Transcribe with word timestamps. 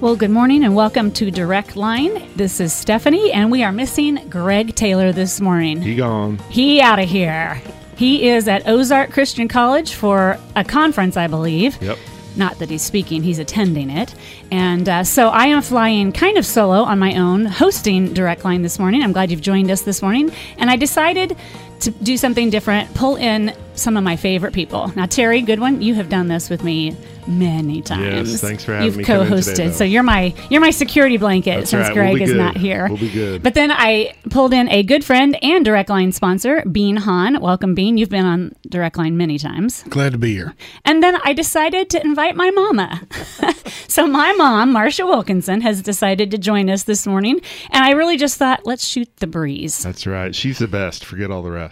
Well, 0.00 0.16
good 0.16 0.30
morning 0.30 0.64
and 0.64 0.74
welcome 0.74 1.12
to 1.12 1.30
Direct 1.30 1.76
Line. 1.76 2.26
This 2.34 2.58
is 2.58 2.72
Stephanie, 2.72 3.32
and 3.32 3.50
we 3.50 3.62
are 3.62 3.70
missing 3.70 4.30
Greg 4.30 4.74
Taylor 4.74 5.12
this 5.12 5.42
morning. 5.42 5.82
He 5.82 5.94
gone. 5.94 6.38
He 6.48 6.80
out 6.80 6.98
of 6.98 7.06
here. 7.06 7.60
He 7.96 8.26
is 8.26 8.48
at 8.48 8.66
Ozark 8.66 9.10
Christian 9.10 9.46
College 9.46 9.92
for 9.92 10.38
a 10.56 10.64
conference, 10.64 11.18
I 11.18 11.26
believe. 11.26 11.76
Yep. 11.82 11.98
Not 12.34 12.58
that 12.60 12.70
he's 12.70 12.80
speaking, 12.80 13.22
he's 13.22 13.38
attending 13.38 13.90
it. 13.90 14.14
And 14.50 14.88
uh, 14.88 15.04
so 15.04 15.28
I 15.28 15.48
am 15.48 15.60
flying 15.60 16.12
kind 16.12 16.38
of 16.38 16.46
solo 16.46 16.82
on 16.82 16.98
my 16.98 17.16
own, 17.16 17.44
hosting 17.44 18.14
Direct 18.14 18.42
Line 18.42 18.62
this 18.62 18.78
morning. 18.78 19.02
I'm 19.02 19.12
glad 19.12 19.30
you've 19.30 19.42
joined 19.42 19.70
us 19.70 19.82
this 19.82 20.00
morning. 20.00 20.32
And 20.56 20.70
I 20.70 20.76
decided 20.76 21.36
to 21.80 21.90
do 21.90 22.16
something 22.16 22.50
different, 22.50 22.92
pull 22.94 23.16
in 23.16 23.54
some 23.74 23.96
of 23.96 24.04
my 24.04 24.16
favorite 24.16 24.52
people. 24.52 24.92
Now, 24.94 25.06
Terry 25.06 25.40
Goodwin, 25.40 25.80
you 25.80 25.94
have 25.94 26.08
done 26.08 26.28
this 26.28 26.50
with 26.50 26.62
me 26.62 26.96
many 27.26 27.80
times. 27.82 28.30
Yes, 28.30 28.40
thanks 28.40 28.64
for 28.64 28.72
having 28.72 28.82
me. 28.82 28.86
You've 28.86 28.96
me 28.98 29.04
come 29.04 29.22
in 29.22 29.28
co-hosted, 29.28 29.56
today, 29.56 29.70
so 29.72 29.84
you're 29.84 30.02
my 30.02 30.34
you're 30.48 30.60
my 30.60 30.70
security 30.70 31.16
blanket 31.16 31.58
That's 31.58 31.70
since 31.70 31.88
right, 31.88 31.94
we'll 31.94 32.12
Greg 32.12 32.22
is 32.22 32.30
good. 32.30 32.38
not 32.38 32.56
here. 32.56 32.88
We'll 32.88 32.98
be 32.98 33.10
good. 33.10 33.42
But 33.42 33.54
then 33.54 33.70
I 33.70 34.14
pulled 34.30 34.52
in 34.52 34.68
a 34.70 34.82
good 34.82 35.04
friend 35.04 35.36
and 35.42 35.64
Direct 35.64 35.88
Line 35.88 36.12
sponsor, 36.12 36.62
Bean 36.64 36.96
Hohn. 36.96 37.40
Welcome, 37.40 37.74
Bean. 37.74 37.96
You've 37.96 38.10
been 38.10 38.26
on 38.26 38.52
Direct 38.68 38.96
Line 38.96 39.16
many 39.16 39.38
times. 39.38 39.84
Glad 39.84 40.12
to 40.12 40.18
be 40.18 40.34
here. 40.34 40.54
And 40.84 41.02
then 41.02 41.18
I 41.24 41.32
decided 41.32 41.90
to 41.90 42.04
invite 42.04 42.36
my 42.36 42.50
mama. 42.50 43.02
so 43.88 44.06
my 44.06 44.32
mom, 44.32 44.74
Marsha 44.74 45.06
Wilkinson, 45.06 45.60
has 45.60 45.82
decided 45.82 46.30
to 46.32 46.38
join 46.38 46.68
us 46.68 46.84
this 46.84 47.06
morning. 47.06 47.40
And 47.70 47.84
I 47.84 47.92
really 47.92 48.16
just 48.16 48.38
thought, 48.38 48.66
let's 48.66 48.84
shoot 48.86 49.08
the 49.16 49.26
breeze. 49.26 49.78
That's 49.78 50.06
right. 50.06 50.34
She's 50.34 50.58
the 50.58 50.68
best. 50.68 51.04
Forget 51.04 51.30
all 51.30 51.42
the 51.42 51.50
rest. 51.50 51.69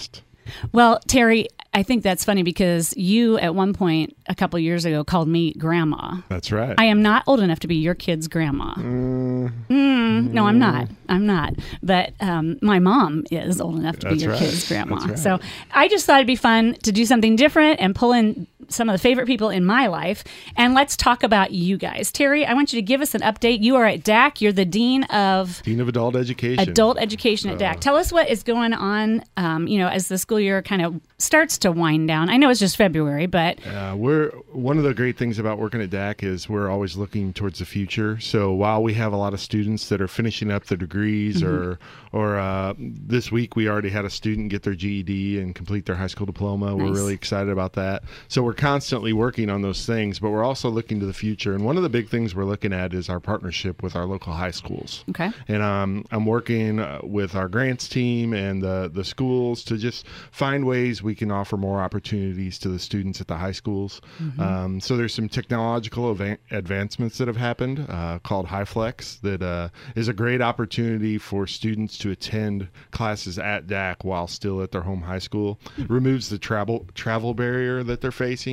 Well, 0.72 0.98
Terry, 1.06 1.48
I 1.74 1.82
think 1.82 2.02
that's 2.02 2.24
funny 2.24 2.42
because 2.42 2.96
you 2.96 3.38
at 3.38 3.54
one 3.54 3.74
point 3.74 4.16
a 4.26 4.34
couple 4.34 4.58
years 4.58 4.84
ago 4.84 5.04
called 5.04 5.28
me 5.28 5.52
grandma. 5.52 6.16
That's 6.28 6.50
right. 6.50 6.74
I 6.78 6.86
am 6.86 7.02
not 7.02 7.24
old 7.26 7.40
enough 7.40 7.60
to 7.60 7.68
be 7.68 7.76
your 7.76 7.94
kid's 7.94 8.26
grandma. 8.28 8.74
Mm, 8.74 10.32
no, 10.32 10.46
I'm 10.46 10.58
not. 10.58 10.88
I'm 11.08 11.26
not. 11.26 11.54
But 11.82 12.14
um, 12.20 12.58
my 12.62 12.78
mom 12.78 13.24
is 13.30 13.60
old 13.60 13.78
enough 13.78 13.98
to 13.98 14.10
be 14.10 14.16
your 14.16 14.32
right. 14.32 14.38
kid's 14.38 14.66
grandma. 14.66 14.96
Right. 14.96 15.18
So 15.18 15.38
I 15.72 15.88
just 15.88 16.06
thought 16.06 16.16
it'd 16.16 16.26
be 16.26 16.36
fun 16.36 16.74
to 16.84 16.92
do 16.92 17.04
something 17.04 17.36
different 17.36 17.80
and 17.80 17.94
pull 17.94 18.12
in 18.12 18.46
some 18.68 18.88
of 18.88 18.92
the 18.94 18.98
favorite 18.98 19.26
people 19.26 19.50
in 19.50 19.64
my 19.64 19.86
life. 19.86 20.24
And 20.56 20.74
let's 20.74 20.96
talk 20.96 21.22
about 21.22 21.52
you 21.52 21.76
guys. 21.76 22.10
Terry, 22.12 22.44
I 22.46 22.54
want 22.54 22.72
you 22.72 22.78
to 22.78 22.82
give 22.82 23.00
us 23.00 23.14
an 23.14 23.20
update. 23.22 23.62
You 23.62 23.76
are 23.76 23.84
at 23.86 24.02
DAC. 24.04 24.40
You're 24.40 24.52
the 24.52 24.64
dean 24.64 25.04
of 25.04 25.62
Dean 25.64 25.80
of 25.80 25.88
Adult 25.88 26.16
Education. 26.16 26.68
adult 26.68 26.98
education 26.98 27.50
at 27.50 27.56
Uh. 27.56 27.74
DAC. 27.74 27.80
Tell 27.80 27.96
us 27.96 28.12
what 28.12 28.28
is 28.28 28.42
going 28.42 28.72
on. 28.72 29.22
Um, 29.36 29.66
you 29.66 29.78
know, 29.78 29.88
as 29.88 30.08
the 30.08 30.18
school 30.18 30.40
year 30.40 30.62
kind 30.62 30.82
of 30.82 31.00
starts 31.18 31.58
to 31.58 31.72
wind 31.72 32.06
down. 32.08 32.28
I 32.30 32.36
know 32.36 32.48
it's 32.50 32.60
just 32.60 32.76
February, 32.76 33.26
but 33.26 33.58
Uh, 33.66 33.94
we're 33.96 34.30
one 34.52 34.78
of 34.78 34.84
the 34.84 34.94
great 34.94 35.16
things 35.18 35.38
about 35.38 35.58
working 35.58 35.80
at 35.82 35.90
DAC 35.90 36.22
is 36.22 36.48
we're 36.48 36.70
always 36.70 36.96
looking 36.96 37.32
towards 37.32 37.58
the 37.58 37.64
future. 37.64 38.18
So 38.20 38.52
while 38.52 38.82
we 38.82 38.94
have 38.94 39.12
a 39.12 39.16
lot 39.16 39.34
of 39.34 39.40
students 39.40 39.88
that 39.88 40.00
are 40.00 40.08
finishing 40.08 40.50
up 40.50 40.66
their 40.66 40.78
degrees, 40.78 41.42
or 41.42 41.78
or 42.12 42.38
uh, 42.38 42.74
this 42.78 43.30
week 43.32 43.56
we 43.56 43.68
already 43.68 43.88
had 43.90 44.04
a 44.04 44.10
student 44.10 44.48
get 44.50 44.62
their 44.62 44.74
GED 44.74 45.38
and 45.40 45.54
complete 45.54 45.86
their 45.86 45.96
high 45.96 46.06
school 46.06 46.26
diploma. 46.26 46.76
We're 46.76 46.92
really 46.92 47.14
excited 47.14 47.50
about 47.50 47.72
that. 47.74 48.02
So 48.28 48.42
we're 48.42 48.54
constantly 48.58 49.12
working 49.14 49.48
on 49.48 49.62
those 49.62 49.86
things, 49.86 50.18
but 50.18 50.30
we're 50.30 50.44
also 50.44 50.68
looking 50.68 51.00
to 51.00 51.06
the 51.06 51.14
future. 51.14 51.54
And 51.54 51.64
one 51.64 51.78
of 51.78 51.82
the 51.82 51.88
big 51.88 52.08
things 52.10 52.34
we're 52.34 52.44
looking 52.44 52.72
at 52.74 52.92
is 52.92 53.08
our 53.08 53.20
partnership 53.20 53.82
with 53.82 53.96
our 53.96 54.04
local 54.04 54.34
high 54.34 54.50
schools. 54.50 55.04
okay. 55.10 55.30
and 55.46 55.62
um, 55.62 56.04
I'm 56.10 56.26
working 56.26 56.80
uh, 56.80 57.00
with 57.02 57.34
our 57.34 57.48
grants 57.48 57.88
team 57.88 58.34
and 58.34 58.60
the 58.62 58.90
the 58.92 59.04
schools 59.04 59.62
to 59.64 59.76
just 59.78 60.06
find 60.32 60.66
ways 60.66 61.02
we 61.02 61.14
can 61.14 61.30
offer 61.30 61.56
more 61.56 61.80
opportunities 61.80 62.58
to 62.58 62.68
the 62.68 62.78
students 62.78 63.20
at 63.20 63.28
the 63.28 63.36
high 63.36 63.52
schools. 63.52 64.00
Um, 64.38 64.80
so 64.80 64.96
there's 64.96 65.14
some 65.14 65.28
technological 65.28 66.10
ava- 66.10 66.38
advancements 66.50 67.18
that 67.18 67.28
have 67.28 67.36
happened 67.36 67.86
uh, 67.88 68.18
called 68.18 68.46
HyFlex 68.46 69.20
that 69.20 69.42
uh, 69.42 69.68
is 69.94 70.08
a 70.08 70.12
great 70.12 70.42
opportunity 70.42 71.16
for 71.18 71.46
students 71.46 71.96
to 71.98 72.10
attend 72.10 72.68
classes 72.90 73.38
at 73.38 73.66
DAC 73.68 74.04
while 74.04 74.26
still 74.26 74.60
at 74.62 74.72
their 74.72 74.82
home 74.82 75.02
high 75.02 75.20
school. 75.20 75.60
Removes 75.88 76.28
the 76.28 76.38
travel 76.38 76.86
travel 76.94 77.34
barrier 77.34 77.84
that 77.84 78.00
they're 78.00 78.10
facing, 78.10 78.47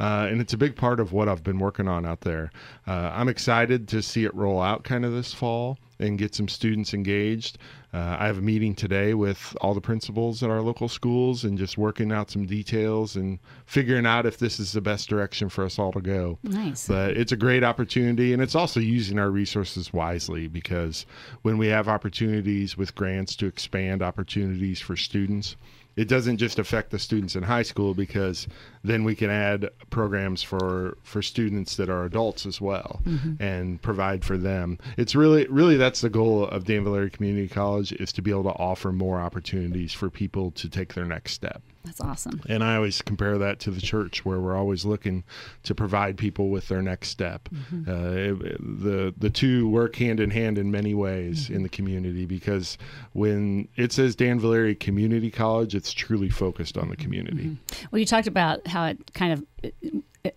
uh, 0.00 0.28
and 0.30 0.40
it's 0.40 0.52
a 0.52 0.56
big 0.56 0.76
part 0.76 1.00
of 1.00 1.12
what 1.12 1.28
I've 1.28 1.44
been 1.44 1.58
working 1.58 1.88
on 1.88 2.04
out 2.06 2.20
there. 2.22 2.50
Uh, 2.86 3.10
I'm 3.14 3.28
excited 3.28 3.88
to 3.88 4.02
see 4.02 4.24
it 4.24 4.34
roll 4.34 4.60
out 4.60 4.84
kind 4.84 5.04
of 5.04 5.12
this 5.12 5.32
fall 5.32 5.78
and 6.00 6.18
get 6.18 6.34
some 6.34 6.48
students 6.48 6.92
engaged. 6.94 7.58
Uh, 7.92 8.16
I 8.18 8.26
have 8.26 8.38
a 8.38 8.42
meeting 8.42 8.74
today 8.74 9.14
with 9.14 9.56
all 9.60 9.72
the 9.72 9.80
principals 9.80 10.42
at 10.42 10.50
our 10.50 10.60
local 10.60 10.88
schools 10.88 11.44
and 11.44 11.56
just 11.56 11.78
working 11.78 12.10
out 12.10 12.28
some 12.28 12.44
details 12.44 13.14
and 13.14 13.38
figuring 13.66 14.04
out 14.04 14.26
if 14.26 14.38
this 14.38 14.58
is 14.58 14.72
the 14.72 14.80
best 14.80 15.08
direction 15.08 15.48
for 15.48 15.64
us 15.64 15.78
all 15.78 15.92
to 15.92 16.00
go. 16.00 16.38
Nice. 16.42 16.88
But 16.88 17.16
it's 17.16 17.30
a 17.30 17.36
great 17.36 17.62
opportunity, 17.62 18.32
and 18.32 18.42
it's 18.42 18.56
also 18.56 18.80
using 18.80 19.18
our 19.20 19.30
resources 19.30 19.92
wisely 19.92 20.48
because 20.48 21.06
when 21.42 21.56
we 21.56 21.68
have 21.68 21.86
opportunities 21.86 22.76
with 22.76 22.96
grants 22.96 23.36
to 23.36 23.46
expand 23.46 24.02
opportunities 24.02 24.80
for 24.80 24.96
students, 24.96 25.54
it 25.96 26.08
doesn't 26.08 26.38
just 26.38 26.58
affect 26.58 26.90
the 26.90 26.98
students 26.98 27.36
in 27.36 27.44
high 27.44 27.62
school 27.62 27.94
because 27.94 28.48
then 28.84 29.02
we 29.02 29.16
can 29.16 29.30
add 29.30 29.70
programs 29.90 30.42
for 30.42 30.96
for 31.02 31.22
students 31.22 31.76
that 31.76 31.88
are 31.88 32.04
adults 32.04 32.46
as 32.46 32.60
well 32.60 33.00
mm-hmm. 33.04 33.42
and 33.42 33.80
provide 33.82 34.24
for 34.24 34.36
them. 34.36 34.78
It's 34.96 35.14
really 35.14 35.46
really 35.48 35.76
that's 35.76 36.02
the 36.02 36.10
goal 36.10 36.44
of 36.46 36.64
Danville 36.64 36.94
Area 36.94 37.10
Community 37.10 37.48
College 37.48 37.92
is 37.92 38.12
to 38.12 38.22
be 38.22 38.30
able 38.30 38.44
to 38.44 38.50
offer 38.50 38.92
more 38.92 39.20
opportunities 39.20 39.92
for 39.92 40.10
people 40.10 40.50
to 40.52 40.68
take 40.68 40.94
their 40.94 41.06
next 41.06 41.32
step. 41.32 41.62
That's 41.84 42.00
awesome. 42.00 42.40
And 42.48 42.64
I 42.64 42.76
always 42.76 43.02
compare 43.02 43.36
that 43.38 43.60
to 43.60 43.70
the 43.70 43.80
church, 43.80 44.24
where 44.24 44.40
we're 44.40 44.56
always 44.56 44.86
looking 44.86 45.22
to 45.64 45.74
provide 45.74 46.16
people 46.16 46.48
with 46.48 46.68
their 46.68 46.80
next 46.80 47.08
step. 47.08 47.48
Mm-hmm. 47.50 47.90
Uh, 47.90 48.44
it- 48.44 48.64
the 48.84 49.14
the 49.16 49.30
two 49.30 49.68
work 49.68 49.96
hand 49.96 50.20
in 50.20 50.30
hand 50.30 50.58
in 50.58 50.70
many 50.70 50.94
ways 50.94 51.44
mm-hmm. 51.44 51.54
in 51.54 51.62
the 51.62 51.68
community 51.68 52.26
because 52.26 52.78
when 53.12 53.68
it 53.76 53.92
says 53.92 54.16
Danville 54.16 54.52
Area 54.52 54.74
Community 54.74 55.30
College, 55.30 55.74
it's 55.74 55.92
truly 55.92 56.28
focused 56.28 56.76
on 56.76 56.88
the 56.88 56.96
community. 56.96 57.56
Well, 57.90 57.98
you 57.98 58.06
talked 58.06 58.26
about 58.26 58.66
how 58.74 58.86
it 58.86 59.12
kind 59.14 59.32
of, 59.32 59.72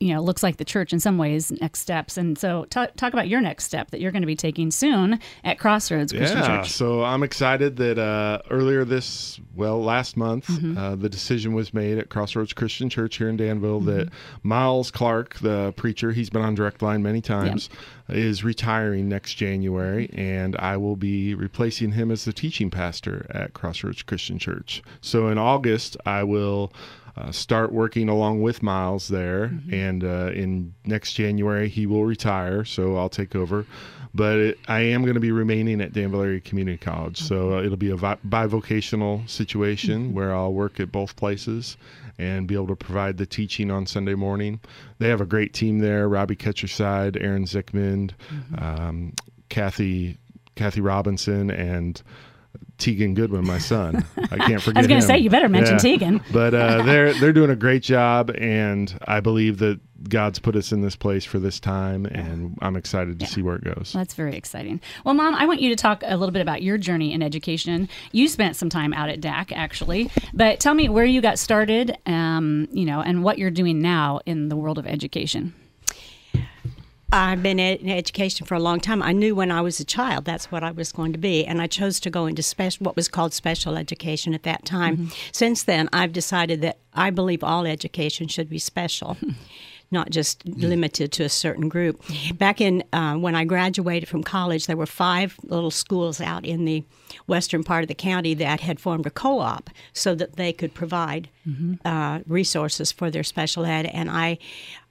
you 0.01 0.13
know, 0.13 0.21
looks 0.21 0.43
like 0.43 0.57
the 0.57 0.65
church 0.65 0.91
in 0.91 0.99
some 0.99 1.17
ways, 1.17 1.49
next 1.61 1.79
steps. 1.79 2.17
And 2.17 2.37
so 2.37 2.65
talk, 2.65 2.95
talk 2.97 3.13
about 3.13 3.29
your 3.29 3.39
next 3.39 3.63
step 3.63 3.91
that 3.91 4.01
you're 4.01 4.11
going 4.11 4.21
to 4.21 4.27
be 4.27 4.35
taking 4.35 4.69
soon 4.69 5.17
at 5.45 5.59
Crossroads 5.59 6.11
Christian 6.11 6.39
Yeah, 6.39 6.57
Church. 6.57 6.71
so 6.71 7.03
I'm 7.05 7.23
excited 7.23 7.77
that 7.77 7.97
uh, 7.97 8.39
earlier 8.49 8.83
this, 8.83 9.39
well, 9.55 9.81
last 9.81 10.17
month, 10.17 10.47
Mm-hmm. 10.47 10.77
uh, 10.77 10.95
the 10.97 11.07
decision 11.07 11.53
was 11.53 11.73
made 11.73 11.97
at 11.97 12.09
Crossroads 12.09 12.51
Christian 12.51 12.89
Church 12.89 13.15
here 13.17 13.29
in 13.29 13.37
Danville 13.37 13.79
that 13.81 14.07
Mm-hmm. 14.09 14.47
Miles 14.49 14.91
Clark, 14.91 15.35
the 15.39 15.73
preacher, 15.77 16.11
he's 16.11 16.29
been 16.29 16.41
on 16.41 16.53
Direct 16.53 16.81
Line 16.81 17.01
many 17.01 17.21
times, 17.21 17.69
is 18.09 18.43
retiring 18.43 19.07
next 19.07 19.35
January, 19.35 20.09
and 20.13 20.55
I 20.57 20.75
will 20.77 20.97
be 20.97 21.33
replacing 21.33 21.93
him 21.93 22.11
as 22.11 22.25
the 22.25 22.33
teaching 22.33 22.69
pastor 22.69 23.25
at 23.29 23.53
Crossroads 23.53 24.03
Christian 24.03 24.37
Church. 24.37 24.81
So 25.01 25.29
in 25.29 25.37
August, 25.37 25.95
I 26.05 26.23
will. 26.23 26.73
Uh, 27.17 27.31
start 27.31 27.72
working 27.72 28.09
along 28.09 28.41
with 28.41 28.61
Miles 28.61 29.07
there, 29.07 29.51
and 29.72 30.03
uh, 30.03 30.29
in 30.33 30.73
next 30.85 31.13
January 31.13 31.67
he 31.67 31.88
will 31.88 32.05
retire, 32.05 32.63
so 32.63 32.95
I'll 32.95 33.09
take 33.09 33.35
over. 33.35 33.66
But 34.13 34.38
it, 34.38 34.59
I 34.67 34.81
am 34.81 35.01
going 35.01 35.16
to 35.16 35.19
be 35.19 35.31
remaining 35.31 35.81
at 35.81 35.94
Danville 35.94 36.22
Area 36.22 36.39
Community 36.39 36.77
College. 36.77 37.19
So 37.19 37.57
uh, 37.57 37.63
it'll 37.63 37.77
be 37.77 37.89
a 37.89 37.95
vi- 37.95 38.17
bivocational 38.27 39.27
situation 39.30 40.13
where 40.13 40.36
I'll 40.36 40.53
work 40.53 40.80
at 40.80 40.91
both 40.91 41.15
places 41.15 41.77
and 42.19 42.47
be 42.47 42.56
able 42.56 42.68
to 42.68 42.75
provide 42.75 43.18
the 43.18 43.25
teaching 43.25 43.71
on 43.71 43.86
Sunday 43.86 44.15
morning. 44.15 44.59
They 45.00 45.09
have 45.09 45.21
a 45.21 45.25
great 45.25 45.53
team 45.53 45.80
there: 45.80 46.07
Robbie 46.07 46.36
Ketcherside, 46.36 47.21
Aaron 47.21 47.45
Zickmund, 47.45 48.12
um, 48.59 49.13
Kathy 49.50 50.18
Kathy 50.56 50.81
Robinson, 50.81 51.50
and 51.50 52.01
Tegan 52.77 53.13
Goodwin, 53.13 53.45
my 53.45 53.57
son. 53.57 54.06
I 54.31 54.38
can't 54.38 54.62
forget. 54.62 54.77
I 54.77 54.79
was 54.81 54.88
going 54.88 55.01
to 55.01 55.06
say, 55.07 55.18
you 55.18 55.29
better 55.29 55.50
mention 55.50 55.75
Yeah. 55.75 55.79
Tegan. 55.79 56.21
But 56.31 56.53
uh, 56.53 56.83
they're 56.85 57.13
they're 57.13 57.33
doing 57.33 57.50
a 57.50 57.56
great 57.56 57.81
job, 57.83 58.29
and 58.38 58.97
I 59.07 59.19
believe 59.19 59.57
that 59.59 59.79
God's 60.07 60.38
put 60.38 60.56
us 60.56 60.71
in 60.71 60.81
this 60.81 60.95
place 60.95 61.25
for 61.25 61.39
this 61.39 61.59
time, 61.59 62.06
and 62.06 62.57
I'm 62.62 62.75
excited 62.75 63.19
to 63.19 63.25
see 63.25 63.41
where 63.41 63.56
it 63.56 63.63
goes. 63.63 63.94
That's 63.94 64.13
very 64.13 64.35
exciting. 64.35 64.79
Well, 65.03 65.15
Mom, 65.15 65.33
I 65.33 65.45
want 65.47 65.59
you 65.59 65.69
to 65.69 65.75
talk 65.75 66.03
a 66.06 66.15
little 66.15 66.31
bit 66.31 66.41
about 66.41 66.62
your 66.62 66.77
journey 66.77 67.13
in 67.13 67.24
education. 67.24 67.89
You 68.12 68.27
spent 68.27 68.56
some 68.56 68.69
time 68.69 68.94
out 68.94 69.09
at 69.09 69.21
DAC, 69.21 69.51
actually, 69.53 70.12
but 70.33 70.59
tell 70.59 70.75
me 70.75 70.88
where 70.88 71.06
you 71.06 71.19
got 71.21 71.39
started, 71.39 71.97
um, 72.06 72.68
you 72.71 72.85
know, 72.85 73.01
and 73.01 73.24
what 73.24 73.39
you're 73.39 73.50
doing 73.51 73.81
now 73.81 74.19
in 74.27 74.50
the 74.50 74.56
world 74.56 74.77
of 74.77 74.85
education. 74.85 75.53
I've 77.12 77.42
been 77.42 77.57
in 77.57 77.89
education 77.89 78.45
for 78.45 78.56
a 78.56 78.59
long 78.59 78.81
time. 78.81 79.01
I 79.01 79.13
knew 79.13 79.33
when 79.33 79.50
I 79.50 79.62
was 79.62 79.80
a 79.80 79.86
child 79.86 80.25
that's 80.25 80.51
what 80.51 80.63
I 80.63 80.71
was 80.71 80.92
going 80.92 81.13
to 81.13 81.18
be, 81.18 81.45
and 81.45 81.62
I 81.62 81.68
chose 81.68 82.01
to 82.01 82.09
go 82.09 82.25
into 82.25 82.44
special, 82.44 82.83
what 82.83 82.98
was 82.98 83.07
called 83.07 83.33
special 83.33 83.77
education 83.77 84.33
at 84.33 84.44
that 84.44 84.65
time. 84.65 84.98
Mm-hmm. 84.98 85.13
Since 85.31 85.63
then, 85.63 85.88
I've 85.94 86.12
decided 86.12 86.62
that 86.62 86.80
I 86.94 87.09
believe 87.12 87.44
all 87.44 87.65
education 87.65 88.27
should 88.27 88.50
be 88.50 88.59
special. 88.59 89.18
not 89.92 90.10
just 90.10 90.45
limited 90.45 91.12
to 91.13 91.24
a 91.24 91.30
certain 91.30 91.69
group. 91.69 92.04
Back 92.34 92.60
in 92.60 92.84
uh, 92.94 93.16
when 93.16 93.36
I 93.36 93.45
graduated 93.45 94.10
from 94.10 94.24
college, 94.24 94.68
there 94.68 94.78
were 94.78 94.86
five 94.86 95.38
little 95.44 95.72
schools 95.72 96.19
out 96.19 96.45
in 96.45 96.66
the 96.66 96.84
western 97.28 97.63
part 97.63 97.84
of 97.84 97.88
the 97.88 97.95
county 97.95 98.34
that 98.34 98.60
had 98.60 98.80
formed 98.80 99.06
a 99.06 99.10
co-op 99.10 99.69
so 99.94 100.13
that 100.16 100.36
they 100.36 100.51
could 100.51 100.74
provide 100.74 101.30
mm-hmm. 101.48 101.75
uh, 101.86 102.19
resources 102.28 102.92
for 102.92 103.10
their 103.10 103.24
special 103.24 103.66
ed, 103.66 103.86
and 103.86 104.10
I. 104.10 104.38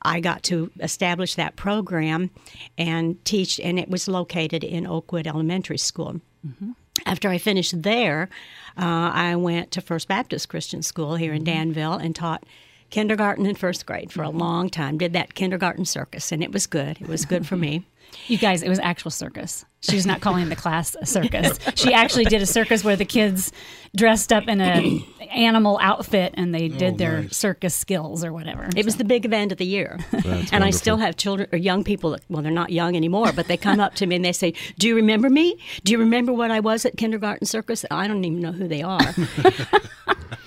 I 0.03 0.21
got 0.21 0.45
to 0.45 0.71
establish 0.79 1.35
that 1.35 1.57
program 1.57 2.31
and 2.79 3.25
teach, 3.25 3.59
and 3.59 3.77
it 3.77 3.89
was 3.89 4.07
located 4.07 4.63
in 4.63 4.87
Oakwood 4.87 5.27
Elementary 5.27 5.79
School. 5.79 6.21
Mm-hmm. 6.47 6.73
After 7.05 7.29
I 7.29 7.39
finished 7.39 7.83
there, 7.83 8.29
uh, 8.77 9.11
I 9.13 9.35
went 9.35 9.73
to 9.73 9.81
First 9.81 10.07
Baptist 10.07 10.49
Christian 10.49 10.83
School 10.83 11.17
here 11.17 11.33
in 11.33 11.43
mm-hmm. 11.43 11.55
Danville 11.55 11.95
and 11.95 12.15
taught 12.15 12.45
kindergarten 12.91 13.47
and 13.47 13.59
first 13.59 13.87
grade 13.87 14.13
for 14.13 14.23
a 14.23 14.29
mm-hmm. 14.29 14.39
long 14.39 14.71
time. 14.71 14.99
Did 14.99 15.13
that 15.13 15.35
kindergarten 15.35 15.85
circus, 15.85 16.33
and 16.33 16.43
it 16.43 16.53
was 16.53 16.67
good. 16.67 17.01
It 17.01 17.09
was 17.09 17.25
good 17.25 17.47
for 17.47 17.57
me. 17.57 17.85
You 18.29 18.39
guys, 18.39 18.63
it 18.63 18.69
was 18.69 18.79
actual 18.81 19.11
circus. 19.11 19.65
She's 19.81 20.07
not 20.07 20.21
calling 20.21 20.49
the 20.49 20.57
class 20.57 20.97
a 21.01 21.07
circus. 21.07 21.59
She 21.77 21.93
actually 21.93 22.25
did 22.25 22.43
a 22.43 22.47
circus 22.47 22.83
where 22.83 22.97
the 22.97 23.05
kids 23.05 23.53
dressed 23.95 24.33
up 24.33 24.49
in 24.49 24.61
an 24.61 25.05
animal 25.31 25.79
outfit 25.81 26.35
and 26.37 26.55
they 26.55 26.69
did 26.69 26.95
oh, 26.95 26.97
their 26.97 27.23
nice. 27.23 27.37
circus 27.37 27.75
skills 27.75 28.25
or 28.25 28.33
whatever. 28.33 28.65
It 28.65 28.83
so. 28.83 28.85
was 28.85 28.97
the 28.97 29.05
big 29.05 29.25
event 29.25 29.53
of 29.53 29.59
the 29.59 29.67
year. 29.67 29.99
and 30.13 30.25
wonderful. 30.25 30.63
I 30.63 30.71
still 30.71 30.97
have 30.97 31.17
children 31.17 31.49
or 31.53 31.59
young 31.59 31.85
people. 31.85 32.11
That, 32.11 32.23
well, 32.29 32.43
they're 32.43 32.51
not 32.51 32.71
young 32.71 32.97
anymore, 32.97 33.33
but 33.33 33.47
they 33.47 33.57
come 33.57 33.79
up 33.79 33.95
to 33.97 34.07
me 34.07 34.17
and 34.17 34.25
they 34.25 34.33
say, 34.33 34.55
"Do 34.79 34.89
you 34.89 34.97
remember 34.97 35.31
me? 35.31 35.57
Do 35.85 35.93
you 35.93 35.99
remember 35.99 36.33
what 36.33 36.51
I 36.51 36.61
was 36.61 36.85
at 36.85 36.97
kindergarten 36.97 37.47
circus?" 37.47 37.85
I 37.91 38.09
don't 38.09 38.25
even 38.25 38.41
know 38.41 38.53
who 38.53 38.67
they 38.67 38.83
are. 38.83 38.99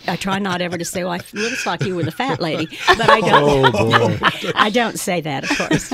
I 0.07 0.15
try 0.15 0.39
not 0.39 0.61
ever 0.61 0.77
to 0.77 0.85
say, 0.85 1.03
"Well, 1.03 1.13
it 1.13 1.33
looks 1.33 1.65
like 1.65 1.83
you 1.83 1.95
were 1.95 2.03
the 2.03 2.11
fat 2.11 2.41
lady," 2.41 2.67
but 2.87 3.09
I 3.09 3.19
oh, 3.23 3.71
don't. 3.71 3.75
Oh, 3.75 4.51
I 4.55 4.69
don't 4.69 4.99
say 4.99 5.21
that, 5.21 5.49
of 5.49 5.57
course. 5.57 5.93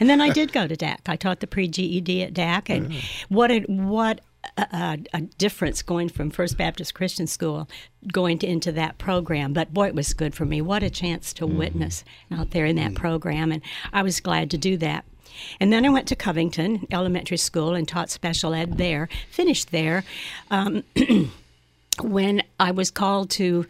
And 0.00 0.08
then 0.08 0.20
I 0.20 0.30
did 0.30 0.52
go 0.52 0.66
to 0.66 0.74
DAC. 0.74 1.00
I 1.06 1.16
taught 1.16 1.40
the 1.40 1.46
pre 1.46 1.68
GED 1.68 2.22
at 2.22 2.34
DAC, 2.34 2.70
and 2.70 2.94
what 3.28 3.50
a, 3.50 3.60
what 3.60 4.22
a, 4.56 4.98
a, 5.12 5.20
difference 5.20 5.82
going 5.82 6.08
from 6.08 6.30
First 6.30 6.56
Baptist 6.56 6.94
Christian 6.94 7.26
School 7.26 7.68
going 8.10 8.38
to, 8.38 8.46
into 8.46 8.72
that 8.72 8.98
program. 8.98 9.52
But 9.52 9.72
boy, 9.74 9.88
it 9.88 9.94
was 9.94 10.14
good 10.14 10.34
for 10.34 10.44
me. 10.44 10.62
What 10.62 10.82
a 10.82 10.90
chance 10.90 11.32
to 11.34 11.46
mm-hmm. 11.46 11.58
witness 11.58 12.04
out 12.32 12.50
there 12.50 12.64
in 12.64 12.76
that 12.76 12.92
mm-hmm. 12.92 12.94
program, 12.94 13.52
and 13.52 13.62
I 13.92 14.02
was 14.02 14.20
glad 14.20 14.50
to 14.52 14.58
do 14.58 14.76
that. 14.78 15.04
And 15.60 15.72
then 15.72 15.86
I 15.86 15.90
went 15.90 16.08
to 16.08 16.16
Covington 16.16 16.86
Elementary 16.90 17.36
School 17.36 17.74
and 17.74 17.86
taught 17.86 18.10
special 18.10 18.54
ed 18.54 18.78
there. 18.78 19.08
Finished 19.30 19.70
there. 19.70 20.04
Um, 20.50 20.82
when 22.02 22.42
I 22.58 22.70
was 22.72 22.90
called 22.90 23.30
to 23.30 23.66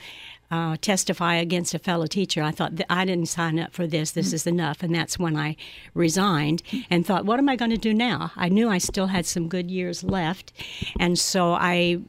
uh, 0.50 0.76
testify 0.80 1.36
against 1.36 1.74
a 1.74 1.78
fellow 1.78 2.06
teacher, 2.06 2.42
I 2.42 2.50
thought, 2.50 2.72
I 2.90 3.04
didn't 3.04 3.26
sign 3.26 3.58
up 3.58 3.72
for 3.72 3.86
this. 3.86 4.10
This 4.10 4.32
is 4.32 4.46
enough. 4.46 4.82
And 4.82 4.94
that's 4.94 5.18
when 5.18 5.36
I 5.36 5.56
resigned 5.94 6.62
and 6.90 7.06
thought, 7.06 7.24
what 7.24 7.38
am 7.38 7.48
I 7.48 7.56
going 7.56 7.70
to 7.70 7.76
do 7.76 7.94
now? 7.94 8.32
I 8.36 8.48
knew 8.48 8.68
I 8.68 8.78
still 8.78 9.06
had 9.06 9.26
some 9.26 9.48
good 9.48 9.70
years 9.70 10.02
left. 10.02 10.52
And 10.98 11.18
so 11.18 11.52
I 11.52 12.00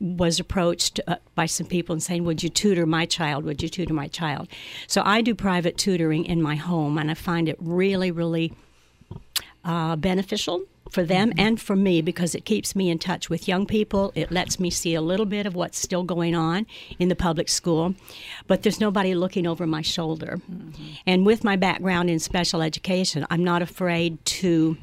was 0.00 0.38
approached 0.38 1.00
uh, 1.06 1.16
by 1.34 1.46
some 1.46 1.66
people 1.66 1.92
and 1.92 2.02
saying, 2.02 2.24
Would 2.24 2.42
you 2.42 2.48
tutor 2.48 2.86
my 2.86 3.06
child? 3.06 3.44
Would 3.44 3.62
you 3.62 3.68
tutor 3.68 3.94
my 3.94 4.08
child? 4.08 4.48
So 4.86 5.02
I 5.04 5.22
do 5.22 5.34
private 5.34 5.78
tutoring 5.78 6.24
in 6.24 6.42
my 6.42 6.56
home, 6.56 6.98
and 6.98 7.10
I 7.10 7.14
find 7.14 7.48
it 7.48 7.56
really, 7.58 8.10
really 8.10 8.52
uh, 9.64 9.96
beneficial 9.96 10.64
for 10.90 11.02
them 11.02 11.30
mm-hmm. 11.30 11.40
and 11.40 11.60
for 11.60 11.76
me 11.76 12.00
because 12.00 12.34
it 12.34 12.44
keeps 12.44 12.74
me 12.74 12.90
in 12.90 12.98
touch 12.98 13.28
with 13.28 13.48
young 13.48 13.66
people. 13.66 14.12
It 14.14 14.30
lets 14.30 14.58
me 14.58 14.70
see 14.70 14.94
a 14.94 15.00
little 15.00 15.26
bit 15.26 15.46
of 15.46 15.54
what's 15.54 15.78
still 15.78 16.02
going 16.02 16.34
on 16.34 16.66
in 16.98 17.08
the 17.08 17.16
public 17.16 17.48
school, 17.48 17.94
but 18.46 18.62
there's 18.62 18.80
nobody 18.80 19.14
looking 19.14 19.46
over 19.46 19.66
my 19.66 19.82
shoulder. 19.82 20.40
Mm-hmm. 20.50 20.84
And 21.06 21.26
with 21.26 21.44
my 21.44 21.56
background 21.56 22.10
in 22.10 22.18
special 22.18 22.62
education, 22.62 23.26
I'm 23.30 23.44
not 23.44 23.62
afraid 23.62 24.24
to 24.26 24.76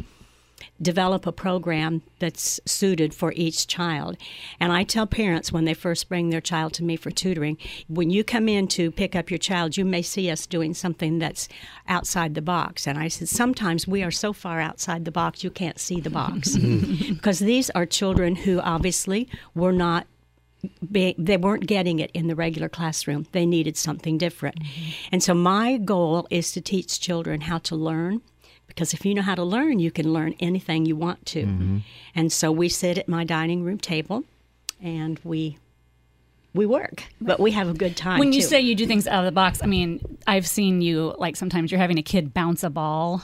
develop 0.81 1.25
a 1.25 1.31
program 1.31 2.01
that's 2.19 2.59
suited 2.65 3.13
for 3.13 3.33
each 3.35 3.67
child. 3.67 4.17
And 4.59 4.71
I 4.71 4.83
tell 4.83 5.07
parents 5.07 5.51
when 5.51 5.65
they 5.65 5.73
first 5.73 6.09
bring 6.09 6.29
their 6.29 6.41
child 6.41 6.73
to 6.73 6.83
me 6.83 6.95
for 6.95 7.11
tutoring, 7.11 7.57
when 7.87 8.09
you 8.09 8.23
come 8.23 8.47
in 8.47 8.67
to 8.69 8.91
pick 8.91 9.15
up 9.15 9.29
your 9.29 9.37
child, 9.37 9.77
you 9.77 9.85
may 9.85 10.01
see 10.01 10.29
us 10.29 10.45
doing 10.45 10.73
something 10.73 11.19
that's 11.19 11.47
outside 11.87 12.35
the 12.35 12.41
box. 12.41 12.87
And 12.87 12.97
I 12.97 13.07
said, 13.07 13.29
sometimes 13.29 13.87
we 13.87 14.03
are 14.03 14.11
so 14.11 14.33
far 14.33 14.59
outside 14.59 15.05
the 15.05 15.11
box 15.11 15.43
you 15.43 15.51
can't 15.51 15.79
see 15.79 15.99
the 15.99 16.09
box. 16.09 16.57
because 17.09 17.39
these 17.39 17.69
are 17.71 17.85
children 17.85 18.35
who 18.35 18.59
obviously 18.59 19.29
were 19.53 19.73
not 19.73 20.07
they 20.81 21.37
weren't 21.37 21.67
getting 21.67 21.99
it 21.99 22.11
in 22.13 22.27
the 22.27 22.35
regular 22.35 22.69
classroom. 22.69 23.27
They 23.31 23.45
needed 23.45 23.77
something 23.77 24.17
different. 24.17 24.59
Mm-hmm. 24.59 24.91
And 25.11 25.23
so 25.23 25.33
my 25.33 25.77
goal 25.77 26.27
is 26.29 26.51
to 26.53 26.61
teach 26.61 26.99
children 26.99 27.41
how 27.41 27.59
to 27.59 27.75
learn 27.75 28.21
because 28.75 28.93
if 28.93 29.05
you 29.05 29.13
know 29.13 29.21
how 29.21 29.35
to 29.35 29.43
learn, 29.43 29.79
you 29.79 29.89
can 29.89 30.11
learn 30.11 30.35
anything 30.41 30.85
you 30.85 30.97
want 30.97 31.25
to. 31.27 31.45
Mm-hmm. 31.45 31.77
And 32.13 32.31
so 32.31 32.51
we 32.51 32.67
sit 32.67 32.97
at 32.97 33.07
my 33.07 33.23
dining 33.23 33.63
room 33.63 33.77
table 33.77 34.25
and 34.81 35.17
we 35.23 35.57
we 36.53 36.65
work, 36.65 37.03
but 37.19 37.39
we 37.39 37.51
have 37.51 37.69
a 37.69 37.73
good 37.73 37.97
time. 37.97 38.19
When 38.19 38.31
you 38.31 38.41
too. 38.41 38.47
say 38.47 38.61
you 38.61 38.75
do 38.75 38.85
things 38.85 39.07
out 39.07 39.19
of 39.19 39.25
the 39.25 39.31
box, 39.31 39.61
I 39.61 39.65
mean, 39.65 39.99
I've 40.27 40.47
seen 40.47 40.81
you 40.81 41.15
like 41.17 41.35
sometimes 41.35 41.71
you're 41.71 41.79
having 41.79 41.97
a 41.97 42.03
kid 42.03 42.33
bounce 42.33 42.63
a 42.63 42.69
ball 42.69 43.23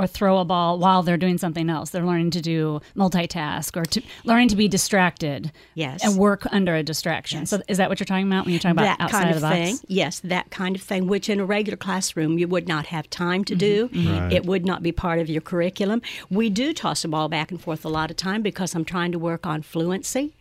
or 0.00 0.06
throw 0.06 0.38
a 0.38 0.44
ball 0.44 0.78
while 0.78 1.02
they're 1.02 1.16
doing 1.16 1.38
something 1.38 1.68
else. 1.68 1.90
They're 1.90 2.06
learning 2.06 2.30
to 2.32 2.40
do 2.40 2.80
multitask 2.96 3.76
or 3.76 3.84
to 3.84 4.02
learning 4.24 4.48
to 4.48 4.56
be 4.56 4.68
distracted. 4.68 5.52
Yes. 5.74 6.04
And 6.04 6.16
work 6.16 6.46
under 6.50 6.74
a 6.74 6.82
distraction. 6.82 7.40
Yes. 7.40 7.50
So 7.50 7.60
is 7.68 7.78
that 7.78 7.88
what 7.88 8.00
you're 8.00 8.06
talking 8.06 8.26
about 8.26 8.46
when 8.46 8.52
you're 8.52 8.60
talking 8.60 8.72
about 8.72 8.98
that 8.98 9.00
outside 9.00 9.24
kind 9.24 9.34
of, 9.34 9.40
the 9.40 9.48
thing? 9.48 9.74
box? 9.76 9.84
Yes, 9.88 10.20
that 10.20 10.50
kind 10.50 10.74
of 10.74 10.82
thing, 10.82 11.06
which 11.06 11.28
in 11.28 11.40
a 11.40 11.44
regular 11.44 11.76
classroom 11.76 12.38
you 12.38 12.48
would 12.48 12.66
not 12.66 12.86
have 12.86 13.10
time 13.10 13.44
to 13.44 13.54
mm-hmm. 13.54 13.58
do. 13.58 13.88
Mm-hmm. 13.88 14.18
Right. 14.18 14.32
It 14.32 14.46
would 14.46 14.64
not 14.64 14.82
be 14.82 14.92
part 14.92 15.18
of 15.18 15.28
your 15.28 15.42
curriculum. 15.42 16.02
We 16.30 16.48
do 16.48 16.72
toss 16.72 17.04
a 17.04 17.08
ball 17.08 17.28
back 17.28 17.50
and 17.50 17.60
forth 17.60 17.84
a 17.84 17.88
lot 17.88 18.10
of 18.10 18.16
time 18.16 18.42
because 18.42 18.74
I'm 18.74 18.84
trying 18.84 19.12
to 19.12 19.18
work 19.18 19.46
on 19.46 19.62
fluency 19.62 20.34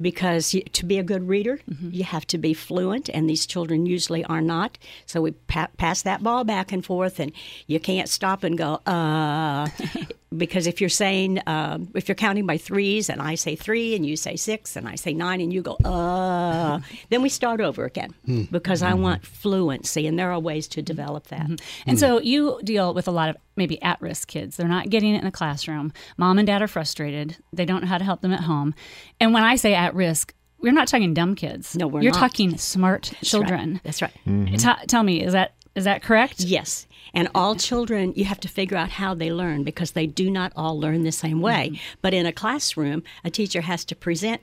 because 0.00 0.54
you, 0.54 0.62
to 0.62 0.86
be 0.86 0.98
a 0.98 1.02
good 1.02 1.28
reader, 1.28 1.58
mm-hmm. 1.70 1.90
you 1.92 2.04
have 2.04 2.26
to 2.28 2.38
be 2.38 2.54
fluent, 2.54 3.08
and 3.10 3.28
these 3.28 3.46
children 3.46 3.86
usually 3.86 4.24
are 4.24 4.40
not. 4.40 4.78
So 5.06 5.20
we 5.22 5.32
pa- 5.32 5.68
pass 5.76 6.02
that 6.02 6.22
ball 6.22 6.44
back 6.44 6.72
and 6.72 6.84
forth, 6.84 7.20
and 7.20 7.32
you 7.66 7.78
can't 7.78 8.08
stop 8.08 8.42
and 8.42 8.56
go, 8.56 8.74
uh, 8.86 9.68
because 10.36 10.66
if 10.66 10.80
you're 10.80 10.88
saying, 10.88 11.38
uh, 11.40 11.78
if 11.94 12.08
you're 12.08 12.14
counting 12.14 12.46
by 12.46 12.56
threes, 12.56 13.08
and 13.08 13.20
I 13.20 13.34
say 13.34 13.56
three, 13.56 13.94
and 13.94 14.06
you 14.06 14.16
say 14.16 14.36
six, 14.36 14.76
and 14.76 14.88
I 14.88 14.94
say 14.94 15.12
nine, 15.12 15.40
and 15.40 15.52
you 15.52 15.62
go, 15.62 15.74
uh, 15.84 16.80
then 17.10 17.22
we 17.22 17.28
start 17.28 17.60
over 17.60 17.84
again 17.84 18.14
hmm. 18.24 18.42
because 18.44 18.82
I 18.82 18.92
hmm. 18.92 19.02
want 19.02 19.26
fluency, 19.26 20.06
and 20.06 20.18
there 20.18 20.32
are 20.32 20.40
ways 20.40 20.68
to 20.68 20.82
develop 20.82 21.28
that. 21.28 21.42
Mm-hmm. 21.42 21.90
And 21.90 21.98
so 21.98 22.20
you 22.20 22.60
deal 22.64 22.94
with 22.94 23.08
a 23.08 23.10
lot 23.10 23.28
of 23.28 23.36
maybe 23.60 23.80
at 23.82 24.00
risk 24.00 24.26
kids. 24.26 24.56
They're 24.56 24.66
not 24.66 24.88
getting 24.88 25.14
it 25.14 25.18
in 25.18 25.24
the 25.24 25.30
classroom. 25.30 25.92
Mom 26.16 26.38
and 26.38 26.46
dad 26.46 26.62
are 26.62 26.66
frustrated. 26.66 27.36
They 27.52 27.66
don't 27.66 27.82
know 27.82 27.88
how 27.88 27.98
to 27.98 28.04
help 28.04 28.22
them 28.22 28.32
at 28.32 28.40
home. 28.40 28.74
And 29.20 29.34
when 29.34 29.44
I 29.44 29.56
say 29.56 29.74
at 29.74 29.94
risk, 29.94 30.34
we're 30.60 30.72
not 30.72 30.88
talking 30.88 31.12
dumb 31.14 31.34
kids. 31.34 31.76
No, 31.76 31.86
we're 31.86 32.00
You're 32.00 32.12
not. 32.12 32.18
talking 32.18 32.56
smart 32.56 33.10
That's 33.12 33.30
children. 33.30 33.72
Right. 33.74 33.82
That's 33.84 34.02
right. 34.02 34.16
Mm-hmm. 34.26 34.54
T- 34.56 34.86
tell 34.86 35.02
me, 35.02 35.22
is 35.22 35.32
that 35.34 35.54
is 35.74 35.84
that 35.84 36.02
correct? 36.02 36.40
Yes. 36.40 36.86
And 37.14 37.28
all 37.34 37.54
children, 37.54 38.12
you 38.16 38.24
have 38.24 38.40
to 38.40 38.48
figure 38.48 38.76
out 38.76 38.90
how 38.90 39.14
they 39.14 39.32
learn 39.32 39.62
because 39.62 39.92
they 39.92 40.06
do 40.06 40.30
not 40.30 40.52
all 40.56 40.78
learn 40.78 41.02
the 41.02 41.12
same 41.12 41.40
way. 41.40 41.70
Mm-hmm. 41.72 41.98
But 42.02 42.14
in 42.14 42.26
a 42.26 42.32
classroom, 42.32 43.02
a 43.24 43.30
teacher 43.30 43.60
has 43.60 43.84
to 43.86 43.94
present 43.94 44.40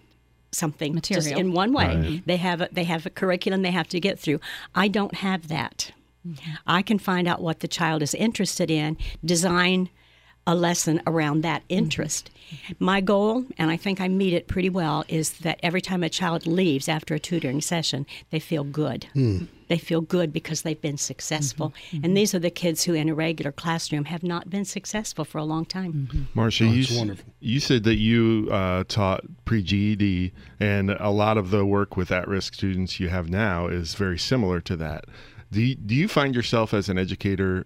something 0.52 0.94
Material. 0.94 1.24
just 1.24 1.36
in 1.36 1.52
one 1.52 1.74
way. 1.74 1.96
Right. 1.98 2.24
They 2.26 2.38
have 2.38 2.62
a, 2.62 2.70
they 2.72 2.86
have 2.86 3.06
a 3.06 3.10
curriculum 3.10 3.62
they 3.62 3.72
have 3.72 3.88
to 3.90 4.00
get 4.00 4.20
through. 4.20 4.40
I 4.76 4.88
don't 4.88 5.16
have 5.16 5.48
that. 5.50 5.92
Mm-hmm. 6.28 6.52
I 6.66 6.82
can 6.82 7.00
find 7.00 7.28
out 7.28 7.42
what 7.42 7.60
the 7.62 7.68
child 7.68 8.02
is 8.02 8.14
interested 8.14 8.70
in, 8.70 8.98
design 9.24 9.90
a 10.48 10.56
lesson 10.56 11.02
around 11.06 11.42
that 11.42 11.62
mm-hmm. 11.64 11.80
interest. 11.80 12.32
Mm-hmm. 12.50 12.74
My 12.86 13.02
goal, 13.02 13.44
and 13.58 13.70
I 13.70 13.76
think 13.76 14.00
I 14.00 14.08
meet 14.08 14.34
it 14.34 14.48
pretty 14.48 14.70
well, 14.70 15.04
is 15.10 15.34
that 15.40 15.60
every 15.62 15.82
time 15.82 16.04
a 16.04 16.10
child 16.10 16.48
leaves 16.48 16.88
after 16.88 17.14
a 17.14 17.20
tutoring 17.20 17.62
session, 17.62 18.06
they 18.32 18.40
feel 18.40 18.64
good. 18.64 19.08
Mm. 19.14 19.50
They 19.68 19.78
feel 19.78 20.00
good 20.00 20.32
because 20.32 20.62
they've 20.62 20.82
been 20.82 20.98
successful. 20.98 21.74
Mm-hmm. 21.92 22.06
And 22.06 22.16
these 22.16 22.34
are 22.34 22.40
the 22.40 22.50
kids 22.50 22.86
who, 22.86 22.94
in 22.94 23.10
a 23.10 23.14
regular 23.14 23.52
classroom, 23.52 24.06
have 24.06 24.24
not 24.24 24.50
been 24.50 24.64
successful 24.64 25.26
for 25.26 25.40
a 25.40 25.44
long 25.44 25.66
time. 25.66 26.08
Mm-hmm. 26.10 26.40
Marsha, 26.40 26.70
oh, 26.70 26.72
you, 26.72 27.18
you 27.42 27.60
said 27.60 27.84
that 27.84 27.96
you 27.96 28.48
uh, 28.50 28.86
taught 28.88 29.26
pre 29.44 29.62
GED, 29.62 30.32
and 30.62 30.92
a 30.92 31.10
lot 31.10 31.38
of 31.38 31.50
the 31.50 31.66
work 31.66 31.98
with 31.98 32.10
at 32.14 32.30
risk 32.30 32.54
students 32.54 33.02
you 33.02 33.10
have 33.10 33.30
now 33.30 33.68
is 33.68 33.96
very 33.96 34.18
similar 34.18 34.62
to 34.62 34.78
that. 34.78 35.04
Do 35.52 35.62
you, 35.62 35.76
do 35.76 35.96
you 35.96 36.08
find 36.08 36.36
yourself 36.36 36.74
as 36.74 36.90
an 36.90 36.98
educator 36.98 37.66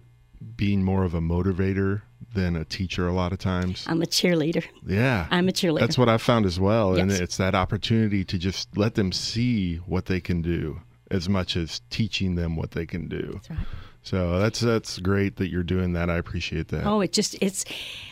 being 0.56 0.82
more 0.82 1.04
of 1.04 1.14
a 1.14 1.20
motivator 1.20 2.02
than 2.34 2.56
a 2.56 2.64
teacher 2.64 3.06
a 3.06 3.12
lot 3.12 3.32
of 3.32 3.38
times? 3.38 3.84
I'm 3.88 4.02
a 4.02 4.06
cheerleader. 4.06 4.64
Yeah. 4.86 5.26
I'm 5.30 5.48
a 5.48 5.52
cheerleader. 5.52 5.80
That's 5.80 5.98
what 5.98 6.08
I've 6.08 6.22
found 6.22 6.46
as 6.46 6.58
well. 6.58 6.96
Yes. 6.96 7.02
And 7.02 7.12
it's 7.12 7.36
that 7.36 7.54
opportunity 7.54 8.24
to 8.24 8.38
just 8.38 8.76
let 8.76 8.94
them 8.94 9.12
see 9.12 9.76
what 9.76 10.06
they 10.06 10.20
can 10.20 10.42
do 10.42 10.80
as 11.10 11.28
much 11.28 11.56
as 11.56 11.80
teaching 11.90 12.36
them 12.36 12.56
what 12.56 12.70
they 12.70 12.86
can 12.86 13.08
do. 13.08 13.32
That's 13.34 13.50
right. 13.50 13.58
So 14.02 14.38
that's 14.40 14.60
that's 14.60 14.98
great 14.98 15.36
that 15.36 15.48
you're 15.48 15.62
doing 15.62 15.92
that. 15.92 16.10
I 16.10 16.16
appreciate 16.16 16.68
that. 16.68 16.84
Oh, 16.84 17.00
it 17.00 17.12
just 17.12 17.36
it's 17.40 17.64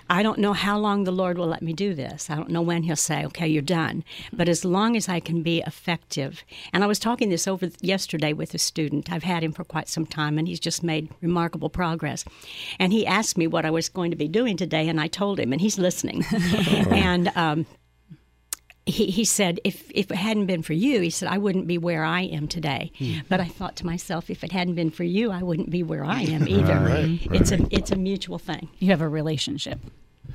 I 0.08 0.22
don't 0.22 0.38
know 0.38 0.52
how 0.52 0.78
long 0.78 1.04
the 1.04 1.10
Lord 1.10 1.36
will 1.36 1.48
let 1.48 1.62
me 1.62 1.72
do 1.72 1.94
this. 1.94 2.30
I 2.30 2.36
don't 2.36 2.50
know 2.50 2.62
when 2.62 2.84
he'll 2.84 2.94
say, 2.94 3.24
"Okay, 3.26 3.48
you're 3.48 3.62
done." 3.62 4.04
But 4.32 4.48
as 4.48 4.64
long 4.64 4.96
as 4.96 5.08
I 5.08 5.18
can 5.18 5.42
be 5.42 5.62
effective. 5.66 6.44
And 6.72 6.84
I 6.84 6.86
was 6.86 6.98
talking 6.98 7.28
this 7.28 7.48
over 7.48 7.70
yesterday 7.80 8.32
with 8.32 8.54
a 8.54 8.58
student. 8.58 9.12
I've 9.12 9.24
had 9.24 9.42
him 9.42 9.52
for 9.52 9.64
quite 9.64 9.88
some 9.88 10.06
time 10.06 10.38
and 10.38 10.46
he's 10.46 10.60
just 10.60 10.82
made 10.82 11.08
remarkable 11.20 11.70
progress. 11.70 12.24
And 12.78 12.92
he 12.92 13.06
asked 13.06 13.36
me 13.36 13.46
what 13.46 13.66
I 13.66 13.70
was 13.70 13.88
going 13.88 14.10
to 14.10 14.16
be 14.16 14.28
doing 14.28 14.56
today 14.56 14.88
and 14.88 15.00
I 15.00 15.08
told 15.08 15.40
him 15.40 15.52
and 15.52 15.60
he's 15.60 15.78
listening. 15.78 16.24
and 16.90 17.32
um, 17.36 17.66
he, 18.86 19.06
he 19.06 19.24
said, 19.24 19.60
if, 19.64 19.90
if 19.94 20.10
it 20.10 20.16
hadn't 20.16 20.46
been 20.46 20.62
for 20.62 20.72
you, 20.72 21.00
he 21.00 21.10
said, 21.10 21.28
I 21.28 21.38
wouldn't 21.38 21.66
be 21.66 21.78
where 21.78 22.04
I 22.04 22.22
am 22.22 22.48
today. 22.48 22.92
Mm-hmm. 22.98 23.20
But 23.28 23.40
I 23.40 23.46
thought 23.46 23.76
to 23.76 23.86
myself, 23.86 24.30
if 24.30 24.42
it 24.42 24.52
hadn't 24.52 24.74
been 24.74 24.90
for 24.90 25.04
you, 25.04 25.30
I 25.30 25.42
wouldn't 25.42 25.70
be 25.70 25.82
where 25.82 26.04
I 26.04 26.22
am 26.22 26.48
either. 26.48 26.80
right, 26.80 27.18
It's, 27.32 27.52
a, 27.52 27.66
it's 27.70 27.90
a 27.90 27.96
mutual 27.96 28.38
thing. 28.38 28.68
You 28.78 28.88
have 28.88 29.00
a 29.00 29.08
relationship 29.08 29.78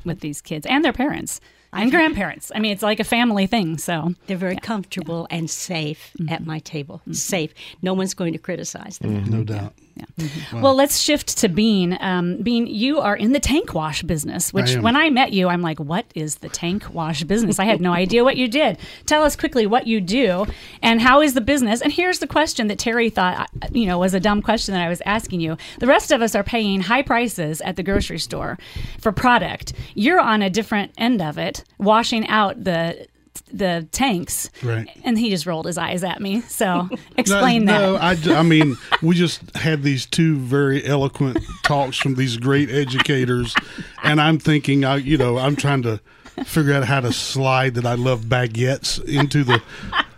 with 0.03 0.19
these 0.19 0.41
kids 0.41 0.65
and 0.65 0.83
their 0.83 0.93
parents 0.93 1.41
and 1.73 1.91
grandparents. 1.91 2.51
I 2.53 2.59
mean, 2.59 2.71
it's 2.71 2.83
like 2.83 2.99
a 2.99 3.05
family 3.05 3.47
thing. 3.47 3.77
So 3.77 4.13
they're 4.27 4.37
very 4.37 4.53
yeah. 4.53 4.59
comfortable 4.59 5.27
yeah. 5.29 5.37
and 5.37 5.49
safe 5.49 6.11
mm-hmm. 6.19 6.33
at 6.33 6.45
my 6.45 6.59
table. 6.59 6.99
Mm-hmm. 7.01 7.13
Safe. 7.13 7.53
No 7.81 7.93
one's 7.93 8.13
going 8.13 8.33
to 8.33 8.39
criticize 8.39 8.99
them. 8.99 9.21
Mm-hmm. 9.21 9.31
No 9.31 9.43
doubt. 9.43 9.73
Yeah. 9.95 10.05
Mm-hmm. 10.19 10.55
Wow. 10.57 10.61
Well, 10.61 10.75
let's 10.75 10.99
shift 10.99 11.37
to 11.37 11.47
Bean. 11.47 11.97
Um, 12.01 12.37
Bean, 12.41 12.67
you 12.67 12.99
are 12.99 13.15
in 13.15 13.31
the 13.31 13.39
tank 13.39 13.73
wash 13.73 14.03
business, 14.03 14.51
which 14.51 14.75
I 14.75 14.79
when 14.79 14.95
I 14.95 15.09
met 15.09 15.31
you, 15.31 15.47
I'm 15.47 15.61
like, 15.61 15.79
what 15.79 16.05
is 16.15 16.37
the 16.37 16.49
tank 16.49 16.93
wash 16.93 17.23
business? 17.23 17.59
I 17.59 17.65
had 17.65 17.79
no 17.79 17.93
idea 17.93 18.23
what 18.23 18.35
you 18.35 18.47
did. 18.47 18.77
Tell 19.05 19.23
us 19.23 19.35
quickly 19.35 19.65
what 19.65 19.87
you 19.87 20.01
do 20.01 20.45
and 20.81 21.01
how 21.01 21.21
is 21.21 21.33
the 21.33 21.41
business? 21.41 21.81
And 21.81 21.93
here's 21.93 22.19
the 22.19 22.27
question 22.27 22.67
that 22.67 22.79
Terry 22.79 23.09
thought, 23.09 23.49
uh, 23.61 23.67
you 23.71 23.85
know, 23.85 23.97
was 23.97 24.13
a 24.13 24.19
dumb 24.19 24.41
question 24.41 24.73
that 24.73 24.85
I 24.85 24.89
was 24.89 25.01
asking 25.05 25.39
you. 25.39 25.57
The 25.79 25.87
rest 25.87 26.11
of 26.11 26.21
us 26.21 26.35
are 26.35 26.43
paying 26.43 26.81
high 26.81 27.01
prices 27.01 27.61
at 27.61 27.77
the 27.77 27.83
grocery 27.83 28.19
store 28.19 28.57
for 28.99 29.11
product. 29.13 29.73
You're 29.93 30.19
on 30.19 30.41
a 30.41 30.49
different 30.49 30.91
end 30.97 31.21
of 31.21 31.37
it, 31.37 31.63
washing 31.77 32.27
out 32.27 32.63
the 32.65 33.07
the 33.51 33.87
tanks. 33.91 34.49
Right. 34.63 34.89
And 35.03 35.17
he 35.17 35.29
just 35.29 35.45
rolled 35.45 35.65
his 35.65 35.77
eyes 35.77 36.03
at 36.03 36.21
me. 36.21 36.41
So 36.41 36.89
explain 37.17 37.65
no, 37.65 37.93
that. 37.93 38.25
No, 38.25 38.33
I, 38.33 38.39
I 38.39 38.43
mean, 38.43 38.77
we 39.01 39.15
just 39.15 39.55
had 39.55 39.83
these 39.83 40.05
two 40.05 40.37
very 40.37 40.85
eloquent 40.85 41.39
talks 41.63 41.97
from 41.97 42.15
these 42.15 42.37
great 42.37 42.69
educators. 42.69 43.55
And 44.03 44.21
I'm 44.21 44.39
thinking, 44.39 44.83
I, 44.85 44.97
you 44.97 45.17
know, 45.17 45.37
I'm 45.37 45.55
trying 45.55 45.83
to 45.83 45.99
figure 46.43 46.73
out 46.73 46.83
how 46.83 46.99
to 46.99 47.13
slide 47.13 47.75
that 47.75 47.85
I 47.85 47.95
love 47.95 48.21
baguettes 48.21 49.03
into 49.05 49.43
the 49.43 49.61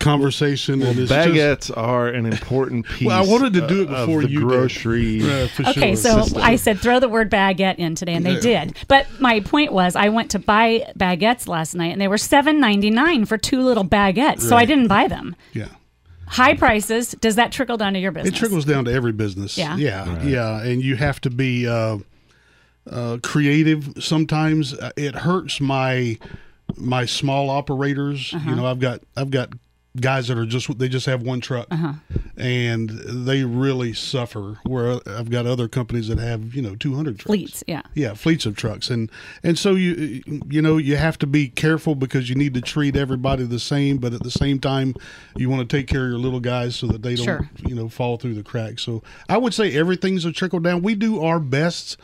conversation. 0.08 0.80
Well, 0.80 0.94
baguettes 0.94 1.68
just, 1.68 1.78
are 1.78 2.08
an 2.08 2.26
important 2.26 2.86
piece. 2.86 3.08
Well, 3.08 3.24
I 3.24 3.26
wanted 3.26 3.54
to 3.54 3.68
do 3.68 3.84
it 3.84 3.90
before 3.90 4.24
the 4.24 4.30
you 4.30 4.42
grocery. 4.42 5.24
okay, 5.24 5.96
so 5.96 6.24
system. 6.24 6.42
I 6.42 6.56
said 6.58 6.80
throw 6.80 7.00
the 7.00 7.08
word 7.08 7.32
baguette 7.32 7.78
in 7.78 7.96
today, 7.96 8.16
and 8.16 8.26
they 8.26 8.34
yeah. 8.34 8.66
did. 8.66 8.78
But 8.88 9.08
my 9.20 9.40
point 9.40 9.72
was, 9.72 9.96
I 9.96 10.10
went 10.10 10.32
to 10.32 10.40
buy 10.40 10.92
baguettes 10.98 11.48
last 11.48 11.74
night, 11.76 11.92
and 11.92 12.02
they 12.02 12.08
were 12.08 12.18
seven 12.18 12.60
ninety 12.60 12.90
nine 12.90 13.26
for 13.26 13.38
two 13.38 13.62
little 13.62 13.86
baguettes. 13.86 14.18
Right. 14.18 14.42
So 14.42 14.58
I 14.58 14.66
didn't 14.66 14.88
buy 14.88 15.08
them. 15.08 15.36
Yeah 15.54 15.70
high 16.28 16.54
prices 16.54 17.16
does 17.22 17.36
that 17.36 17.52
trickle 17.52 17.78
down 17.78 17.94
to 17.94 18.00
your 18.00 18.12
business 18.12 18.34
it 18.34 18.38
trickles 18.38 18.66
down 18.66 18.84
to 18.84 18.92
every 18.92 19.14
business 19.14 19.58
yeah 19.58 19.78
yeah 19.78 20.18
right. 20.18 20.26
yeah 20.26 20.62
and 20.62 20.84
you 20.84 20.98
have 20.98 21.22
to 21.22 21.30
be 21.30 21.66
uh, 21.66 21.98
uh, 22.92 23.18
creative 23.24 23.94
sometimes 23.98 24.74
uh, 24.74 24.92
it 24.98 25.16
hurts 25.16 25.62
my 25.62 26.18
my 26.76 27.06
small 27.06 27.50
operators 27.50 28.34
uh-huh. 28.34 28.50
you 28.50 28.56
know 28.58 28.66
i've 28.66 28.80
got 28.80 29.00
i've 29.16 29.32
got 29.32 29.54
guys 30.02 30.28
that 30.28 30.38
are 30.38 30.46
just 30.46 30.78
they 30.78 30.88
just 30.88 31.06
have 31.06 31.22
one 31.22 31.42
truck 31.42 31.68
uh-huh. 31.72 31.94
and 32.38 32.90
they 32.90 33.44
really 33.44 33.94
suffer 33.94 34.60
where 34.64 35.00
i've 35.08 35.30
got 35.30 35.46
other 35.46 35.68
companies 35.68 36.08
that 36.08 36.20
have 36.20 36.54
you 36.54 36.62
know 36.62 36.76
200 36.76 37.20
trucks 37.20 37.26
fleets 37.26 37.64
yeah 37.68 37.82
yeah 37.94 38.14
fleets 38.14 38.46
of 38.46 38.56
trucks 38.56 38.90
and 38.90 39.12
and 39.44 39.58
so 39.58 39.76
you 39.76 40.22
you 40.50 40.62
know 40.62 40.78
you 40.78 40.96
have 40.96 41.18
to 41.18 41.28
be 41.28 41.50
careful 41.50 41.96
because 41.96 42.30
you 42.30 42.36
need 42.36 42.54
to 42.54 42.62
treat 42.62 42.96
everybody 42.96 43.44
the 43.44 43.60
same 43.60 43.98
but 43.98 44.14
at 44.14 44.24
the 44.24 44.32
same 44.32 44.60
time 44.60 44.94
you 45.36 45.50
want 45.50 45.68
to 45.68 45.78
take 45.78 45.88
care 45.88 46.06
of 46.06 46.10
your 46.10 46.20
little 46.20 46.40
guys 46.40 46.76
so 46.76 46.88
that 46.88 47.02
they 47.02 47.16
don't 47.16 47.26
sure. 47.26 47.50
you 47.66 47.76
know 47.76 47.90
fall 47.90 48.18
through 48.18 48.34
the 48.34 48.44
cracks 48.44 48.84
so 48.84 49.02
i 49.30 49.38
would 49.38 49.54
say 49.54 49.76
everything's 49.76 50.26
a 50.26 50.32
trickle 50.32 50.60
down 50.60 50.82
we 50.82 50.96
do 50.96 51.22
our 51.22 51.40
best 51.40 51.98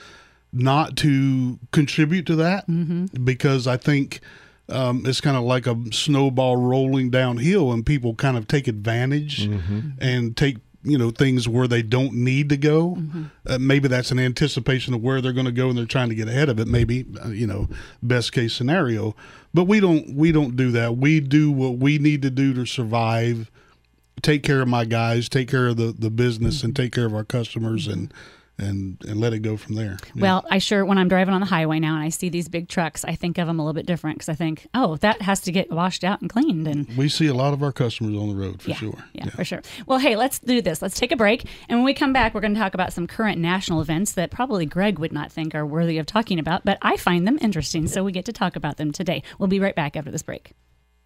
not 0.51 0.95
to 0.95 1.59
contribute 1.71 2.25
to 2.25 2.35
that 2.35 2.67
mm-hmm. 2.67 3.05
because 3.23 3.67
i 3.67 3.77
think 3.77 4.21
um, 4.69 5.05
it's 5.05 5.21
kind 5.21 5.35
of 5.35 5.43
like 5.43 5.67
a 5.67 5.77
snowball 5.91 6.55
rolling 6.55 7.09
downhill, 7.09 7.71
and 7.71 7.85
people 7.85 8.15
kind 8.15 8.37
of 8.37 8.47
take 8.47 8.67
advantage 8.67 9.47
mm-hmm. 9.47 9.91
and 9.99 10.37
take 10.37 10.57
you 10.83 10.97
know 10.97 11.11
things 11.11 11.47
where 11.47 11.67
they 11.67 11.81
don't 11.81 12.13
need 12.13 12.49
to 12.49 12.57
go. 12.57 12.95
Mm-hmm. 12.95 13.23
Uh, 13.45 13.57
maybe 13.59 13.87
that's 13.87 14.11
an 14.11 14.19
anticipation 14.19 14.93
of 14.93 15.01
where 15.01 15.21
they're 15.21 15.33
going 15.33 15.45
to 15.45 15.51
go, 15.51 15.69
and 15.69 15.77
they're 15.77 15.85
trying 15.85 16.09
to 16.09 16.15
get 16.15 16.27
ahead 16.27 16.49
of 16.49 16.59
it. 16.59 16.67
Maybe 16.67 17.05
uh, 17.23 17.29
you 17.29 17.47
know 17.47 17.67
best 18.01 18.31
case 18.31 18.53
scenario, 18.53 19.15
but 19.53 19.65
we 19.65 19.79
don't 19.79 20.15
we 20.15 20.31
don't 20.31 20.55
do 20.55 20.71
that. 20.71 20.97
We 20.97 21.19
do 21.19 21.51
what 21.51 21.77
we 21.77 21.97
need 21.97 22.21
to 22.21 22.29
do 22.29 22.53
to 22.53 22.65
survive. 22.65 23.49
Take 24.21 24.43
care 24.43 24.61
of 24.61 24.67
my 24.69 24.85
guys, 24.85 25.27
take 25.27 25.49
care 25.49 25.67
of 25.67 25.77
the, 25.77 25.91
the 25.91 26.09
business, 26.09 26.57
mm-hmm. 26.57 26.67
and 26.67 26.75
take 26.75 26.93
care 26.93 27.05
of 27.05 27.13
our 27.13 27.25
customers, 27.25 27.87
and 27.87 28.13
and 28.57 28.97
and 29.07 29.19
let 29.19 29.33
it 29.33 29.39
go 29.39 29.57
from 29.57 29.75
there. 29.75 29.97
Well, 30.15 30.45
I 30.49 30.59
sure 30.59 30.85
when 30.85 30.97
I'm 30.97 31.07
driving 31.07 31.33
on 31.33 31.41
the 31.41 31.47
highway 31.47 31.79
now 31.79 31.95
and 31.95 32.03
I 32.03 32.09
see 32.09 32.29
these 32.29 32.47
big 32.47 32.69
trucks, 32.69 33.03
I 33.03 33.15
think 33.15 33.37
of 33.37 33.47
them 33.47 33.59
a 33.59 33.63
little 33.63 33.73
bit 33.73 33.85
different 33.85 34.17
because 34.17 34.29
I 34.29 34.35
think, 34.35 34.67
oh, 34.73 34.97
that 34.97 35.21
has 35.21 35.41
to 35.41 35.51
get 35.51 35.71
washed 35.71 36.03
out 36.03 36.21
and 36.21 36.29
cleaned. 36.29 36.67
And 36.67 36.87
we 36.97 37.09
see 37.09 37.27
a 37.27 37.33
lot 37.33 37.53
of 37.53 37.63
our 37.63 37.71
customers 37.71 38.15
on 38.15 38.29
the 38.29 38.35
road 38.35 38.61
for 38.61 38.69
yeah, 38.69 38.75
sure. 38.75 39.05
Yeah, 39.13 39.25
yeah, 39.25 39.29
for 39.31 39.43
sure. 39.43 39.61
Well, 39.87 39.99
hey, 39.99 40.15
let's 40.15 40.39
do 40.39 40.61
this. 40.61 40.81
Let's 40.81 40.99
take 40.99 41.11
a 41.11 41.17
break, 41.17 41.45
and 41.67 41.79
when 41.79 41.85
we 41.85 41.93
come 41.93 42.13
back, 42.13 42.33
we're 42.33 42.41
going 42.41 42.53
to 42.53 42.59
talk 42.59 42.73
about 42.73 42.93
some 42.93 43.07
current 43.07 43.39
national 43.39 43.81
events 43.81 44.13
that 44.13 44.31
probably 44.31 44.65
Greg 44.65 44.99
would 44.99 45.13
not 45.13 45.31
think 45.31 45.55
are 45.55 45.65
worthy 45.65 45.97
of 45.97 46.05
talking 46.05 46.39
about, 46.39 46.63
but 46.63 46.77
I 46.81 46.97
find 46.97 47.27
them 47.27 47.37
interesting, 47.41 47.87
so 47.87 48.03
we 48.03 48.11
get 48.11 48.25
to 48.25 48.33
talk 48.33 48.55
about 48.55 48.77
them 48.77 48.91
today. 48.91 49.23
We'll 49.39 49.47
be 49.47 49.59
right 49.59 49.75
back 49.75 49.95
after 49.95 50.11
this 50.11 50.23
break. 50.23 50.53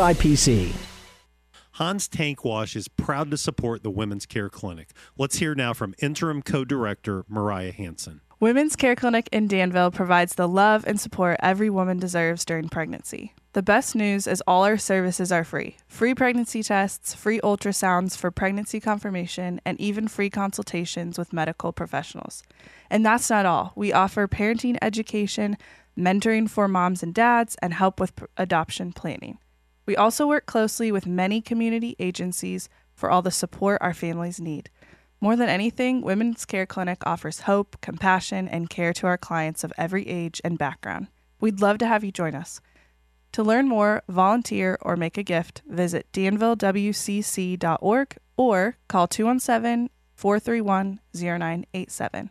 SIPC. 0.00 0.72
Hans 1.72 2.08
Tank 2.08 2.42
Wash 2.42 2.74
is 2.74 2.88
proud 2.88 3.30
to 3.32 3.36
support 3.36 3.82
the 3.82 3.90
Women's 3.90 4.24
Care 4.24 4.48
Clinic. 4.48 4.92
Let's 5.18 5.36
hear 5.36 5.54
now 5.54 5.74
from 5.74 5.94
interim 5.98 6.40
co 6.40 6.64
director 6.64 7.26
Mariah 7.28 7.72
Hanson. 7.72 8.22
Women's 8.40 8.76
Care 8.76 8.96
Clinic 8.96 9.28
in 9.30 9.46
Danville 9.46 9.90
provides 9.90 10.36
the 10.36 10.48
love 10.48 10.84
and 10.86 10.98
support 10.98 11.36
every 11.42 11.68
woman 11.68 11.98
deserves 11.98 12.46
during 12.46 12.70
pregnancy. 12.70 13.34
The 13.52 13.62
best 13.62 13.94
news 13.94 14.26
is 14.26 14.42
all 14.46 14.64
our 14.64 14.78
services 14.78 15.30
are 15.30 15.44
free 15.44 15.76
free 15.86 16.14
pregnancy 16.14 16.62
tests, 16.62 17.12
free 17.12 17.38
ultrasounds 17.40 18.16
for 18.16 18.30
pregnancy 18.30 18.80
confirmation, 18.80 19.60
and 19.66 19.78
even 19.78 20.08
free 20.08 20.30
consultations 20.30 21.18
with 21.18 21.34
medical 21.34 21.74
professionals. 21.74 22.42
And 22.88 23.04
that's 23.04 23.28
not 23.28 23.44
all. 23.44 23.74
We 23.76 23.92
offer 23.92 24.26
parenting 24.26 24.78
education, 24.80 25.58
mentoring 25.94 26.48
for 26.48 26.68
moms 26.68 27.02
and 27.02 27.12
dads, 27.12 27.54
and 27.60 27.74
help 27.74 28.00
with 28.00 28.14
adoption 28.38 28.94
planning. 28.94 29.36
We 29.90 29.96
also 29.96 30.28
work 30.28 30.46
closely 30.46 30.92
with 30.92 31.04
many 31.04 31.40
community 31.40 31.96
agencies 31.98 32.68
for 32.94 33.10
all 33.10 33.22
the 33.22 33.32
support 33.32 33.78
our 33.80 33.92
families 33.92 34.40
need. 34.40 34.70
More 35.20 35.34
than 35.34 35.48
anything, 35.48 36.00
Women's 36.00 36.44
Care 36.44 36.64
Clinic 36.64 37.04
offers 37.04 37.40
hope, 37.40 37.76
compassion, 37.80 38.46
and 38.46 38.70
care 38.70 38.92
to 38.92 39.08
our 39.08 39.18
clients 39.18 39.64
of 39.64 39.72
every 39.76 40.06
age 40.06 40.40
and 40.44 40.56
background. 40.56 41.08
We'd 41.40 41.60
love 41.60 41.78
to 41.78 41.88
have 41.88 42.04
you 42.04 42.12
join 42.12 42.36
us. 42.36 42.60
To 43.32 43.42
learn 43.42 43.66
more, 43.66 44.04
volunteer, 44.08 44.78
or 44.80 44.94
make 44.94 45.18
a 45.18 45.24
gift, 45.24 45.62
visit 45.66 46.06
danvillewcc.org 46.12 48.16
or 48.36 48.76
call 48.86 49.08
217 49.08 49.90
431 50.14 51.00
0987. 51.12 52.30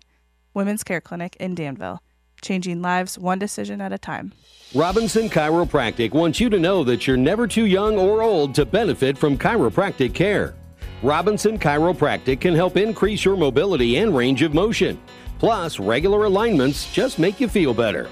Women's 0.54 0.86
Care 0.86 1.02
Clinic 1.02 1.36
in 1.42 1.56
Danville 1.56 2.02
changing 2.42 2.82
lives 2.82 3.18
one 3.18 3.40
decision 3.40 3.82
at 3.82 3.94
a 3.94 3.98
time. 3.98 4.34
Robinson 4.76 5.30
Chiropractic 5.30 6.12
wants 6.12 6.40
you 6.40 6.50
to 6.50 6.60
know 6.60 6.84
that 6.84 7.08
you're 7.08 7.18
never 7.18 7.48
too 7.48 7.66
young 7.66 7.98
or 7.98 8.22
old 8.22 8.54
to 8.56 8.66
benefit 8.66 9.18
from 9.18 9.38
chiropractic 9.38 10.14
care. 10.14 10.54
Robinson 11.02 11.58
Chiropractic 11.58 12.42
can 12.42 12.54
help 12.54 12.78
increase 12.78 13.24
your 13.24 13.38
mobility 13.38 13.98
and 13.98 14.16
range 14.16 14.42
of 14.42 14.54
motion. 14.54 15.00
Plus, 15.40 15.80
regular 15.80 16.26
alignments 16.26 16.92
just 16.92 17.18
make 17.18 17.40
you 17.40 17.48
feel 17.48 17.74
better. 17.74 18.10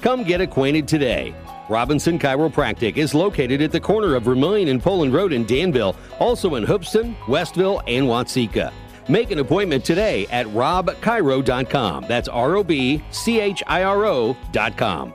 Come 0.00 0.22
get 0.22 0.40
acquainted 0.40 0.86
today. 0.86 1.34
Robinson 1.68 2.18
Chiropractic 2.18 2.96
is 2.96 3.12
located 3.14 3.60
at 3.60 3.72
the 3.72 3.80
corner 3.80 4.14
of 4.14 4.22
Vermilion 4.22 4.68
and 4.68 4.82
Poland 4.82 5.12
Road 5.12 5.32
in 5.32 5.44
Danville, 5.44 5.96
also 6.18 6.54
in 6.54 6.64
Hoopeston, 6.64 7.14
Westville, 7.26 7.82
and 7.86 8.06
Watseka. 8.06 8.72
Make 9.08 9.30
an 9.30 9.38
appointment 9.38 9.84
today 9.84 10.26
at 10.30 10.46
robchiro.com. 10.46 12.04
That's 12.08 12.28
R 12.28 12.56
O 12.56 12.64
B 12.64 13.02
C 13.10 13.40
H 13.40 13.62
I 13.66 13.84
R 13.84 14.04
O.com. 14.04 15.14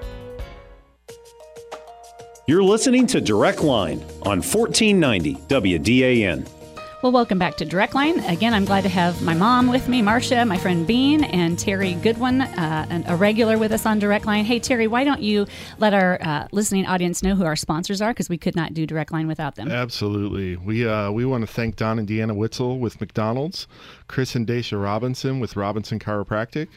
You're 2.45 2.63
listening 2.63 3.07
to 3.07 3.21
Direct 3.21 3.63
Line 3.63 4.01
on 4.23 4.41
1490 4.41 5.35
WDAN. 5.47 6.62
Well, 7.03 7.11
welcome 7.11 7.37
back 7.37 7.57
to 7.57 7.65
Direct 7.65 7.95
Line. 7.95 8.19
Again, 8.21 8.53
I'm 8.53 8.63
glad 8.63 8.83
to 8.83 8.89
have 8.89 9.21
my 9.21 9.33
mom 9.33 9.67
with 9.67 9.89
me, 9.89 10.01
Marsha, 10.01 10.47
my 10.47 10.57
friend 10.57 10.87
Bean, 10.87 11.25
and 11.25 11.59
Terry 11.59 11.95
Goodwin, 11.95 12.39
uh, 12.39 13.03
a 13.05 13.17
regular 13.17 13.57
with 13.57 13.73
us 13.73 13.85
on 13.85 13.99
Direct 13.99 14.25
Line. 14.25 14.45
Hey, 14.45 14.57
Terry, 14.57 14.87
why 14.87 15.03
don't 15.03 15.21
you 15.21 15.45
let 15.79 15.93
our 15.93 16.17
uh, 16.21 16.47
listening 16.53 16.85
audience 16.85 17.21
know 17.21 17.35
who 17.35 17.43
our 17.43 17.57
sponsors 17.57 18.01
are? 18.01 18.11
Because 18.11 18.29
we 18.29 18.37
could 18.37 18.55
not 18.55 18.73
do 18.73 18.87
Direct 18.87 19.11
Line 19.11 19.27
without 19.27 19.55
them. 19.55 19.69
Absolutely. 19.69 20.55
We 20.55 20.87
uh, 20.87 21.11
we 21.11 21.25
want 21.25 21.45
to 21.45 21.53
thank 21.53 21.75
Don 21.75 21.99
and 21.99 22.07
Deanna 22.07 22.37
Witzel 22.37 22.79
with 22.79 23.01
McDonald's, 23.01 23.67
Chris 24.07 24.33
and 24.33 24.47
Dacia 24.47 24.81
Robinson 24.81 25.41
with 25.41 25.57
Robinson 25.57 25.99
Chiropractic, 25.99 26.69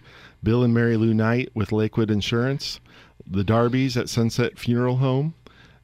Bill 0.43 0.65
and 0.65 0.75
Mary 0.75 0.97
Lou 0.97 1.15
Knight 1.15 1.51
with 1.55 1.71
Lakewood 1.71 2.11
Insurance, 2.11 2.81
the 3.25 3.45
Darbys 3.45 3.97
at 3.97 4.09
Sunset 4.09 4.59
Funeral 4.59 4.97
Home, 4.97 5.35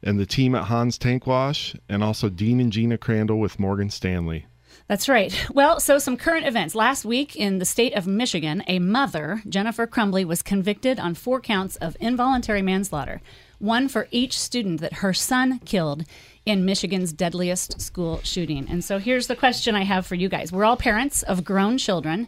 and 0.03 0.19
the 0.19 0.25
team 0.25 0.53
at 0.55 0.65
Hans 0.65 0.97
Tank 0.97 1.25
Wash, 1.25 1.75
and 1.89 2.03
also 2.03 2.29
Dean 2.29 2.59
and 2.59 2.71
Gina 2.71 2.97
Crandall 2.97 3.39
with 3.39 3.59
Morgan 3.59 3.89
Stanley. 3.89 4.45
That's 4.87 5.07
right. 5.07 5.33
Well, 5.51 5.79
so 5.79 5.97
some 5.97 6.17
current 6.17 6.45
events. 6.45 6.75
Last 6.75 7.05
week 7.05 7.35
in 7.35 7.59
the 7.59 7.65
state 7.65 7.93
of 7.93 8.05
Michigan, 8.05 8.63
a 8.67 8.79
mother, 8.79 9.41
Jennifer 9.47 9.87
Crumbley, 9.87 10.25
was 10.25 10.41
convicted 10.41 10.99
on 10.99 11.15
four 11.15 11.39
counts 11.39 11.77
of 11.77 11.95
involuntary 11.99 12.61
manslaughter, 12.61 13.21
one 13.59 13.87
for 13.87 14.07
each 14.11 14.37
student 14.37 14.81
that 14.81 14.95
her 14.95 15.13
son 15.13 15.59
killed 15.59 16.03
in 16.45 16.65
Michigan's 16.65 17.13
deadliest 17.13 17.79
school 17.79 18.19
shooting. 18.23 18.67
And 18.69 18.83
so 18.83 18.99
here's 18.99 19.27
the 19.27 19.37
question 19.37 19.75
I 19.75 19.83
have 19.83 20.05
for 20.05 20.15
you 20.15 20.27
guys. 20.27 20.51
We're 20.51 20.65
all 20.65 20.75
parents 20.75 21.23
of 21.23 21.45
grown 21.45 21.77
children. 21.77 22.27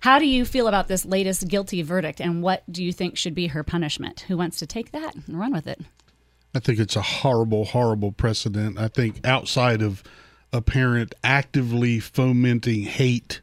How 0.00 0.18
do 0.18 0.26
you 0.26 0.44
feel 0.44 0.68
about 0.68 0.88
this 0.88 1.06
latest 1.06 1.48
guilty 1.48 1.80
verdict, 1.80 2.20
and 2.20 2.42
what 2.42 2.70
do 2.70 2.84
you 2.84 2.92
think 2.92 3.16
should 3.16 3.34
be 3.34 3.46
her 3.46 3.64
punishment? 3.64 4.26
Who 4.28 4.36
wants 4.36 4.58
to 4.58 4.66
take 4.66 4.92
that 4.92 5.14
and 5.14 5.38
run 5.38 5.52
with 5.52 5.66
it? 5.66 5.80
I 6.54 6.60
think 6.60 6.78
it's 6.78 6.96
a 6.96 7.02
horrible, 7.02 7.64
horrible 7.64 8.12
precedent. 8.12 8.78
I 8.78 8.88
think 8.88 9.26
outside 9.26 9.82
of 9.82 10.02
a 10.52 10.62
parent 10.62 11.14
actively 11.24 11.98
fomenting 11.98 12.82
hate 12.82 13.40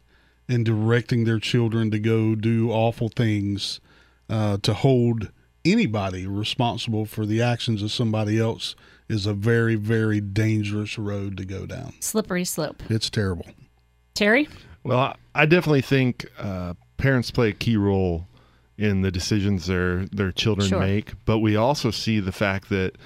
and 0.48 0.66
directing 0.66 1.26
their 1.26 1.40
children 1.40 1.92
to 1.92 2.00
go 2.00 2.36
do 2.36 2.72
awful 2.72 3.10
things, 3.10 3.82
uh, 4.30 4.58
to 4.62 4.74
hold 4.74 5.32
anybody 5.66 6.26
responsible 6.26 7.06
for 7.06 7.26
the 7.26 7.42
actions 7.42 7.84
of 7.84 7.92
somebody 7.92 8.40
else 8.40 8.76
is 9.10 9.26
a 9.26 9.34
very, 9.34 9.76
very 9.76 10.22
dangerous 10.22 10.98
road 10.98 11.36
to 11.38 11.46
go 11.46 11.66
down. 11.66 11.94
Slippery 12.00 12.46
slope. 12.46 12.82
It's 12.90 13.10
terrible. 13.10 13.46
Terry? 14.14 14.48
Well, 14.84 15.16
I 15.36 15.46
definitely 15.46 15.82
think 15.82 16.26
uh, 16.40 16.76
parents 16.98 17.30
play 17.30 17.50
a 17.50 17.54
key 17.54 17.76
role 17.76 18.28
in 18.82 19.02
the 19.02 19.12
decisions 19.12 19.68
their 19.68 20.06
their 20.08 20.32
children 20.32 20.68
sure. 20.68 20.80
make. 20.80 21.14
But 21.26 21.38
we 21.38 21.56
also 21.56 21.92
see 21.92 22.20
the 22.20 22.32
fact 22.32 22.70
that 22.70 22.98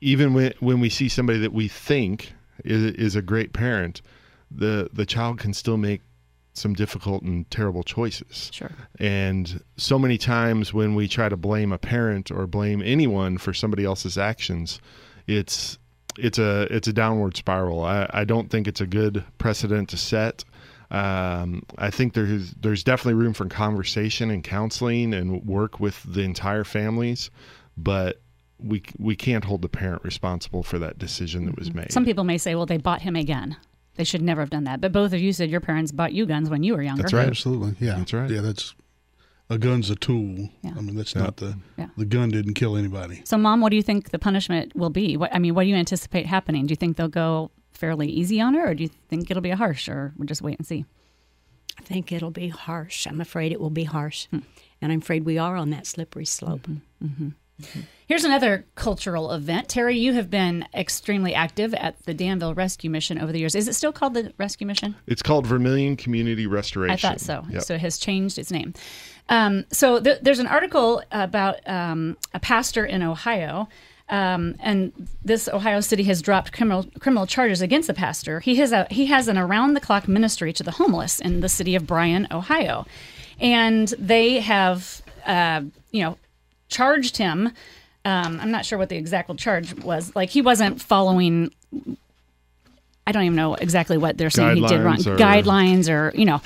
even 0.00 0.34
when 0.34 0.52
when 0.58 0.80
we 0.80 0.90
see 0.90 1.08
somebody 1.08 1.38
that 1.38 1.52
we 1.52 1.68
think 1.68 2.32
is, 2.64 2.92
is 2.94 3.16
a 3.16 3.22
great 3.22 3.52
parent, 3.52 4.02
the 4.50 4.90
the 4.92 5.06
child 5.06 5.38
can 5.38 5.54
still 5.54 5.76
make 5.76 6.02
some 6.54 6.74
difficult 6.74 7.22
and 7.22 7.48
terrible 7.50 7.84
choices. 7.84 8.50
Sure. 8.52 8.72
And 8.98 9.62
so 9.76 9.98
many 9.98 10.18
times 10.18 10.74
when 10.74 10.96
we 10.96 11.06
try 11.08 11.28
to 11.28 11.36
blame 11.36 11.72
a 11.72 11.78
parent 11.78 12.30
or 12.30 12.46
blame 12.46 12.82
anyone 12.84 13.38
for 13.38 13.54
somebody 13.54 13.84
else's 13.84 14.18
actions, 14.18 14.80
it's 15.28 15.78
it's 16.18 16.38
a 16.38 16.62
it's 16.74 16.88
a 16.88 16.92
downward 16.92 17.36
spiral. 17.36 17.84
I, 17.84 18.10
I 18.12 18.24
don't 18.24 18.50
think 18.50 18.66
it's 18.66 18.80
a 18.80 18.86
good 18.86 19.24
precedent 19.38 19.90
to 19.90 19.96
set. 19.96 20.44
Um, 20.92 21.62
I 21.78 21.90
think 21.90 22.12
there's 22.12 22.50
there's 22.52 22.84
definitely 22.84 23.14
room 23.14 23.32
for 23.32 23.46
conversation 23.46 24.30
and 24.30 24.44
counseling 24.44 25.14
and 25.14 25.44
work 25.46 25.80
with 25.80 26.02
the 26.02 26.20
entire 26.20 26.64
families, 26.64 27.30
but 27.78 28.20
we 28.58 28.82
we 28.98 29.16
can't 29.16 29.44
hold 29.44 29.62
the 29.62 29.70
parent 29.70 30.04
responsible 30.04 30.62
for 30.62 30.78
that 30.78 30.98
decision 30.98 31.46
that 31.46 31.58
was 31.58 31.72
made. 31.72 31.90
Some 31.90 32.04
people 32.04 32.24
may 32.24 32.36
say, 32.36 32.54
well, 32.54 32.66
they 32.66 32.76
bought 32.76 33.00
him 33.00 33.16
a 33.16 33.24
gun. 33.24 33.56
They 33.94 34.04
should 34.04 34.20
never 34.20 34.42
have 34.42 34.50
done 34.50 34.64
that. 34.64 34.82
But 34.82 34.92
both 34.92 35.14
of 35.14 35.20
you 35.20 35.32
said 35.32 35.50
your 35.50 35.60
parents 35.60 35.92
bought 35.92 36.12
you 36.12 36.26
guns 36.26 36.50
when 36.50 36.62
you 36.62 36.74
were 36.74 36.82
younger. 36.82 37.02
That's 37.02 37.14
right. 37.14 37.26
Absolutely. 37.26 37.74
Yeah. 37.80 37.96
That's 37.96 38.12
right. 38.12 38.30
Yeah. 38.30 38.42
That's 38.42 38.74
a 39.48 39.56
gun's 39.56 39.88
a 39.88 39.96
tool. 39.96 40.50
Yeah. 40.62 40.72
I 40.76 40.80
mean, 40.82 40.96
that's 40.96 41.14
not 41.14 41.38
the 41.38 41.56
yeah. 41.78 41.88
the 41.96 42.04
gun 42.04 42.28
didn't 42.28 42.54
kill 42.54 42.76
anybody. 42.76 43.22
So, 43.24 43.38
mom, 43.38 43.62
what 43.62 43.70
do 43.70 43.76
you 43.76 43.82
think 43.82 44.10
the 44.10 44.18
punishment 44.18 44.76
will 44.76 44.90
be? 44.90 45.16
What 45.16 45.34
I 45.34 45.38
mean, 45.38 45.54
what 45.54 45.62
do 45.62 45.70
you 45.70 45.76
anticipate 45.76 46.26
happening? 46.26 46.66
Do 46.66 46.72
you 46.72 46.76
think 46.76 46.98
they'll 46.98 47.08
go 47.08 47.50
fairly 47.82 48.06
easy 48.06 48.40
on 48.40 48.54
her, 48.54 48.70
or 48.70 48.74
do 48.74 48.84
you 48.84 48.90
think 49.08 49.28
it'll 49.28 49.40
be 49.40 49.50
a 49.50 49.56
harsh, 49.56 49.88
or 49.88 50.12
we'll 50.16 50.26
just 50.26 50.40
wait 50.40 50.56
and 50.56 50.64
see? 50.64 50.84
I 51.76 51.82
think 51.82 52.12
it'll 52.12 52.30
be 52.30 52.46
harsh. 52.46 53.08
I'm 53.08 53.20
afraid 53.20 53.50
it 53.50 53.58
will 53.58 53.70
be 53.70 53.82
harsh, 53.82 54.26
hmm. 54.26 54.38
and 54.80 54.92
I'm 54.92 55.00
afraid 55.00 55.24
we 55.24 55.36
are 55.36 55.56
on 55.56 55.70
that 55.70 55.88
slippery 55.88 56.24
slope. 56.24 56.68
Mm-hmm. 56.68 57.06
Mm-hmm. 57.06 57.28
Mm-hmm. 57.60 57.80
Here's 58.06 58.22
another 58.22 58.66
cultural 58.76 59.32
event. 59.32 59.68
Terry, 59.68 59.98
you 59.98 60.12
have 60.12 60.30
been 60.30 60.64
extremely 60.72 61.34
active 61.34 61.74
at 61.74 62.00
the 62.04 62.14
Danville 62.14 62.54
Rescue 62.54 62.88
Mission 62.88 63.18
over 63.18 63.32
the 63.32 63.40
years. 63.40 63.56
Is 63.56 63.66
it 63.66 63.74
still 63.74 63.92
called 63.92 64.14
the 64.14 64.32
Rescue 64.38 64.66
Mission? 64.66 64.94
It's 65.08 65.22
called 65.22 65.44
Vermilion 65.44 65.96
Community 65.96 66.46
Restoration. 66.46 66.92
I 66.92 66.96
thought 66.96 67.20
so. 67.20 67.44
Yep. 67.50 67.62
So 67.62 67.74
it 67.74 67.80
has 67.80 67.98
changed 67.98 68.38
its 68.38 68.52
name. 68.52 68.74
Um, 69.28 69.64
so 69.72 70.00
th- 70.00 70.20
there's 70.22 70.38
an 70.38 70.46
article 70.46 71.02
about 71.10 71.56
um, 71.68 72.16
a 72.32 72.38
pastor 72.38 72.86
in 72.86 73.02
Ohio 73.02 73.68
um, 74.12 74.56
and 74.60 74.92
this 75.24 75.48
Ohio 75.48 75.80
City 75.80 76.02
has 76.04 76.20
dropped 76.20 76.52
criminal 76.52 76.86
criminal 77.00 77.26
charges 77.26 77.62
against 77.62 77.86
the 77.86 77.94
pastor. 77.94 78.40
He 78.40 78.56
has 78.56 78.70
a 78.70 78.86
he 78.90 79.06
has 79.06 79.26
an 79.26 79.38
around 79.38 79.72
the 79.72 79.80
clock 79.80 80.06
ministry 80.06 80.52
to 80.52 80.62
the 80.62 80.72
homeless 80.72 81.18
in 81.18 81.40
the 81.40 81.48
city 81.48 81.74
of 81.74 81.86
Bryan, 81.86 82.28
Ohio, 82.30 82.86
and 83.40 83.88
they 83.98 84.40
have 84.40 85.00
uh, 85.24 85.62
you 85.92 86.02
know 86.02 86.18
charged 86.68 87.16
him. 87.16 87.52
Um, 88.04 88.38
I'm 88.38 88.50
not 88.50 88.66
sure 88.66 88.78
what 88.78 88.90
the 88.90 88.96
exact 88.96 89.34
charge 89.38 89.74
was. 89.82 90.14
Like 90.14 90.28
he 90.28 90.42
wasn't 90.42 90.82
following. 90.82 91.50
I 93.06 93.12
don't 93.12 93.22
even 93.24 93.34
know 93.34 93.54
exactly 93.54 93.96
what 93.96 94.18
they're 94.18 94.28
saying 94.28 94.58
Guidelines 94.58 94.68
he 94.68 94.76
did 94.76 94.82
wrong. 94.82 95.08
Or, 95.08 95.16
Guidelines 95.16 95.88
or 95.90 96.14
you 96.14 96.26
know. 96.26 96.42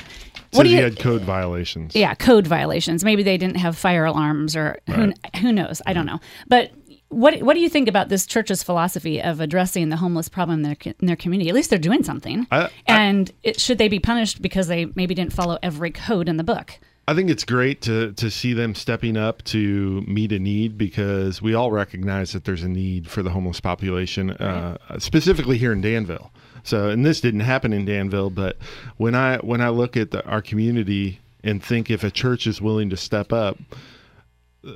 What 0.52 0.62
do 0.62 0.70
you, 0.70 0.76
he 0.76 0.82
had 0.82 1.00
code 1.00 1.22
violations. 1.22 1.96
Yeah, 1.96 2.14
code 2.14 2.46
violations. 2.46 3.04
Maybe 3.04 3.24
they 3.24 3.36
didn't 3.36 3.56
have 3.56 3.76
fire 3.76 4.04
alarms 4.04 4.54
or 4.54 4.78
right. 4.86 5.18
who, 5.34 5.40
who 5.40 5.52
knows. 5.52 5.82
I 5.84 5.92
don't 5.92 6.06
know. 6.06 6.20
But 6.46 6.70
what 7.08 7.40
what 7.42 7.54
do 7.54 7.60
you 7.60 7.68
think 7.68 7.88
about 7.88 8.08
this 8.08 8.26
church's 8.26 8.62
philosophy 8.62 9.22
of 9.22 9.40
addressing 9.40 9.88
the 9.88 9.96
homeless 9.96 10.28
problem 10.28 10.58
in 10.58 10.62
their 10.62 10.94
in 10.98 11.06
their 11.06 11.16
community? 11.16 11.48
At 11.48 11.54
least 11.54 11.70
they're 11.70 11.78
doing 11.78 12.02
something. 12.02 12.46
I, 12.50 12.64
I, 12.64 12.70
and 12.86 13.30
it, 13.42 13.60
should 13.60 13.78
they 13.78 13.88
be 13.88 14.00
punished 14.00 14.42
because 14.42 14.66
they 14.66 14.86
maybe 14.94 15.14
didn't 15.14 15.32
follow 15.32 15.58
every 15.62 15.90
code 15.90 16.28
in 16.28 16.36
the 16.36 16.44
book? 16.44 16.78
I 17.08 17.14
think 17.14 17.30
it's 17.30 17.44
great 17.44 17.82
to 17.82 18.12
to 18.12 18.30
see 18.30 18.52
them 18.52 18.74
stepping 18.74 19.16
up 19.16 19.44
to 19.44 20.02
meet 20.08 20.32
a 20.32 20.40
need 20.40 20.76
because 20.76 21.40
we 21.40 21.54
all 21.54 21.70
recognize 21.70 22.32
that 22.32 22.44
there's 22.44 22.64
a 22.64 22.68
need 22.68 23.08
for 23.08 23.22
the 23.22 23.30
homeless 23.30 23.60
population, 23.60 24.32
uh, 24.32 24.76
specifically 24.98 25.58
here 25.58 25.72
in 25.72 25.80
Danville. 25.80 26.32
So, 26.64 26.88
and 26.88 27.06
this 27.06 27.20
didn't 27.20 27.40
happen 27.40 27.72
in 27.72 27.84
Danville, 27.84 28.30
but 28.30 28.56
when 28.96 29.14
I 29.14 29.36
when 29.38 29.60
I 29.60 29.68
look 29.68 29.96
at 29.96 30.10
the, 30.10 30.26
our 30.26 30.42
community 30.42 31.20
and 31.44 31.62
think 31.62 31.90
if 31.90 32.02
a 32.02 32.10
church 32.10 32.48
is 32.48 32.60
willing 32.60 32.90
to 32.90 32.96
step 32.96 33.32
up 33.32 33.56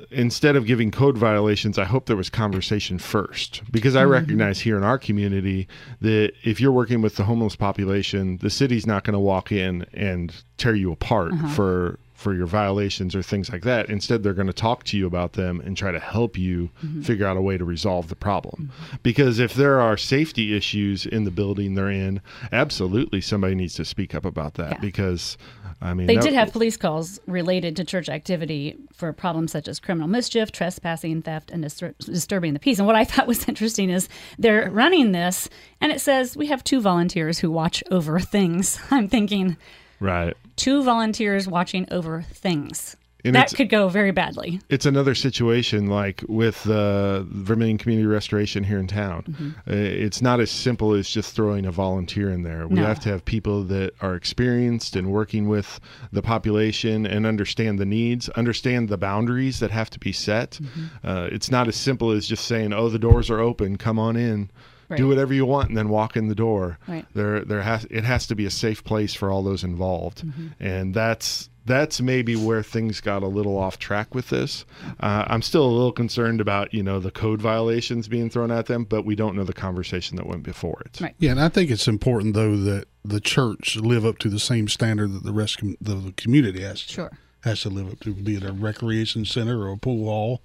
instead 0.09 0.55
of 0.55 0.65
giving 0.65 0.91
code 0.91 1.17
violations, 1.17 1.77
I 1.77 1.85
hope 1.85 2.05
there 2.05 2.15
was 2.15 2.29
conversation 2.29 2.99
first 2.99 3.61
because 3.71 3.95
I 3.95 4.03
mm-hmm. 4.03 4.11
recognize 4.11 4.59
here 4.61 4.77
in 4.77 4.83
our 4.83 4.97
community 4.97 5.67
that 6.01 6.33
if 6.43 6.59
you're 6.61 6.71
working 6.71 7.01
with 7.01 7.15
the 7.15 7.23
homeless 7.23 7.55
population, 7.55 8.37
the 8.37 8.49
city's 8.49 8.85
not 8.85 9.03
going 9.03 9.13
to 9.13 9.19
walk 9.19 9.51
in 9.51 9.85
and 9.93 10.33
tear 10.57 10.75
you 10.75 10.91
apart 10.91 11.33
uh-huh. 11.33 11.49
for 11.49 11.99
for 12.21 12.35
your 12.35 12.45
violations 12.45 13.15
or 13.15 13.23
things 13.23 13.49
like 13.51 13.63
that. 13.63 13.89
Instead, 13.89 14.21
they're 14.21 14.35
going 14.35 14.45
to 14.45 14.53
talk 14.53 14.83
to 14.83 14.95
you 14.95 15.07
about 15.07 15.33
them 15.33 15.59
and 15.61 15.75
try 15.75 15.91
to 15.91 15.99
help 15.99 16.37
you 16.37 16.69
mm-hmm. 16.85 17.01
figure 17.01 17.25
out 17.25 17.35
a 17.35 17.41
way 17.41 17.57
to 17.57 17.65
resolve 17.65 18.09
the 18.09 18.15
problem. 18.15 18.71
Mm-hmm. 18.71 18.97
Because 19.01 19.39
if 19.39 19.55
there 19.55 19.81
are 19.81 19.97
safety 19.97 20.55
issues 20.55 21.05
in 21.07 21.23
the 21.23 21.31
building 21.31 21.73
they're 21.73 21.89
in, 21.89 22.21
absolutely 22.51 23.21
somebody 23.21 23.55
needs 23.55 23.73
to 23.73 23.85
speak 23.85 24.13
up 24.13 24.23
about 24.23 24.53
that 24.53 24.73
yeah. 24.73 24.79
because 24.79 25.35
I 25.81 25.95
mean, 25.95 26.05
they 26.05 26.17
did 26.17 26.33
have 26.33 26.51
police 26.51 26.77
calls 26.77 27.19
related 27.25 27.75
to 27.77 27.83
church 27.83 28.07
activity 28.07 28.77
for 28.93 29.11
problems 29.13 29.51
such 29.51 29.67
as 29.67 29.79
criminal 29.79 30.07
mischief, 30.07 30.51
trespassing, 30.51 31.23
theft, 31.23 31.49
and 31.49 31.63
distur- 31.63 31.97
disturbing 31.97 32.53
the 32.53 32.59
peace. 32.59 32.77
And 32.77 32.85
what 32.85 32.95
I 32.95 33.03
thought 33.05 33.25
was 33.25 33.47
interesting 33.49 33.89
is 33.89 34.07
they're 34.37 34.69
running 34.69 35.11
this, 35.11 35.49
and 35.79 35.91
it 35.91 35.99
says 35.99 36.37
we 36.37 36.47
have 36.47 36.63
two 36.63 36.81
volunteers 36.81 37.39
who 37.39 37.49
watch 37.49 37.83
over 37.89 38.19
things. 38.19 38.79
I'm 38.91 39.07
thinking, 39.07 39.57
right, 39.99 40.37
two 40.55 40.83
volunteers 40.83 41.47
watching 41.47 41.87
over 41.91 42.21
things. 42.21 42.95
And 43.23 43.35
that 43.35 43.53
could 43.55 43.69
go 43.69 43.87
very 43.87 44.11
badly. 44.11 44.59
It's 44.69 44.85
another 44.85 45.15
situation 45.15 45.87
like 45.87 46.23
with 46.27 46.63
the 46.63 46.81
uh, 46.81 47.23
Vermilion 47.27 47.77
Community 47.77 48.07
Restoration 48.07 48.63
here 48.63 48.79
in 48.79 48.87
town. 48.87 49.23
Mm-hmm. 49.23 49.49
Uh, 49.69 49.73
it's 49.73 50.21
not 50.21 50.39
as 50.39 50.49
simple 50.49 50.93
as 50.93 51.09
just 51.09 51.35
throwing 51.35 51.65
a 51.65 51.71
volunteer 51.71 52.31
in 52.31 52.43
there. 52.43 52.67
We 52.67 52.75
no. 52.75 52.85
have 52.85 52.99
to 53.01 53.09
have 53.09 53.23
people 53.25 53.63
that 53.65 53.93
are 54.01 54.15
experienced 54.15 54.95
and 54.95 55.11
working 55.11 55.47
with 55.47 55.79
the 56.11 56.21
population 56.21 57.05
and 57.05 57.25
understand 57.25 57.79
the 57.79 57.85
needs, 57.85 58.29
understand 58.29 58.89
the 58.89 58.97
boundaries 58.97 59.59
that 59.59 59.71
have 59.71 59.89
to 59.91 59.99
be 59.99 60.11
set. 60.11 60.51
Mm-hmm. 60.51 61.07
Uh, 61.07 61.27
it's 61.31 61.51
not 61.51 61.67
as 61.67 61.75
simple 61.75 62.11
as 62.11 62.27
just 62.27 62.45
saying, 62.45 62.73
"Oh, 62.73 62.89
the 62.89 62.99
doors 62.99 63.29
are 63.29 63.39
open, 63.39 63.77
come 63.77 63.99
on 63.99 64.15
in." 64.15 64.49
Right. 64.91 64.97
do 64.97 65.07
whatever 65.07 65.33
you 65.33 65.45
want 65.45 65.69
and 65.69 65.77
then 65.77 65.89
walk 65.89 66.15
in 66.15 66.27
the 66.27 66.35
door. 66.35 66.77
Right. 66.87 67.05
There 67.13 67.43
there 67.43 67.61
has 67.61 67.85
it 67.89 68.03
has 68.03 68.27
to 68.27 68.35
be 68.35 68.45
a 68.45 68.51
safe 68.51 68.83
place 68.83 69.13
for 69.13 69.31
all 69.31 69.43
those 69.43 69.63
involved. 69.63 70.25
Mm-hmm. 70.25 70.47
And 70.59 70.93
that's 70.93 71.49
that's 71.65 72.01
maybe 72.01 72.35
where 72.35 72.63
things 72.63 73.01
got 73.01 73.23
a 73.23 73.27
little 73.27 73.57
off 73.57 73.77
track 73.77 74.15
with 74.15 74.29
this. 74.29 74.65
Uh, 74.99 75.25
I'm 75.27 75.41
still 75.41 75.65
a 75.65 75.69
little 75.69 75.91
concerned 75.91 76.41
about 76.41 76.73
you 76.73 76.83
know 76.83 76.99
the 76.99 77.11
code 77.11 77.41
violations 77.41 78.07
being 78.07 78.29
thrown 78.29 78.51
at 78.51 78.65
them, 78.65 78.83
but 78.83 79.05
we 79.05 79.15
don't 79.15 79.35
know 79.35 79.43
the 79.43 79.53
conversation 79.53 80.17
that 80.17 80.25
went 80.25 80.43
before 80.43 80.81
it. 80.85 80.99
Right. 80.99 81.15
Yeah, 81.19 81.31
and 81.31 81.41
I 81.41 81.49
think 81.49 81.69
it's 81.69 81.87
important 81.87 82.33
though 82.33 82.57
that 82.57 82.85
the 83.03 83.19
church 83.19 83.77
live 83.77 84.05
up 84.05 84.17
to 84.19 84.29
the 84.29 84.39
same 84.39 84.67
standard 84.67 85.13
that 85.13 85.23
the 85.23 85.33
rest 85.33 85.61
of 85.61 85.75
the 85.79 86.13
community 86.17 86.61
has. 86.61 86.85
To, 86.85 86.93
sure. 86.93 87.11
Has 87.43 87.61
to 87.61 87.69
live 87.69 87.91
up 87.91 87.99
to, 88.01 88.13
be 88.13 88.35
it 88.35 88.43
a 88.43 88.51
recreation 88.51 89.25
center 89.25 89.63
or 89.63 89.71
a 89.71 89.77
pool 89.77 90.05
hall 90.05 90.41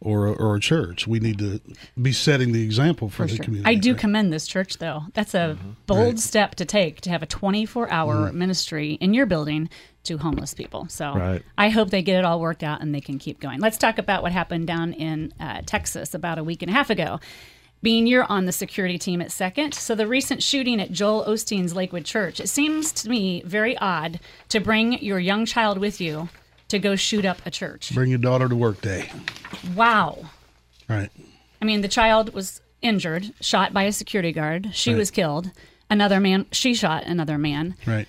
or 0.00 0.26
a, 0.26 0.32
or 0.32 0.56
a 0.56 0.60
church. 0.60 1.06
We 1.06 1.20
need 1.20 1.38
to 1.38 1.60
be 2.00 2.12
setting 2.12 2.52
the 2.52 2.62
example 2.62 3.08
for, 3.08 3.16
for 3.16 3.22
the 3.24 3.36
sure. 3.36 3.44
community. 3.44 3.70
I 3.70 3.74
do 3.74 3.92
right? 3.92 4.00
commend 4.00 4.32
this 4.32 4.46
church, 4.46 4.78
though. 4.78 5.04
That's 5.14 5.34
a 5.34 5.56
mm-hmm. 5.58 5.70
bold 5.86 6.14
right. 6.14 6.18
step 6.18 6.54
to 6.56 6.64
take 6.64 7.00
to 7.02 7.10
have 7.10 7.22
a 7.22 7.26
24 7.26 7.90
hour 7.90 8.14
mm-hmm. 8.14 8.38
ministry 8.38 8.92
in 8.94 9.14
your 9.14 9.26
building 9.26 9.68
to 10.04 10.16
homeless 10.16 10.54
people. 10.54 10.86
So 10.88 11.14
right. 11.14 11.42
I 11.58 11.68
hope 11.68 11.90
they 11.90 12.02
get 12.02 12.18
it 12.18 12.24
all 12.24 12.40
worked 12.40 12.62
out 12.62 12.80
and 12.80 12.94
they 12.94 13.02
can 13.02 13.18
keep 13.18 13.40
going. 13.40 13.60
Let's 13.60 13.76
talk 13.76 13.98
about 13.98 14.22
what 14.22 14.32
happened 14.32 14.66
down 14.66 14.94
in 14.94 15.34
uh, 15.38 15.60
Texas 15.66 16.14
about 16.14 16.38
a 16.38 16.44
week 16.44 16.62
and 16.62 16.70
a 16.70 16.74
half 16.74 16.88
ago. 16.88 17.20
Bean 17.82 18.06
you're 18.06 18.24
on 18.24 18.44
the 18.44 18.52
security 18.52 18.98
team 18.98 19.22
at 19.22 19.32
Second, 19.32 19.72
so 19.72 19.94
the 19.94 20.06
recent 20.06 20.42
shooting 20.42 20.82
at 20.82 20.92
Joel 20.92 21.24
Osteen's 21.24 21.74
Lakewood 21.74 22.04
Church, 22.04 22.38
it 22.38 22.48
seems 22.48 22.92
to 22.92 23.08
me 23.08 23.42
very 23.46 23.76
odd 23.78 24.20
to 24.50 24.60
bring 24.60 25.02
your 25.02 25.18
young 25.18 25.46
child 25.46 25.78
with 25.78 25.98
you 25.98 26.28
to 26.70 26.78
go 26.78 26.96
shoot 26.96 27.24
up 27.24 27.38
a 27.46 27.50
church. 27.50 27.94
Bring 27.94 28.10
your 28.10 28.18
daughter 28.18 28.48
to 28.48 28.56
work 28.56 28.80
day. 28.80 29.10
Wow. 29.74 30.18
Right. 30.88 31.10
I 31.60 31.64
mean, 31.64 31.82
the 31.82 31.88
child 31.88 32.32
was 32.32 32.60
injured, 32.82 33.32
shot 33.40 33.72
by 33.72 33.84
a 33.84 33.92
security 33.92 34.32
guard. 34.32 34.70
She 34.72 34.92
right. 34.92 34.98
was 34.98 35.10
killed. 35.10 35.50
Another 35.90 36.20
man, 36.20 36.46
she 36.52 36.74
shot 36.74 37.04
another 37.04 37.36
man. 37.38 37.74
Right. 37.86 38.08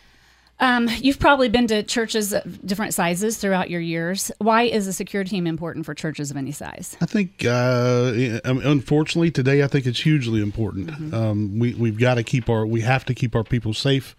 Um, 0.59 0.87
you've 0.99 1.17
probably 1.17 1.49
been 1.49 1.65
to 1.67 1.81
churches 1.81 2.33
of 2.33 2.65
different 2.65 2.93
sizes 2.93 3.37
throughout 3.37 3.71
your 3.71 3.81
years. 3.81 4.31
Why 4.37 4.63
is 4.63 4.85
a 4.85 4.93
security 4.93 5.31
team 5.31 5.47
important 5.47 5.87
for 5.87 5.95
churches 5.95 6.29
of 6.29 6.37
any 6.37 6.51
size? 6.51 6.95
I 7.01 7.07
think, 7.07 7.43
uh, 7.43 8.11
unfortunately, 8.45 9.31
today 9.31 9.63
I 9.63 9.67
think 9.67 9.87
it's 9.87 9.99
hugely 9.99 10.39
important. 10.39 10.91
Mm-hmm. 10.91 11.13
Um, 11.15 11.59
we 11.59 11.73
we've 11.73 11.97
got 11.97 12.15
to 12.15 12.23
keep 12.23 12.47
our 12.47 12.63
we 12.63 12.81
have 12.81 13.05
to 13.05 13.15
keep 13.15 13.35
our 13.35 13.43
people 13.43 13.73
safe. 13.73 14.15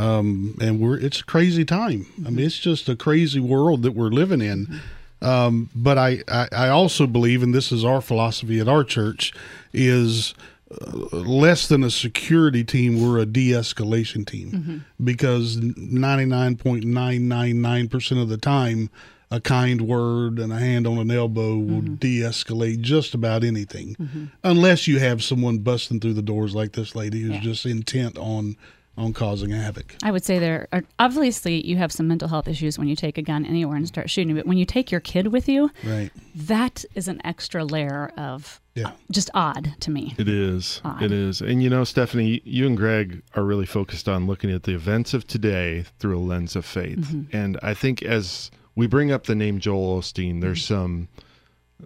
Um, 0.00 0.56
and 0.60 0.80
we're 0.80 0.98
it's 0.98 1.20
a 1.20 1.24
crazy 1.24 1.64
time. 1.64 2.06
I 2.26 2.30
mean, 2.30 2.46
it's 2.46 2.58
just 2.58 2.88
a 2.88 2.96
crazy 2.96 3.40
world 3.40 3.82
that 3.82 3.92
we're 3.92 4.10
living 4.10 4.40
in. 4.40 4.80
Um, 5.20 5.68
but 5.74 5.98
I, 5.98 6.22
I, 6.28 6.48
I 6.52 6.68
also 6.68 7.06
believe, 7.06 7.42
and 7.42 7.52
this 7.52 7.72
is 7.72 7.84
our 7.84 8.00
philosophy 8.00 8.60
at 8.60 8.68
our 8.68 8.84
church, 8.84 9.32
is 9.72 10.32
uh, 10.70 11.16
less 11.16 11.66
than 11.66 11.82
a 11.82 11.90
security 11.90 12.62
team, 12.62 13.02
we're 13.02 13.18
a 13.18 13.26
de-escalation 13.26 14.24
team 14.24 14.50
mm-hmm. 14.52 14.78
because 15.02 15.56
ninety 15.56 16.24
nine 16.24 16.56
point 16.56 16.84
nine 16.84 17.26
nine 17.26 17.60
nine 17.60 17.88
percent 17.88 18.20
of 18.20 18.28
the 18.28 18.36
time, 18.36 18.90
a 19.30 19.40
kind 19.40 19.82
word 19.82 20.38
and 20.38 20.52
a 20.52 20.58
hand 20.58 20.86
on 20.86 20.98
an 20.98 21.10
elbow 21.10 21.56
will 21.56 21.82
mm-hmm. 21.82 21.94
de-escalate 21.94 22.80
just 22.80 23.12
about 23.12 23.42
anything, 23.42 23.96
mm-hmm. 23.98 24.24
unless 24.44 24.86
you 24.86 25.00
have 25.00 25.24
someone 25.24 25.58
busting 25.58 25.98
through 25.98 26.14
the 26.14 26.22
doors 26.22 26.54
like 26.54 26.72
this 26.72 26.94
lady 26.94 27.22
who's 27.22 27.32
yeah. 27.32 27.40
just 27.40 27.66
intent 27.66 28.16
on 28.18 28.56
on 28.98 29.12
causing 29.12 29.50
havoc. 29.50 29.94
I 30.02 30.10
would 30.10 30.24
say 30.24 30.38
there 30.38 30.68
are 30.72 30.82
obviously 30.98 31.64
you 31.64 31.76
have 31.76 31.92
some 31.92 32.08
mental 32.08 32.28
health 32.28 32.48
issues 32.48 32.78
when 32.78 32.88
you 32.88 32.96
take 32.96 33.16
a 33.16 33.22
gun 33.22 33.46
anywhere 33.46 33.76
and 33.76 33.86
start 33.86 34.10
shooting, 34.10 34.34
but 34.34 34.44
when 34.44 34.58
you 34.58 34.66
take 34.66 34.90
your 34.90 35.00
kid 35.00 35.28
with 35.28 35.48
you, 35.48 35.70
right, 35.84 36.10
that 36.34 36.84
is 36.94 37.08
an 37.08 37.20
extra 37.24 37.64
layer 37.64 38.12
of 38.18 38.60
yeah. 38.74 38.92
just 39.10 39.30
odd 39.34 39.74
to 39.80 39.90
me. 39.90 40.14
It 40.18 40.28
is. 40.28 40.82
Odd. 40.84 41.02
It 41.02 41.12
is. 41.12 41.40
And 41.40 41.62
you 41.62 41.70
know, 41.70 41.84
Stephanie, 41.84 42.42
you 42.44 42.66
and 42.66 42.76
Greg 42.76 43.22
are 43.34 43.44
really 43.44 43.66
focused 43.66 44.08
on 44.08 44.26
looking 44.26 44.50
at 44.50 44.64
the 44.64 44.74
events 44.74 45.14
of 45.14 45.26
today 45.26 45.84
through 45.98 46.18
a 46.18 46.20
lens 46.20 46.56
of 46.56 46.66
faith. 46.66 46.98
Mm-hmm. 46.98 47.36
And 47.36 47.58
I 47.62 47.74
think 47.74 48.02
as 48.02 48.50
we 48.74 48.88
bring 48.88 49.12
up 49.12 49.24
the 49.24 49.36
name 49.36 49.60
Joel 49.60 50.00
Osteen, 50.00 50.40
there's 50.40 50.64
mm-hmm. 50.64 50.74
some 50.74 51.08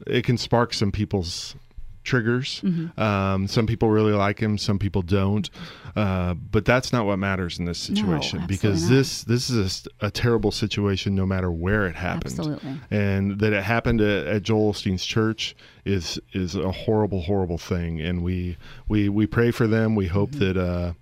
it 0.06 0.24
can 0.24 0.38
spark 0.38 0.72
some 0.72 0.90
people's 0.90 1.54
triggers. 2.02 2.60
Mm-hmm. 2.62 3.00
Um, 3.00 3.48
some 3.48 3.66
people 3.66 3.90
really 3.90 4.12
like 4.12 4.38
him, 4.38 4.58
some 4.58 4.78
people 4.78 5.02
don't. 5.02 5.48
Uh, 5.94 6.34
but 6.34 6.64
that's 6.64 6.92
not 6.92 7.04
what 7.04 7.18
matters 7.18 7.58
in 7.58 7.66
this 7.66 7.78
situation 7.78 8.40
no, 8.40 8.46
because 8.46 8.84
not. 8.84 8.90
this 8.96 9.24
this 9.24 9.50
is 9.50 9.86
a, 10.00 10.06
a, 10.06 10.10
terrible 10.10 10.50
situation 10.50 11.14
no 11.14 11.26
matter 11.26 11.50
where 11.50 11.86
it 11.86 11.94
happened. 11.94 12.32
Absolutely. 12.38 12.80
And 12.90 13.38
that 13.40 13.52
it 13.52 13.62
happened 13.62 14.00
at, 14.00 14.26
at 14.26 14.42
Joel 14.42 14.72
Osteen's 14.72 15.04
church 15.04 15.54
is 15.84 16.18
is 16.32 16.54
a 16.54 16.72
horrible, 16.72 17.20
horrible 17.20 17.58
thing. 17.58 18.00
And 18.00 18.22
we 18.22 18.56
we 18.88 19.10
we 19.10 19.26
pray 19.26 19.50
for 19.50 19.66
them. 19.66 19.94
We 19.94 20.06
hope 20.06 20.30
mm-hmm. 20.30 20.52
that. 20.52 20.56
Uh, 20.56 20.92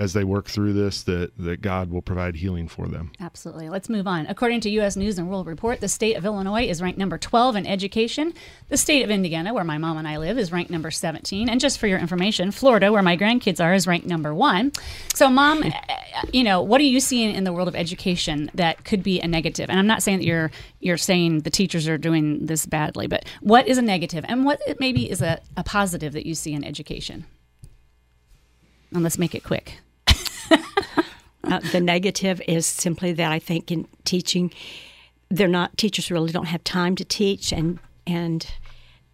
as 0.00 0.14
they 0.14 0.24
work 0.24 0.46
through 0.46 0.72
this 0.72 1.02
that, 1.02 1.30
that 1.36 1.60
God 1.60 1.90
will 1.90 2.00
provide 2.00 2.36
healing 2.36 2.68
for 2.68 2.88
them. 2.88 3.12
Absolutely. 3.20 3.68
Let's 3.68 3.90
move 3.90 4.06
on. 4.06 4.26
According 4.28 4.62
to 4.62 4.70
U.S. 4.70 4.96
News 4.96 5.18
and 5.18 5.28
World 5.28 5.46
Report, 5.46 5.80
the 5.80 5.88
state 5.88 6.16
of 6.16 6.24
Illinois 6.24 6.66
is 6.66 6.80
ranked 6.80 6.98
number 6.98 7.18
12 7.18 7.54
in 7.54 7.66
education. 7.66 8.32
The 8.70 8.78
state 8.78 9.02
of 9.02 9.10
Indiana, 9.10 9.52
where 9.52 9.62
my 9.62 9.76
mom 9.76 9.98
and 9.98 10.08
I 10.08 10.16
live, 10.16 10.38
is 10.38 10.50
ranked 10.52 10.70
number 10.70 10.90
17. 10.90 11.50
And 11.50 11.60
just 11.60 11.78
for 11.78 11.86
your 11.86 11.98
information, 11.98 12.50
Florida, 12.50 12.90
where 12.90 13.02
my 13.02 13.14
grandkids 13.14 13.62
are, 13.62 13.74
is 13.74 13.86
ranked 13.86 14.06
number 14.06 14.34
one. 14.34 14.72
So, 15.14 15.28
mom, 15.28 15.62
eh, 15.64 15.72
you 16.32 16.44
know, 16.44 16.62
what 16.62 16.80
are 16.80 16.84
you 16.84 16.98
seeing 16.98 17.34
in 17.34 17.44
the 17.44 17.52
world 17.52 17.68
of 17.68 17.76
education 17.76 18.50
that 18.54 18.86
could 18.86 19.02
be 19.02 19.20
a 19.20 19.28
negative? 19.28 19.68
And 19.68 19.78
I'm 19.78 19.86
not 19.86 20.02
saying 20.02 20.20
that 20.20 20.24
you're 20.24 20.50
you're 20.80 20.96
saying 20.96 21.40
the 21.40 21.50
teachers 21.50 21.86
are 21.86 21.98
doing 21.98 22.46
this 22.46 22.64
badly, 22.64 23.06
but 23.06 23.26
what 23.42 23.68
is 23.68 23.76
a 23.76 23.82
negative 23.82 24.24
and 24.26 24.46
what 24.46 24.62
maybe 24.80 25.10
is 25.10 25.20
a, 25.20 25.42
a 25.58 25.62
positive 25.62 26.14
that 26.14 26.24
you 26.24 26.34
see 26.34 26.54
in 26.54 26.64
education? 26.64 27.26
And 28.92 29.02
let's 29.02 29.18
make 29.18 29.34
it 29.34 29.44
quick. 29.44 29.80
Uh, 30.50 31.60
the 31.72 31.80
negative 31.80 32.40
is 32.46 32.66
simply 32.66 33.12
that 33.12 33.32
I 33.32 33.38
think 33.38 33.70
in 33.70 33.86
teaching, 34.04 34.52
they're 35.28 35.48
not 35.48 35.76
teachers 35.76 36.10
really 36.10 36.32
don't 36.32 36.46
have 36.46 36.64
time 36.64 36.96
to 36.96 37.04
teach, 37.04 37.52
and 37.52 37.78
and 38.06 38.46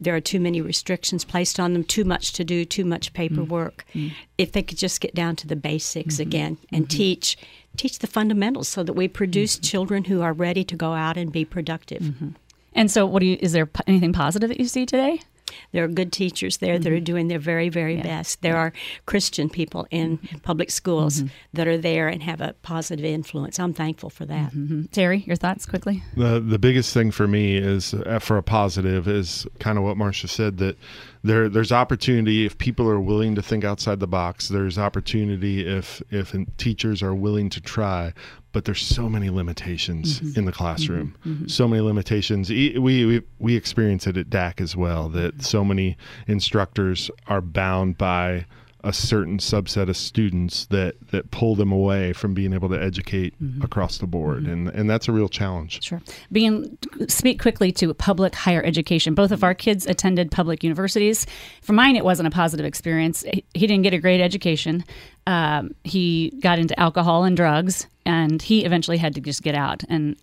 there 0.00 0.14
are 0.14 0.20
too 0.20 0.40
many 0.40 0.60
restrictions 0.60 1.24
placed 1.24 1.58
on 1.58 1.72
them, 1.72 1.82
too 1.82 2.04
much 2.04 2.32
to 2.34 2.44
do, 2.44 2.64
too 2.64 2.84
much 2.84 3.12
paperwork. 3.14 3.84
Mm-hmm. 3.94 4.14
If 4.36 4.52
they 4.52 4.62
could 4.62 4.76
just 4.76 5.00
get 5.00 5.14
down 5.14 5.36
to 5.36 5.46
the 5.46 5.56
basics 5.56 6.14
mm-hmm. 6.14 6.22
again 6.22 6.58
and 6.70 6.84
mm-hmm. 6.86 6.96
teach 6.96 7.38
teach 7.76 7.98
the 7.98 8.06
fundamentals, 8.06 8.68
so 8.68 8.82
that 8.82 8.94
we 8.94 9.08
produce 9.08 9.56
mm-hmm. 9.56 9.62
children 9.62 10.04
who 10.04 10.22
are 10.22 10.32
ready 10.32 10.64
to 10.64 10.76
go 10.76 10.92
out 10.92 11.16
and 11.16 11.32
be 11.32 11.44
productive. 11.44 12.02
Mm-hmm. 12.02 12.28
And 12.74 12.90
so, 12.90 13.06
what 13.06 13.20
do 13.20 13.26
you? 13.26 13.38
Is 13.40 13.52
there 13.52 13.68
anything 13.86 14.12
positive 14.12 14.48
that 14.48 14.60
you 14.60 14.66
see 14.66 14.84
today? 14.84 15.20
There 15.72 15.84
are 15.84 15.88
good 15.88 16.12
teachers 16.12 16.58
there 16.58 16.74
mm-hmm. 16.74 16.82
that 16.82 16.92
are 16.92 16.96
mm-hmm. 16.96 17.04
doing 17.04 17.28
their 17.28 17.38
very, 17.38 17.68
very 17.68 17.96
yeah. 17.96 18.02
best. 18.02 18.42
There 18.42 18.52
yeah. 18.52 18.58
are 18.58 18.72
Christian 19.06 19.48
people 19.48 19.86
in 19.90 20.18
mm-hmm. 20.18 20.38
public 20.38 20.70
schools 20.70 21.18
mm-hmm. 21.18 21.28
that 21.54 21.68
are 21.68 21.78
there 21.78 22.08
and 22.08 22.22
have 22.22 22.40
a 22.40 22.54
positive 22.62 23.04
influence. 23.04 23.58
I'm 23.58 23.72
thankful 23.72 24.10
for 24.10 24.26
that. 24.26 24.52
Mm-hmm. 24.52 24.84
Terry, 24.86 25.24
your 25.26 25.36
thoughts 25.36 25.66
quickly? 25.66 26.02
The 26.16 26.40
the 26.40 26.58
biggest 26.58 26.92
thing 26.92 27.10
for 27.10 27.26
me 27.26 27.56
is 27.56 27.94
uh, 27.94 28.18
for 28.18 28.36
a 28.36 28.42
positive 28.42 29.08
is 29.08 29.46
kind 29.58 29.78
of 29.78 29.84
what 29.84 29.96
Marsha 29.96 30.28
said 30.28 30.58
that 30.58 30.76
there 31.26 31.48
there's 31.48 31.72
opportunity 31.72 32.46
if 32.46 32.56
people 32.58 32.88
are 32.88 33.00
willing 33.00 33.34
to 33.34 33.42
think 33.42 33.64
outside 33.64 34.00
the 34.00 34.06
box. 34.06 34.48
There's 34.48 34.78
opportunity 34.78 35.66
if 35.66 36.02
if 36.10 36.34
teachers 36.56 37.02
are 37.02 37.14
willing 37.14 37.50
to 37.50 37.60
try. 37.60 38.12
But 38.52 38.64
there's 38.64 38.80
so 38.80 39.08
many 39.10 39.28
limitations 39.28 40.20
mm-hmm. 40.20 40.38
in 40.38 40.44
the 40.46 40.52
classroom. 40.52 41.14
Mm-hmm. 41.20 41.32
mm-hmm. 41.32 41.46
So 41.48 41.68
many 41.68 41.82
limitations. 41.82 42.48
We, 42.48 42.78
we 42.78 43.22
we 43.38 43.56
experience 43.56 44.06
it 44.06 44.16
at 44.16 44.30
DAC 44.30 44.60
as 44.60 44.74
well. 44.74 45.08
That 45.10 45.34
mm-hmm. 45.34 45.42
so 45.42 45.64
many 45.64 45.96
instructors 46.26 47.10
are 47.26 47.42
bound 47.42 47.98
by 47.98 48.46
a 48.86 48.92
certain 48.92 49.38
subset 49.38 49.88
of 49.88 49.96
students 49.96 50.66
that 50.66 50.94
that 51.10 51.32
pull 51.32 51.56
them 51.56 51.72
away 51.72 52.12
from 52.12 52.34
being 52.34 52.52
able 52.52 52.68
to 52.68 52.80
educate 52.80 53.34
mm-hmm. 53.42 53.60
across 53.60 53.98
the 53.98 54.06
board. 54.06 54.44
Mm-hmm. 54.44 54.52
and 54.52 54.68
and 54.68 54.88
that's 54.88 55.08
a 55.08 55.12
real 55.12 55.28
challenge. 55.28 55.82
Sure. 55.82 56.00
Bean 56.30 56.78
speak 57.08 57.42
quickly 57.42 57.72
to 57.72 57.92
public 57.94 58.36
higher 58.36 58.62
education. 58.62 59.14
Both 59.14 59.32
of 59.32 59.42
our 59.42 59.54
kids 59.54 59.86
attended 59.86 60.30
public 60.30 60.62
universities. 60.62 61.26
For 61.62 61.72
mine 61.72 61.96
it 61.96 62.04
wasn't 62.04 62.28
a 62.28 62.30
positive 62.30 62.64
experience. 62.64 63.24
He, 63.24 63.44
he 63.54 63.66
didn't 63.66 63.82
get 63.82 63.92
a 63.92 63.98
great 63.98 64.20
education. 64.20 64.84
Um, 65.26 65.74
he 65.82 66.32
got 66.40 66.60
into 66.60 66.78
alcohol 66.78 67.24
and 67.24 67.36
drugs 67.36 67.88
and 68.04 68.40
he 68.40 68.64
eventually 68.64 68.98
had 68.98 69.16
to 69.16 69.20
just 69.20 69.42
get 69.42 69.56
out. 69.56 69.82
And 69.88 70.16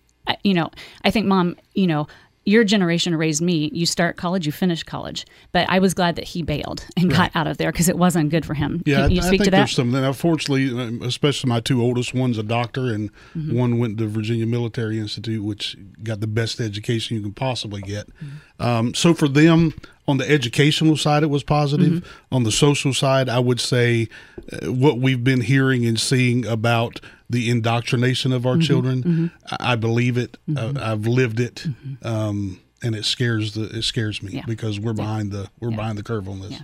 you 0.44 0.54
know 0.54 0.70
i 1.04 1.12
think 1.12 1.26
mom 1.26 1.56
you 1.74 1.86
know 1.86 2.08
your 2.46 2.64
generation 2.64 3.16
raised 3.16 3.42
me. 3.42 3.70
You 3.74 3.86
start 3.86 4.18
college, 4.18 4.46
you 4.46 4.52
finish 4.52 4.84
college. 4.84 5.26
But 5.52 5.70
I 5.70 5.80
was 5.80 5.94
glad 5.94 6.16
that 6.18 6.26
he 6.26 6.42
bailed 6.42 6.86
and 6.98 7.12
right. 7.12 7.32
got 7.32 7.36
out 7.36 7.48
of 7.48 7.58
there 7.58 7.72
because 7.72 7.90
it 7.90 7.98
wasn't 7.98 8.30
good 8.30 8.46
for 8.46 8.54
him. 8.54 8.84
Yeah, 8.86 9.04
Can 9.04 9.12
you 9.12 9.22
I, 9.22 9.26
speak 9.26 9.28
I 9.28 9.30
think 9.30 9.44
to 9.44 9.52
that? 9.52 9.58
there's 9.58 9.72
some. 9.76 9.96
Unfortunately, 9.96 10.70
um, 10.70 11.02
especially 11.02 11.50
my 11.50 11.60
two 11.60 11.82
oldest, 11.82 12.14
one's 12.14 12.38
a 12.38 12.44
doctor 12.44 12.94
and 12.94 13.12
mm-hmm. 13.36 13.58
one 13.58 13.78
went 13.78 13.98
to 14.00 14.08
Virginia 14.08 14.46
Military 14.46 15.00
Institute, 15.00 15.44
which 15.44 15.78
got 16.04 16.20
the 16.20 16.28
best 16.28 16.60
education 16.60 17.16
you 17.16 17.24
can 17.24 17.34
possibly 17.34 17.82
get. 17.82 18.08
Mm-hmm. 18.08 18.62
Um, 18.62 18.94
so 18.94 19.14
for 19.14 19.28
them, 19.28 19.74
on 20.08 20.18
the 20.18 20.30
educational 20.30 20.98
side, 20.98 21.24
it 21.24 21.30
was 21.30 21.44
positive. 21.44 21.92
Mm-hmm. 21.92 22.36
On 22.36 22.44
the 22.44 22.52
social 22.52 22.94
side, 22.94 23.30
I 23.30 23.40
would 23.40 23.60
say 23.60 24.10
uh, 24.52 24.72
what 24.72 25.00
we've 25.00 25.24
been 25.24 25.42
hearing 25.42 25.86
and 25.86 26.00
seeing 26.00 26.46
about 26.46 27.00
the 27.34 27.50
indoctrination 27.50 28.32
of 28.32 28.46
our 28.46 28.54
mm-hmm, 28.54 28.62
children. 28.62 29.04
Mm-hmm. 29.04 29.28
I, 29.52 29.74
I, 29.74 29.76
believe 29.76 30.18
it. 30.18 30.38
Mm-hmm. 30.48 30.78
I, 30.78 30.90
have 30.90 31.08
lived 31.08 31.40
it, 31.40 31.56
mm-hmm. 31.56 32.08
um, 32.08 32.62
and 32.82 32.96
it 32.96 33.04
scares 33.04 33.54
the 33.56 33.64
it 33.64 33.84
scares 33.84 34.22
me 34.24 34.34
yeah. 34.34 34.44
because 34.46 34.80
we're 34.80 34.94
behind 34.94 35.34
yeah. 35.34 35.42
the 35.42 35.50
we're 35.60 35.72
yeah. 35.72 35.76
behind 35.76 35.98
the 35.98 36.04
curve 36.04 36.30
on 36.30 36.40
this. 36.40 36.62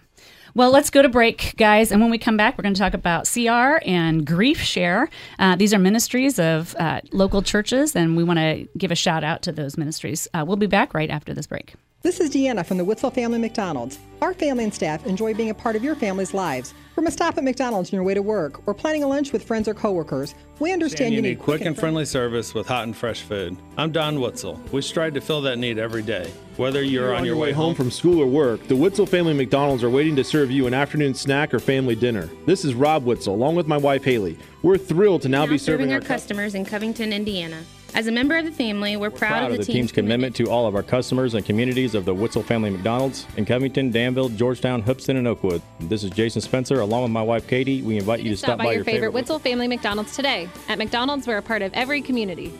Well, 0.56 0.72
let's 0.72 0.90
go 0.90 1.02
to 1.02 1.10
break, 1.10 1.54
guys. 1.58 1.92
And 1.92 2.02
when 2.02 2.10
we 2.10 2.18
come 2.18 2.36
back, 2.36 2.58
we're 2.58 2.64
going 2.64 2.74
to 2.74 2.80
talk 2.80 2.96
about 2.96 3.30
CR 3.32 3.80
and 3.86 4.26
Grief 4.26 4.60
Share. 4.60 5.10
Uh, 5.38 5.56
these 5.56 5.74
are 5.74 5.80
ministries 5.80 6.40
of 6.40 6.76
uh, 6.80 7.02
local 7.12 7.42
churches, 7.42 7.96
and 7.96 8.18
we 8.18 8.24
want 8.24 8.40
to 8.40 8.68
give 8.78 8.92
a 8.92 8.96
shout 8.96 9.24
out 9.24 9.44
to 9.44 9.52
those 9.52 9.78
ministries. 9.78 10.28
Uh, 10.34 10.44
we'll 10.48 10.58
be 10.58 10.68
back 10.68 10.94
right 10.94 11.10
after 11.10 11.34
this 11.34 11.46
break. 11.46 11.76
This 12.02 12.22
is 12.22 12.30
Deanna 12.30 12.66
from 12.66 12.78
the 12.78 12.86
Witzel 12.86 13.12
Family 13.12 13.40
McDonald's. 13.40 14.00
Our 14.22 14.34
family 14.34 14.64
and 14.64 14.74
staff 14.74 15.06
enjoy 15.06 15.34
being 15.34 15.50
a 15.50 15.54
part 15.54 15.76
of 15.76 15.84
your 15.84 15.96
family's 15.96 16.34
lives. 16.34 16.74
From 16.96 17.08
a 17.08 17.12
stop 17.12 17.38
at 17.38 17.44
McDonald's 17.44 17.92
on 17.92 17.98
your 17.98 18.06
way 18.06 18.14
to 18.14 18.22
work 18.22 18.66
or 18.66 18.74
planning 18.74 19.04
a 19.04 19.08
lunch 19.08 19.34
with 19.34 19.44
friends 19.44 19.68
or 19.68 19.74
coworkers, 19.74 20.34
we 20.60 20.72
understand 20.72 21.14
you, 21.14 21.22
need, 21.22 21.28
need 21.28 21.40
quick 21.40 21.60
and 21.60 21.78
friendly 21.78 22.06
service 22.06 22.54
with 22.54 22.68
hot 22.68 22.86
and 22.86 22.96
fresh 22.96 23.24
food. 23.24 23.58
I'm 23.78 23.92
Don 23.92 24.22
Witzel. 24.22 24.62
We 24.72 24.82
strive 24.82 25.14
to 25.16 25.20
fill 25.20 25.42
that 25.42 25.58
need 25.58 25.78
every 25.78 26.02
day. 26.02 26.32
Whether 26.56 26.82
you're, 26.84 27.08
you're 27.08 27.14
on, 27.14 27.20
on, 27.20 27.26
your 27.26 27.36
way 27.36 27.52
home 27.52 27.76
from 27.76 27.92
school 27.92 28.22
or 28.22 28.28
work, 28.28 28.66
the 28.70 28.78
Witzel 28.78 29.06
family 29.06 29.34
McDonald's 29.34 29.84
are 29.84 29.90
waiting 29.90 30.16
to 30.16 30.24
serve 30.24 30.50
you 30.50 30.68
an 30.68 30.74
afternoon 30.74 31.14
snack 31.14 31.54
or 31.54 31.60
family 31.60 31.96
dinner. 31.96 32.30
This 32.46 32.64
is 32.64 32.76
Rob 32.76 33.04
Witzel, 33.04 33.36
along 33.36 33.56
with 33.56 33.68
my 33.68 33.78
wife 33.78 34.06
Haley. 34.06 34.38
We're 34.62 34.78
thrilled 34.78 35.24
to 35.24 35.30
now, 35.30 35.44
now 35.44 35.52
be 35.52 35.58
serving, 35.58 35.88
serving 35.88 35.94
our, 35.94 36.00
customers 36.00 36.56
in 36.56 36.64
Covington, 36.64 37.12
Indiana. 37.12 37.62
As 37.96 38.08
a 38.08 38.12
member 38.12 38.38
of 38.38 38.46
the 38.46 38.52
family, 38.52 38.96
we're, 38.96 39.10
we're 39.10 39.18
proud, 39.18 39.30
proud, 39.30 39.52
of 39.52 39.58
the, 39.58 39.64
team's, 39.64 39.68
team's 39.68 39.92
commitment 39.92 40.36
to 40.38 40.46
all 40.50 40.68
of 40.68 40.76
our 40.76 40.84
customers 40.84 41.34
and 41.34 41.46
communities 41.46 41.96
of 41.96 42.06
the 42.06 42.14
Witzel 42.14 42.44
family 42.44 42.70
McDonald's 42.70 43.26
in 43.36 43.46
Covington, 43.46 43.92
Danville, 43.92 44.30
Georgetown, 44.30 44.82
Hoopeston, 44.82 45.18
and 45.18 45.28
Oakwood. 45.28 45.62
This 45.80 46.04
is 46.04 46.12
Jason 46.12 46.42
Spencer, 46.42 46.80
along 46.80 47.04
with 47.04 47.12
my 47.12 47.22
wife 47.22 47.48
Katie. 47.48 47.82
We 47.82 47.98
invite 47.98 48.22
you 48.22 48.32
to 48.32 48.38
stop, 48.38 48.48
stop 48.48 48.58
by, 48.60 48.66
by 48.66 48.74
your 48.74 48.84
favorite, 48.84 48.98
favorite 48.98 49.14
Witzel 49.14 49.40
family 49.40 49.68
McDonald's 49.68 50.16
today. 50.16 50.48
At 50.68 50.78
McDonald's, 50.78 51.28
we're 51.28 51.38
a 51.38 51.42
part 51.42 51.62
of 51.62 51.74
every 51.74 52.02
community. 52.02 52.54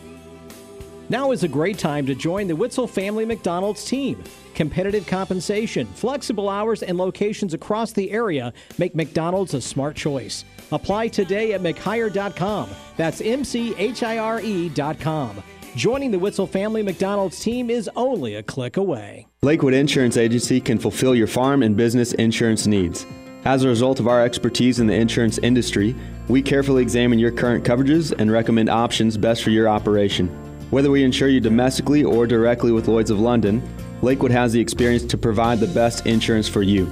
Now 1.10 1.32
is 1.32 1.42
a 1.42 1.48
great 1.48 1.76
time 1.76 2.06
to 2.06 2.14
join 2.14 2.46
the 2.46 2.54
Witzel 2.54 2.86
Family 2.86 3.24
McDonald's 3.24 3.84
team. 3.84 4.22
Competitive 4.54 5.04
compensation, 5.08 5.88
flexible 5.88 6.48
hours, 6.48 6.84
and 6.84 6.96
locations 6.96 7.52
across 7.52 7.90
the 7.90 8.12
area 8.12 8.52
make 8.78 8.94
McDonald's 8.94 9.54
a 9.54 9.60
smart 9.60 9.96
choice. 9.96 10.44
Apply 10.70 11.08
today 11.08 11.52
at 11.52 11.62
McHire.com. 11.62 12.70
That's 12.96 13.20
M 13.20 13.42
C 13.42 13.74
H 13.76 14.04
I 14.04 14.18
R 14.18 14.40
E.com. 14.40 15.42
Joining 15.74 16.12
the 16.12 16.18
Witzel 16.20 16.46
Family 16.46 16.84
McDonald's 16.84 17.40
team 17.40 17.70
is 17.70 17.90
only 17.96 18.36
a 18.36 18.42
click 18.44 18.76
away. 18.76 19.26
Lakewood 19.42 19.74
Insurance 19.74 20.16
Agency 20.16 20.60
can 20.60 20.78
fulfill 20.78 21.16
your 21.16 21.26
farm 21.26 21.64
and 21.64 21.76
business 21.76 22.12
insurance 22.12 22.68
needs. 22.68 23.04
As 23.44 23.64
a 23.64 23.68
result 23.68 23.98
of 23.98 24.06
our 24.06 24.22
expertise 24.22 24.78
in 24.78 24.86
the 24.86 24.94
insurance 24.94 25.38
industry, 25.38 25.96
we 26.28 26.40
carefully 26.40 26.82
examine 26.82 27.18
your 27.18 27.32
current 27.32 27.64
coverages 27.64 28.14
and 28.16 28.30
recommend 28.30 28.68
options 28.68 29.16
best 29.16 29.42
for 29.42 29.50
your 29.50 29.68
operation. 29.68 30.49
Whether 30.70 30.92
we 30.92 31.02
insure 31.02 31.28
you 31.28 31.40
domestically 31.40 32.04
or 32.04 32.28
directly 32.28 32.70
with 32.70 32.86
Lloyds 32.86 33.10
of 33.10 33.18
London, 33.18 33.60
Lakewood 34.02 34.30
has 34.30 34.52
the 34.52 34.60
experience 34.60 35.02
to 35.04 35.18
provide 35.18 35.58
the 35.58 35.66
best 35.66 36.06
insurance 36.06 36.48
for 36.48 36.62
you. 36.62 36.88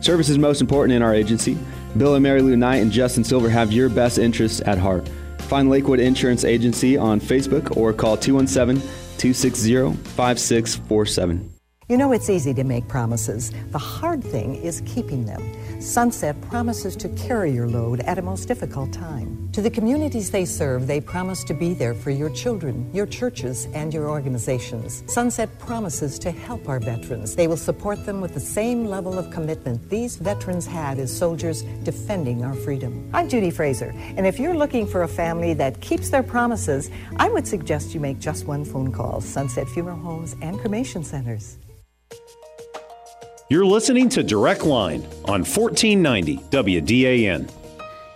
Service 0.00 0.28
is 0.28 0.36
most 0.36 0.60
important 0.60 0.94
in 0.94 1.02
our 1.02 1.14
agency. 1.14 1.56
Bill 1.96 2.14
and 2.14 2.22
Mary 2.22 2.42
Lou 2.42 2.56
Knight 2.56 2.82
and 2.82 2.92
Justin 2.92 3.24
Silver 3.24 3.48
have 3.48 3.72
your 3.72 3.88
best 3.88 4.18
interests 4.18 4.60
at 4.66 4.76
heart. 4.76 5.08
Find 5.48 5.70
Lakewood 5.70 5.98
Insurance 5.98 6.44
Agency 6.44 6.98
on 6.98 7.20
Facebook 7.20 7.74
or 7.76 7.94
call 7.94 8.18
217 8.18 8.82
260 9.16 9.92
5647. 10.10 11.52
You 11.88 11.96
know, 11.96 12.12
it's 12.12 12.28
easy 12.28 12.52
to 12.54 12.64
make 12.64 12.86
promises. 12.86 13.50
The 13.70 13.78
hard 13.78 14.22
thing 14.22 14.56
is 14.56 14.82
keeping 14.84 15.24
them. 15.24 15.42
Sunset 15.82 16.40
promises 16.42 16.94
to 16.94 17.08
carry 17.10 17.50
your 17.50 17.66
load 17.66 18.00
at 18.02 18.16
a 18.16 18.22
most 18.22 18.46
difficult 18.46 18.92
time. 18.92 19.48
To 19.50 19.60
the 19.60 19.68
communities 19.68 20.30
they 20.30 20.44
serve, 20.44 20.86
they 20.86 21.00
promise 21.00 21.42
to 21.42 21.54
be 21.54 21.74
there 21.74 21.92
for 21.92 22.10
your 22.10 22.30
children, 22.30 22.88
your 22.94 23.04
churches, 23.04 23.66
and 23.74 23.92
your 23.92 24.08
organizations. 24.08 25.02
Sunset 25.12 25.58
promises 25.58 26.20
to 26.20 26.30
help 26.30 26.68
our 26.68 26.78
veterans. 26.78 27.34
They 27.34 27.48
will 27.48 27.56
support 27.56 28.06
them 28.06 28.20
with 28.20 28.32
the 28.32 28.40
same 28.40 28.86
level 28.86 29.18
of 29.18 29.32
commitment 29.32 29.90
these 29.90 30.14
veterans 30.14 30.66
had 30.66 31.00
as 31.00 31.14
soldiers 31.14 31.62
defending 31.82 32.44
our 32.44 32.54
freedom. 32.54 33.10
I'm 33.12 33.28
Judy 33.28 33.50
Fraser, 33.50 33.92
and 34.16 34.24
if 34.24 34.38
you're 34.38 34.56
looking 34.56 34.86
for 34.86 35.02
a 35.02 35.08
family 35.08 35.52
that 35.54 35.80
keeps 35.80 36.10
their 36.10 36.22
promises, 36.22 36.90
I 37.16 37.28
would 37.28 37.46
suggest 37.46 37.92
you 37.92 37.98
make 37.98 38.20
just 38.20 38.46
one 38.46 38.64
phone 38.64 38.92
call 38.92 39.20
Sunset 39.20 39.68
Funeral 39.68 39.98
Homes 39.98 40.36
and 40.42 40.60
Cremation 40.60 41.02
Centers. 41.02 41.58
You're 43.52 43.66
listening 43.66 44.08
to 44.08 44.22
Direct 44.22 44.64
Line 44.64 45.02
on 45.26 45.44
1490 45.44 46.38
WDAN. 46.38 47.50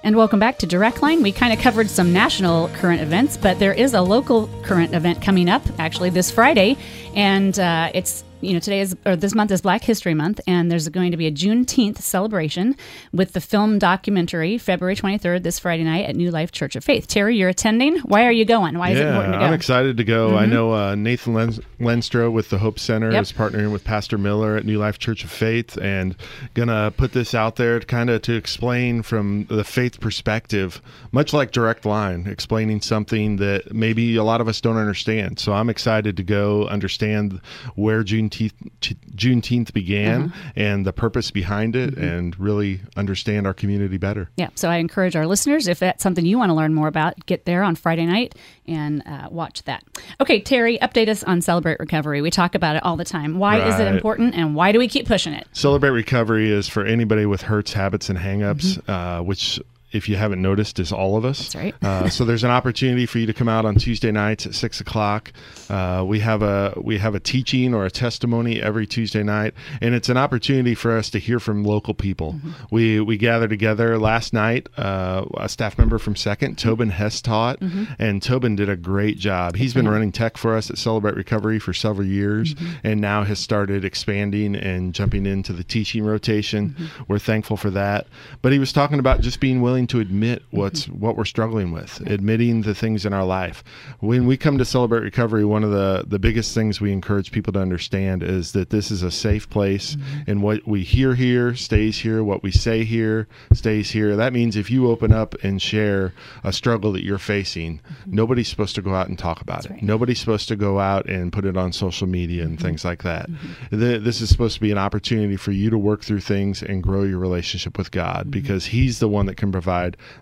And 0.02 0.16
welcome 0.16 0.40
back 0.40 0.56
to 0.60 0.66
Direct 0.66 1.02
Line. 1.02 1.22
We 1.22 1.30
kind 1.30 1.52
of 1.52 1.58
covered 1.58 1.90
some 1.90 2.10
national 2.10 2.68
current 2.68 3.02
events, 3.02 3.36
but 3.36 3.58
there 3.58 3.74
is 3.74 3.92
a 3.92 4.00
local 4.00 4.48
current 4.62 4.94
event 4.94 5.20
coming 5.20 5.50
up 5.50 5.62
actually 5.78 6.08
this 6.08 6.30
Friday, 6.30 6.78
and 7.14 7.58
uh, 7.58 7.90
it's 7.92 8.24
you 8.40 8.52
know, 8.52 8.58
today 8.58 8.80
is 8.80 8.94
or 9.06 9.16
this 9.16 9.34
month 9.34 9.50
is 9.50 9.62
Black 9.62 9.82
History 9.82 10.14
Month, 10.14 10.40
and 10.46 10.70
there's 10.70 10.88
going 10.88 11.10
to 11.10 11.16
be 11.16 11.26
a 11.26 11.32
Juneteenth 11.32 11.98
celebration 11.98 12.76
with 13.12 13.32
the 13.32 13.40
film 13.40 13.78
documentary 13.78 14.58
February 14.58 14.94
23rd 14.94 15.42
this 15.42 15.58
Friday 15.58 15.84
night 15.84 16.06
at 16.06 16.16
New 16.16 16.30
Life 16.30 16.52
Church 16.52 16.76
of 16.76 16.84
Faith. 16.84 17.06
Terry, 17.06 17.36
you're 17.36 17.48
attending. 17.48 17.98
Why 18.00 18.24
are 18.26 18.32
you 18.32 18.44
going? 18.44 18.78
Why 18.78 18.88
yeah, 18.88 18.94
is 18.94 19.00
it 19.00 19.06
important 19.06 19.32
to 19.34 19.38
go? 19.38 19.44
I'm 19.44 19.54
excited 19.54 19.96
to 19.96 20.04
go. 20.04 20.28
Mm-hmm. 20.28 20.36
I 20.36 20.46
know 20.46 20.72
uh, 20.74 20.94
Nathan 20.94 21.34
Len- 21.34 21.58
Lenstra 21.80 22.30
with 22.30 22.50
the 22.50 22.58
Hope 22.58 22.78
Center 22.78 23.10
yep. 23.10 23.22
is 23.22 23.32
partnering 23.32 23.72
with 23.72 23.84
Pastor 23.84 24.18
Miller 24.18 24.56
at 24.56 24.66
New 24.66 24.78
Life 24.78 24.98
Church 24.98 25.24
of 25.24 25.30
Faith, 25.30 25.78
and 25.78 26.14
gonna 26.54 26.92
put 26.96 27.12
this 27.12 27.34
out 27.34 27.56
there 27.56 27.80
to 27.80 27.86
kind 27.86 28.10
of 28.10 28.22
to 28.22 28.34
explain 28.34 29.02
from 29.02 29.46
the 29.46 29.64
faith 29.64 29.98
perspective, 29.98 30.82
much 31.10 31.32
like 31.32 31.52
Direct 31.52 31.86
Line, 31.86 32.26
explaining 32.26 32.82
something 32.82 33.36
that 33.36 33.74
maybe 33.74 34.16
a 34.16 34.24
lot 34.24 34.40
of 34.40 34.48
us 34.48 34.60
don't 34.60 34.76
understand. 34.76 35.38
So 35.38 35.54
I'm 35.54 35.70
excited 35.70 36.16
to 36.18 36.22
go 36.22 36.66
understand 36.66 37.40
where 37.74 38.04
Juneteenth 38.04 38.25
Juneteenth 38.30 39.72
began 39.72 40.22
uh-huh. 40.24 40.52
and 40.56 40.86
the 40.86 40.92
purpose 40.92 41.30
behind 41.30 41.76
it, 41.76 41.94
mm-hmm. 41.94 42.04
and 42.04 42.40
really 42.40 42.80
understand 42.96 43.46
our 43.46 43.54
community 43.54 43.96
better. 43.96 44.30
Yeah. 44.36 44.48
So 44.54 44.68
I 44.68 44.76
encourage 44.76 45.16
our 45.16 45.26
listeners, 45.26 45.68
if 45.68 45.78
that's 45.78 46.02
something 46.02 46.24
you 46.24 46.38
want 46.38 46.50
to 46.50 46.54
learn 46.54 46.74
more 46.74 46.88
about, 46.88 47.26
get 47.26 47.44
there 47.44 47.62
on 47.62 47.76
Friday 47.76 48.06
night 48.06 48.34
and 48.66 49.02
uh, 49.06 49.28
watch 49.30 49.62
that. 49.64 49.84
Okay, 50.20 50.40
Terry, 50.40 50.78
update 50.78 51.08
us 51.08 51.22
on 51.24 51.40
Celebrate 51.40 51.78
Recovery. 51.80 52.20
We 52.22 52.30
talk 52.30 52.54
about 52.54 52.76
it 52.76 52.82
all 52.82 52.96
the 52.96 53.04
time. 53.04 53.38
Why 53.38 53.58
right. 53.58 53.68
is 53.68 53.80
it 53.80 53.86
important, 53.86 54.34
and 54.34 54.54
why 54.54 54.72
do 54.72 54.78
we 54.78 54.88
keep 54.88 55.06
pushing 55.06 55.32
it? 55.32 55.46
Celebrate 55.52 55.90
Recovery 55.90 56.50
is 56.50 56.68
for 56.68 56.84
anybody 56.84 57.26
with 57.26 57.42
hurts, 57.42 57.72
habits, 57.72 58.08
and 58.08 58.18
hangups, 58.18 58.78
mm-hmm. 58.78 58.90
uh, 58.90 59.22
which 59.22 59.60
if 59.96 60.08
you 60.08 60.16
haven't 60.16 60.42
noticed, 60.42 60.78
is 60.78 60.92
all 60.92 61.16
of 61.16 61.24
us. 61.24 61.52
That's 61.52 61.54
right. 61.56 61.74
uh, 61.82 62.08
so 62.08 62.24
there's 62.24 62.44
an 62.44 62.50
opportunity 62.50 63.06
for 63.06 63.18
you 63.18 63.26
to 63.26 63.34
come 63.34 63.48
out 63.48 63.64
on 63.64 63.76
Tuesday 63.76 64.12
nights 64.12 64.46
at 64.46 64.54
six 64.54 64.80
o'clock. 64.80 65.32
Uh, 65.68 66.04
we 66.06 66.20
have 66.20 66.42
a 66.42 66.74
we 66.80 66.98
have 66.98 67.14
a 67.14 67.20
teaching 67.20 67.74
or 67.74 67.84
a 67.84 67.90
testimony 67.90 68.60
every 68.60 68.86
Tuesday 68.86 69.22
night, 69.22 69.54
and 69.80 69.94
it's 69.94 70.08
an 70.08 70.16
opportunity 70.16 70.74
for 70.74 70.96
us 70.96 71.10
to 71.10 71.18
hear 71.18 71.40
from 71.40 71.64
local 71.64 71.94
people. 71.94 72.34
Mm-hmm. 72.34 72.50
We 72.70 73.00
we 73.00 73.16
gather 73.16 73.48
together 73.48 73.98
last 73.98 74.32
night. 74.32 74.68
Uh, 74.76 75.24
a 75.38 75.48
staff 75.48 75.78
member 75.78 75.98
from 75.98 76.16
Second. 76.16 76.56
Tobin 76.58 76.90
Hess 76.90 77.20
taught, 77.20 77.60
mm-hmm. 77.60 77.84
and 77.98 78.22
Tobin 78.22 78.56
did 78.56 78.68
a 78.68 78.76
great 78.76 79.18
job. 79.18 79.56
He's 79.56 79.74
been 79.74 79.88
running 79.88 80.12
tech 80.12 80.36
for 80.36 80.56
us 80.56 80.70
at 80.70 80.78
Celebrate 80.78 81.16
Recovery 81.16 81.58
for 81.58 81.72
several 81.72 82.06
years, 82.06 82.54
mm-hmm. 82.54 82.74
and 82.84 83.00
now 83.00 83.24
has 83.24 83.38
started 83.38 83.84
expanding 83.84 84.54
and 84.54 84.94
jumping 84.94 85.26
into 85.26 85.52
the 85.52 85.64
teaching 85.64 86.04
rotation. 86.04 86.70
Mm-hmm. 86.70 87.02
We're 87.08 87.18
thankful 87.18 87.56
for 87.56 87.70
that. 87.70 88.06
But 88.42 88.52
he 88.52 88.58
was 88.58 88.72
talking 88.72 88.98
about 88.98 89.20
just 89.20 89.40
being 89.40 89.62
willing 89.62 89.85
to 89.88 90.00
admit 90.00 90.42
what's 90.50 90.84
mm-hmm. 90.84 91.00
what 91.00 91.16
we're 91.16 91.24
struggling 91.24 91.72
with, 91.72 92.00
admitting 92.06 92.62
the 92.62 92.74
things 92.74 93.06
in 93.06 93.12
our 93.12 93.24
life. 93.24 93.62
When 94.00 94.26
we 94.26 94.36
come 94.36 94.58
to 94.58 94.64
Celebrate 94.64 95.00
Recovery, 95.00 95.44
one 95.44 95.64
of 95.64 95.70
the 95.70 96.04
the 96.06 96.18
biggest 96.18 96.54
things 96.54 96.80
we 96.80 96.92
encourage 96.92 97.32
people 97.32 97.52
to 97.54 97.60
understand 97.60 98.22
is 98.22 98.52
that 98.52 98.70
this 98.70 98.90
is 98.90 99.02
a 99.02 99.10
safe 99.10 99.48
place, 99.48 99.96
mm-hmm. 99.96 100.30
and 100.30 100.42
what 100.42 100.66
we 100.66 100.82
hear 100.82 101.14
here 101.14 101.54
stays 101.54 101.98
here. 101.98 102.22
What 102.22 102.42
we 102.42 102.50
say 102.50 102.84
here 102.84 103.28
stays 103.52 103.90
here. 103.90 104.16
That 104.16 104.32
means 104.32 104.56
if 104.56 104.70
you 104.70 104.88
open 104.90 105.12
up 105.12 105.34
and 105.42 105.60
share 105.60 106.12
a 106.44 106.52
struggle 106.52 106.92
that 106.92 107.04
you're 107.04 107.18
facing, 107.18 107.78
mm-hmm. 107.78 108.14
nobody's 108.14 108.48
supposed 108.48 108.74
to 108.76 108.82
go 108.82 108.94
out 108.94 109.08
and 109.08 109.18
talk 109.18 109.40
about 109.40 109.62
That's 109.62 109.66
it. 109.66 109.72
Right. 109.72 109.82
Nobody's 109.82 110.20
supposed 110.20 110.48
to 110.48 110.56
go 110.56 110.78
out 110.80 111.06
and 111.06 111.32
put 111.32 111.44
it 111.44 111.56
on 111.56 111.72
social 111.72 112.06
media 112.06 112.42
and 112.44 112.56
mm-hmm. 112.56 112.66
things 112.66 112.84
like 112.84 113.02
that. 113.02 113.30
Mm-hmm. 113.30 113.78
The, 113.78 113.98
this 113.98 114.20
is 114.20 114.28
supposed 114.28 114.54
to 114.54 114.60
be 114.60 114.72
an 114.72 114.78
opportunity 114.78 115.36
for 115.36 115.52
you 115.52 115.70
to 115.70 115.78
work 115.78 116.02
through 116.02 116.20
things 116.20 116.62
and 116.62 116.82
grow 116.82 117.02
your 117.02 117.18
relationship 117.18 117.78
with 117.78 117.90
God 117.90 118.22
mm-hmm. 118.22 118.30
because 118.30 118.66
He's 118.66 118.98
the 118.98 119.08
one 119.08 119.26
that 119.26 119.36
can 119.36 119.52
provide 119.52 119.65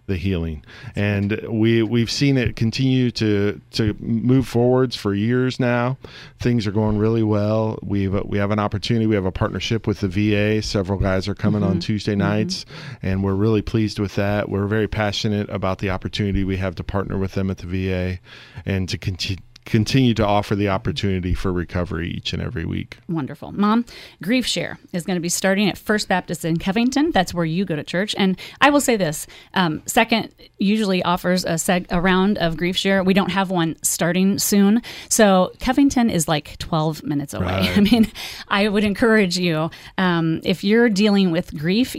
the 0.07 0.17
healing. 0.17 0.65
And 0.97 1.41
we 1.49 1.83
we've 1.83 2.11
seen 2.11 2.37
it 2.37 2.57
continue 2.57 3.11
to 3.13 3.61
to 3.73 3.95
move 4.01 4.49
forwards 4.49 4.97
for 4.97 5.15
years 5.15 5.61
now. 5.61 5.97
Things 6.41 6.67
are 6.67 6.73
going 6.73 6.99
really 6.99 7.23
well. 7.23 7.79
We've 7.83 8.13
we 8.25 8.39
have 8.39 8.51
an 8.51 8.59
opportunity. 8.59 9.07
We 9.07 9.15
have 9.15 9.27
a 9.27 9.33
partnership 9.33 9.87
with 9.87 10.01
the 10.01 10.09
VA. 10.09 10.63
Several 10.63 10.99
guys 10.99 11.29
are 11.29 11.35
coming 11.35 11.63
mm-hmm. 11.63 11.71
on 11.71 11.81
Tuesday 11.81 12.13
mm-hmm. 12.13 12.21
nights, 12.21 12.65
mm-hmm. 12.65 13.07
and 13.07 13.25
we're 13.25 13.35
really 13.35 13.63
pleased 13.63 13.99
with 13.99 14.15
that. 14.17 14.49
We're 14.49 14.67
very 14.67 14.89
passionate 14.89 15.49
about 15.51 15.79
the 15.79 15.91
opportunity 15.91 16.45
we 16.45 16.57
have 16.57 16.75
to 16.77 16.85
partner 16.85 17.19
with 17.19 17.33
them 17.33 17.51
at 17.51 17.59
the 17.59 17.67
VA 17.67 18.19
and 18.67 18.89
to 18.89 18.99
continue 18.99 19.43
continue 19.65 20.15
to 20.15 20.27
offer 20.27 20.55
the 20.55 20.69
opportunity 20.69 21.35
for 21.35 21.53
recovery 21.53 22.11
each 22.11 22.33
and 22.33 22.43
every 22.43 22.65
week. 22.65 22.99
Wonderful. 23.09 23.53
Mom, 23.53 23.85
Grief 24.23 24.47
Share 24.47 24.79
is 24.93 25.05
going 25.05 25.17
to 25.17 25.21
be 25.21 25.29
starting 25.29 25.69
at 25.69 25.79
First 25.79 26.09
Baptist 26.09 26.45
in 26.45 26.59
Covington. 26.59 27.11
That's 27.11 27.33
where 27.33 27.45
you 27.45 27.65
go 27.65 27.77
to 27.77 27.85
church. 27.85 28.15
And 28.19 28.39
I 28.61 28.71
will 28.71 28.81
say 28.81 28.97
this 28.97 29.27
um, 29.55 29.83
Second 29.87 30.35
usually 30.59 31.03
offers 31.03 31.45
a, 31.45 31.55
seg- 31.55 31.87
a 31.91 32.01
round 32.01 32.39
of 32.39 32.57
Grief 32.57 32.77
Share. 32.77 33.03
We 33.03 33.15
don't 33.15 33.31
have 33.31 33.51
one 33.51 33.77
starting 33.83 34.39
soon. 34.39 34.83
So 35.09 35.53
Covington 35.61 36.11
is 36.11 36.29
like 36.29 36.59
12 36.59 37.03
minutes 37.03 37.33
away. 37.35 37.45
Right. 37.55 37.77
I 37.77 37.81
mean, 37.81 38.11
I 38.49 38.69
would 38.69 38.85
encourage 38.85 39.39
you 39.39 39.71
um, 39.99 40.41
if 40.45 40.65
you're 40.65 40.89
dealing 40.89 41.31
with 41.31 41.57
grief, 41.57 41.95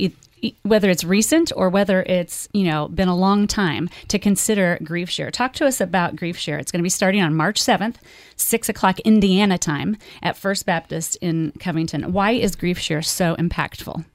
whether 0.63 0.89
it's 0.89 1.03
recent 1.03 1.51
or 1.55 1.69
whether 1.69 2.03
it's 2.03 2.47
you 2.53 2.63
know 2.63 2.87
been 2.87 3.07
a 3.07 3.15
long 3.15 3.47
time 3.47 3.89
to 4.07 4.19
consider 4.19 4.77
grief 4.83 5.09
share. 5.09 5.31
Talk 5.31 5.53
to 5.53 5.65
us 5.65 5.81
about 5.81 6.15
grief 6.15 6.37
share. 6.37 6.57
It's 6.57 6.71
going 6.71 6.79
to 6.79 6.83
be 6.83 6.89
starting 6.89 7.21
on 7.21 7.35
march 7.35 7.61
7th 7.61 7.95
6 8.37 8.69
o'clock 8.69 8.99
indiana 9.01 9.57
time 9.57 9.97
at 10.21 10.37
first 10.37 10.65
baptist 10.65 11.17
in 11.21 11.51
covington. 11.59 12.11
Why 12.11 12.31
is 12.31 12.55
grief 12.55 12.79
share 12.79 13.01
so 13.01 13.35
impactful 13.35 14.05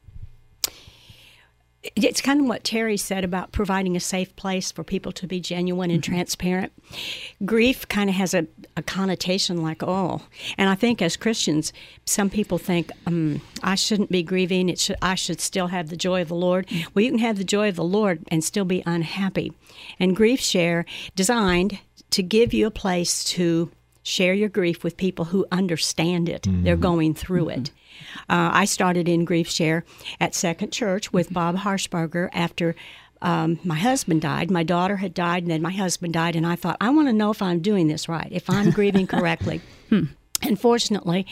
it's 1.82 2.20
kind 2.20 2.40
of 2.40 2.46
what 2.46 2.62
Terry 2.62 2.98
said 2.98 3.24
about 3.24 3.52
providing 3.52 3.96
a 3.96 4.00
safe 4.00 4.36
place 4.36 4.70
for 4.70 4.84
people 4.84 5.12
to 5.12 5.26
be 5.26 5.40
genuine 5.40 5.90
and 5.90 6.02
mm-hmm. 6.02 6.12
transparent. 6.12 6.72
Grief 7.44 7.88
kind 7.88 8.10
of 8.10 8.16
has 8.16 8.34
a, 8.34 8.46
a, 8.76 8.82
connotation 8.82 9.62
like, 9.62 9.82
oh, 9.82 10.20
and 10.58 10.68
I 10.68 10.74
think 10.74 11.00
as 11.00 11.16
Christians, 11.16 11.72
some 12.04 12.28
people 12.28 12.58
think, 12.58 12.90
um, 13.06 13.40
I 13.62 13.76
shouldn't 13.76 14.10
be 14.10 14.22
grieving. 14.22 14.68
It 14.68 14.78
should, 14.78 14.96
I 15.00 15.14
should 15.14 15.40
still 15.40 15.68
have 15.68 15.88
the 15.88 15.96
joy 15.96 16.20
of 16.20 16.28
the 16.28 16.34
Lord. 16.34 16.66
Mm-hmm. 16.66 16.90
Well, 16.92 17.04
you 17.04 17.10
can 17.12 17.20
have 17.20 17.38
the 17.38 17.44
joy 17.44 17.70
of 17.70 17.76
the 17.76 17.84
Lord 17.84 18.24
and 18.28 18.44
still 18.44 18.66
be 18.66 18.82
unhappy. 18.84 19.54
And 19.98 20.14
Grief 20.14 20.40
Share, 20.40 20.84
designed 21.16 21.78
to 22.10 22.22
give 22.22 22.52
you 22.52 22.66
a 22.66 22.70
place 22.70 23.24
to 23.24 23.70
share 24.02 24.34
your 24.34 24.48
grief 24.48 24.84
with 24.84 24.96
people 24.96 25.26
who 25.26 25.46
understand 25.52 26.28
it. 26.28 26.42
Mm-hmm. 26.42 26.64
They're 26.64 26.76
going 26.76 27.14
through 27.14 27.46
mm-hmm. 27.46 27.62
it. 27.62 27.70
Uh, 28.28 28.50
I 28.52 28.64
started 28.64 29.08
in 29.08 29.24
Grief 29.24 29.48
Share 29.50 29.84
at 30.20 30.34
Second 30.34 30.72
Church 30.72 31.12
with 31.12 31.32
Bob 31.32 31.56
Harshberger 31.56 32.28
after 32.32 32.74
um, 33.22 33.58
my 33.64 33.78
husband 33.78 34.22
died. 34.22 34.50
My 34.50 34.62
daughter 34.62 34.96
had 34.96 35.14
died, 35.14 35.42
and 35.42 35.50
then 35.50 35.62
my 35.62 35.72
husband 35.72 36.14
died. 36.14 36.36
And 36.36 36.46
I 36.46 36.56
thought, 36.56 36.76
I 36.80 36.90
want 36.90 37.08
to 37.08 37.12
know 37.12 37.30
if 37.30 37.42
I'm 37.42 37.60
doing 37.60 37.88
this 37.88 38.08
right, 38.08 38.28
if 38.30 38.48
I'm 38.48 38.70
grieving 38.70 39.06
correctly. 39.08 39.60
Hmm. 39.88 40.04
And 40.42 40.58
fortunately, 40.58 41.26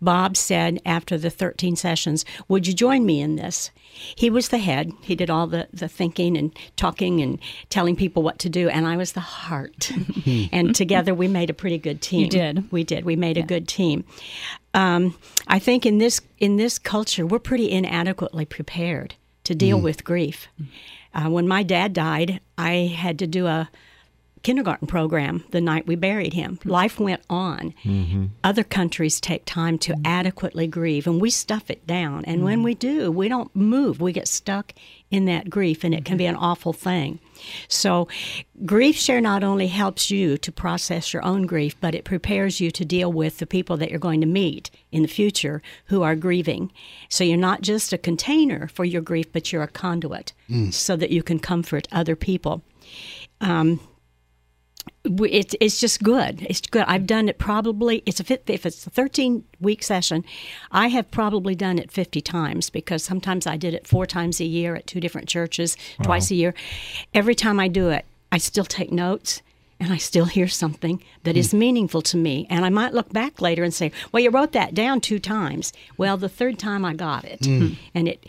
Bob 0.00 0.36
said 0.36 0.80
after 0.86 1.18
the 1.18 1.28
13 1.28 1.76
sessions, 1.76 2.24
Would 2.48 2.66
you 2.66 2.72
join 2.72 3.04
me 3.04 3.20
in 3.20 3.36
this? 3.36 3.70
He 4.16 4.30
was 4.30 4.48
the 4.48 4.58
head. 4.58 4.90
He 5.02 5.14
did 5.14 5.28
all 5.28 5.46
the, 5.46 5.68
the 5.72 5.86
thinking 5.86 6.36
and 6.36 6.58
talking 6.76 7.20
and 7.20 7.38
telling 7.68 7.94
people 7.94 8.22
what 8.22 8.38
to 8.40 8.48
do, 8.48 8.68
and 8.70 8.86
I 8.86 8.96
was 8.96 9.12
the 9.12 9.20
heart. 9.20 9.92
and 10.52 10.74
together 10.74 11.14
we 11.14 11.28
made 11.28 11.50
a 11.50 11.54
pretty 11.54 11.78
good 11.78 12.00
team. 12.00 12.20
You 12.20 12.28
did. 12.28 12.72
We 12.72 12.84
did. 12.84 13.04
We 13.04 13.16
made 13.16 13.36
yeah. 13.36 13.44
a 13.44 13.46
good 13.46 13.68
team. 13.68 14.04
Um, 14.74 15.16
I 15.46 15.58
think 15.58 15.86
in 15.86 15.98
this 15.98 16.20
in 16.38 16.56
this 16.56 16.78
culture, 16.78 17.24
we're 17.24 17.38
pretty 17.38 17.70
inadequately 17.70 18.44
prepared 18.44 19.14
to 19.44 19.54
deal 19.54 19.78
mm. 19.78 19.82
with 19.82 20.04
grief. 20.04 20.48
Uh, 21.14 21.30
when 21.30 21.46
my 21.46 21.62
dad 21.62 21.92
died, 21.92 22.40
I 22.58 22.92
had 22.96 23.18
to 23.20 23.26
do 23.26 23.46
a 23.46 23.70
kindergarten 24.44 24.86
program 24.86 25.42
the 25.50 25.60
night 25.60 25.86
we 25.86 25.96
buried 25.96 26.34
him. 26.34 26.60
Life 26.64 27.00
went 27.00 27.22
on. 27.28 27.74
Mm-hmm. 27.82 28.26
Other 28.44 28.62
countries 28.62 29.20
take 29.20 29.44
time 29.44 29.78
to 29.78 29.96
adequately 30.04 30.68
grieve, 30.68 31.06
and 31.08 31.20
we 31.20 31.30
stuff 31.30 31.70
it 31.70 31.84
down. 31.86 32.24
And 32.26 32.36
mm-hmm. 32.36 32.44
when 32.44 32.62
we 32.62 32.74
do, 32.74 33.10
we 33.10 33.28
don't 33.28 33.54
move. 33.56 34.00
We 34.00 34.12
get 34.12 34.28
stuck 34.28 34.72
in 35.10 35.24
that 35.24 35.50
grief, 35.50 35.82
and 35.82 35.94
it 35.94 36.04
can 36.04 36.16
be 36.16 36.26
an 36.26 36.36
awful 36.36 36.72
thing. 36.72 37.18
So, 37.68 38.06
Grief 38.64 38.96
Share 38.96 39.20
not 39.20 39.42
only 39.42 39.66
helps 39.68 40.10
you 40.10 40.36
to 40.38 40.52
process 40.52 41.12
your 41.12 41.24
own 41.24 41.46
grief, 41.46 41.74
but 41.80 41.94
it 41.94 42.04
prepares 42.04 42.60
you 42.60 42.70
to 42.70 42.84
deal 42.84 43.12
with 43.12 43.38
the 43.38 43.46
people 43.46 43.76
that 43.78 43.90
you're 43.90 43.98
going 43.98 44.20
to 44.20 44.26
meet 44.26 44.70
in 44.92 45.02
the 45.02 45.08
future 45.08 45.62
who 45.86 46.02
are 46.02 46.14
grieving. 46.14 46.70
So, 47.08 47.24
you're 47.24 47.36
not 47.36 47.62
just 47.62 47.92
a 47.92 47.98
container 47.98 48.68
for 48.68 48.84
your 48.84 49.02
grief, 49.02 49.32
but 49.32 49.52
you're 49.52 49.62
a 49.62 49.68
conduit 49.68 50.32
mm. 50.48 50.72
so 50.72 50.96
that 50.96 51.10
you 51.10 51.22
can 51.22 51.38
comfort 51.38 51.88
other 51.90 52.16
people. 52.16 52.62
Um, 53.40 53.80
it, 55.04 55.54
it's 55.60 55.80
just 55.80 56.02
good. 56.02 56.46
It's 56.48 56.60
good. 56.62 56.84
I've 56.86 57.06
done 57.06 57.28
it 57.28 57.38
probably. 57.38 58.02
It's 58.06 58.20
a 58.20 58.52
if 58.52 58.64
it's 58.64 58.86
a 58.86 58.90
13 58.90 59.44
week 59.60 59.82
session, 59.82 60.24
I 60.70 60.88
have 60.88 61.10
probably 61.10 61.54
done 61.54 61.78
it 61.78 61.90
50 61.90 62.20
times 62.20 62.70
because 62.70 63.04
sometimes 63.04 63.46
I 63.46 63.56
did 63.56 63.74
it 63.74 63.86
four 63.86 64.06
times 64.06 64.40
a 64.40 64.44
year 64.44 64.74
at 64.74 64.86
two 64.86 65.00
different 65.00 65.28
churches, 65.28 65.76
wow. 65.98 66.04
twice 66.06 66.30
a 66.30 66.34
year. 66.34 66.54
Every 67.12 67.34
time 67.34 67.60
I 67.60 67.68
do 67.68 67.90
it, 67.90 68.04
I 68.32 68.38
still 68.38 68.64
take 68.64 68.90
notes 68.90 69.42
and 69.84 69.92
I 69.92 69.98
still 69.98 70.24
hear 70.24 70.48
something 70.48 71.02
that 71.24 71.36
mm. 71.36 71.38
meaningful 71.52 72.00
to 72.02 72.16
me. 72.16 72.46
And 72.48 72.64
I 72.64 72.70
might 72.70 72.94
look 72.94 73.12
back 73.12 73.42
later 73.42 73.62
and 73.62 73.74
say, 73.74 73.92
"Well, 74.10 74.22
you 74.22 74.30
wrote 74.30 74.52
that 74.52 74.74
down 74.74 75.02
two 75.02 75.18
times." 75.18 75.74
Well, 75.98 76.16
the 76.16 76.28
third 76.28 76.58
time 76.58 76.86
I 76.86 76.94
got 76.94 77.26
it, 77.26 77.40
mm. 77.40 77.76
and 77.94 78.08
it, 78.08 78.24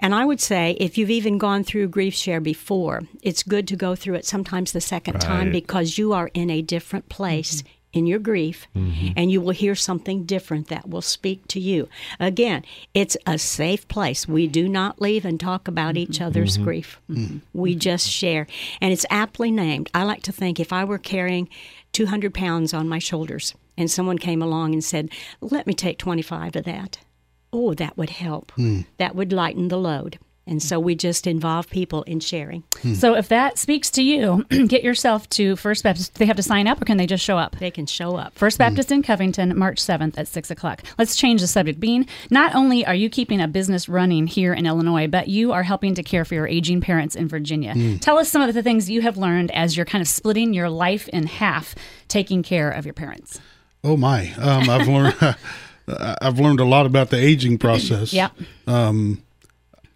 and 0.00 0.12
I 0.12 0.24
would 0.24 0.40
say 0.40 0.76
if 0.80 0.98
you've 0.98 1.10
even 1.10 1.38
gone 1.38 1.62
through 1.62 1.88
grief 1.88 2.14
share 2.14 2.40
before, 2.40 3.02
it's 3.22 3.44
good 3.44 3.68
to 3.68 3.76
go 3.76 3.94
through 3.94 4.16
it 4.16 4.26
sometimes 4.26 4.72
the 4.72 4.80
second 4.80 5.14
right. 5.14 5.22
time 5.22 5.52
because 5.52 5.98
you 5.98 6.12
are 6.12 6.30
in 6.34 6.50
a 6.50 6.62
different 6.62 7.08
place. 7.08 7.62
Mm-hmm 7.62 7.74
in 7.92 8.06
your 8.06 8.18
grief, 8.18 8.66
mm-hmm. 8.76 9.12
and 9.16 9.30
you 9.30 9.40
will 9.40 9.52
hear 9.52 9.74
something 9.74 10.24
different 10.24 10.68
that 10.68 10.88
will 10.88 11.02
speak 11.02 11.46
to 11.48 11.60
you. 11.60 11.88
Again, 12.20 12.64
it's 12.94 13.16
a 13.26 13.38
safe 13.38 13.88
place. 13.88 14.28
We 14.28 14.46
do 14.46 14.68
not 14.68 15.00
leave 15.00 15.24
and 15.24 15.40
talk 15.40 15.68
about 15.68 15.96
each 15.96 16.16
mm-hmm. 16.16 16.24
other's 16.24 16.54
mm-hmm. 16.54 16.64
grief. 16.64 17.00
Mm-hmm. 17.10 17.38
We 17.52 17.74
just 17.74 18.08
share. 18.08 18.46
And 18.80 18.92
it's 18.92 19.06
aptly 19.10 19.50
named. 19.50 19.90
I 19.94 20.04
like 20.04 20.22
to 20.24 20.32
think 20.32 20.60
if 20.60 20.72
I 20.72 20.84
were 20.84 20.98
carrying 20.98 21.48
200 21.92 22.34
pounds 22.34 22.74
on 22.74 22.88
my 22.88 22.98
shoulders 22.98 23.54
and 23.76 23.90
someone 23.90 24.18
came 24.18 24.42
along 24.42 24.74
and 24.74 24.84
said, 24.84 25.10
Let 25.40 25.66
me 25.66 25.72
take 25.72 25.98
25 25.98 26.56
of 26.56 26.64
that. 26.64 26.98
Oh, 27.52 27.72
that 27.74 27.96
would 27.96 28.10
help. 28.10 28.52
Mm. 28.52 28.84
That 28.98 29.14
would 29.14 29.32
lighten 29.32 29.68
the 29.68 29.78
load. 29.78 30.18
And 30.48 30.62
so 30.62 30.80
we 30.80 30.94
just 30.94 31.26
involve 31.26 31.68
people 31.68 32.02
in 32.04 32.20
sharing. 32.20 32.64
Hmm. 32.82 32.94
So 32.94 33.14
if 33.14 33.28
that 33.28 33.58
speaks 33.58 33.90
to 33.90 34.02
you, 34.02 34.44
get 34.66 34.82
yourself 34.82 35.28
to 35.30 35.56
First 35.56 35.84
Baptist. 35.84 36.14
Do 36.14 36.18
they 36.18 36.26
have 36.26 36.36
to 36.36 36.42
sign 36.42 36.66
up 36.66 36.80
or 36.80 36.84
can 36.84 36.96
they 36.96 37.06
just 37.06 37.24
show 37.24 37.38
up? 37.38 37.56
They 37.58 37.70
can 37.70 37.86
show 37.86 38.16
up. 38.16 38.34
First 38.34 38.56
hmm. 38.56 38.62
Baptist 38.62 38.88
hmm. 38.88 38.96
in 38.96 39.02
Covington, 39.02 39.58
March 39.58 39.80
7th 39.80 40.16
at 40.16 40.26
6 40.26 40.50
o'clock. 40.50 40.82
Let's 40.98 41.16
change 41.16 41.42
the 41.42 41.46
subject. 41.46 41.78
Bean, 41.78 42.06
not 42.30 42.54
only 42.54 42.84
are 42.86 42.94
you 42.94 43.10
keeping 43.10 43.40
a 43.40 43.46
business 43.48 43.88
running 43.88 44.26
here 44.26 44.54
in 44.54 44.66
Illinois, 44.66 45.06
but 45.06 45.28
you 45.28 45.52
are 45.52 45.62
helping 45.62 45.94
to 45.94 46.02
care 46.02 46.24
for 46.24 46.34
your 46.34 46.48
aging 46.48 46.80
parents 46.80 47.14
in 47.14 47.28
Virginia. 47.28 47.74
Hmm. 47.74 47.96
Tell 47.96 48.18
us 48.18 48.28
some 48.28 48.42
of 48.42 48.54
the 48.54 48.62
things 48.62 48.88
you 48.88 49.02
have 49.02 49.16
learned 49.16 49.50
as 49.50 49.76
you're 49.76 49.86
kind 49.86 50.02
of 50.02 50.08
splitting 50.08 50.54
your 50.54 50.70
life 50.70 51.08
in 51.08 51.26
half, 51.26 51.74
taking 52.08 52.42
care 52.42 52.70
of 52.70 52.86
your 52.86 52.94
parents. 52.94 53.40
Oh, 53.84 53.96
my. 53.96 54.32
Um, 54.34 54.68
I've 54.68 54.88
learned. 54.88 55.36
I've 55.88 56.38
learned 56.38 56.60
a 56.60 56.64
lot 56.64 56.86
about 56.86 57.10
the 57.10 57.16
aging 57.16 57.58
process. 57.58 58.12
yep. 58.12 58.32
Um, 58.66 59.22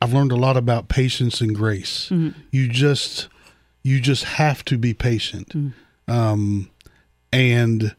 I've 0.03 0.13
learned 0.13 0.33
a 0.33 0.37
lot 0.37 0.57
about 0.57 0.89
patience 0.89 1.41
and 1.41 1.55
grace. 1.55 2.09
Mm-hmm. 2.11 2.39
You 2.51 2.69
just 2.69 3.29
you 3.83 4.01
just 4.01 4.25
have 4.25 4.65
to 4.67 4.79
be 4.79 4.95
patient. 4.95 5.51
Mm-hmm. 5.51 6.13
Um, 6.13 6.71
and 7.33 7.95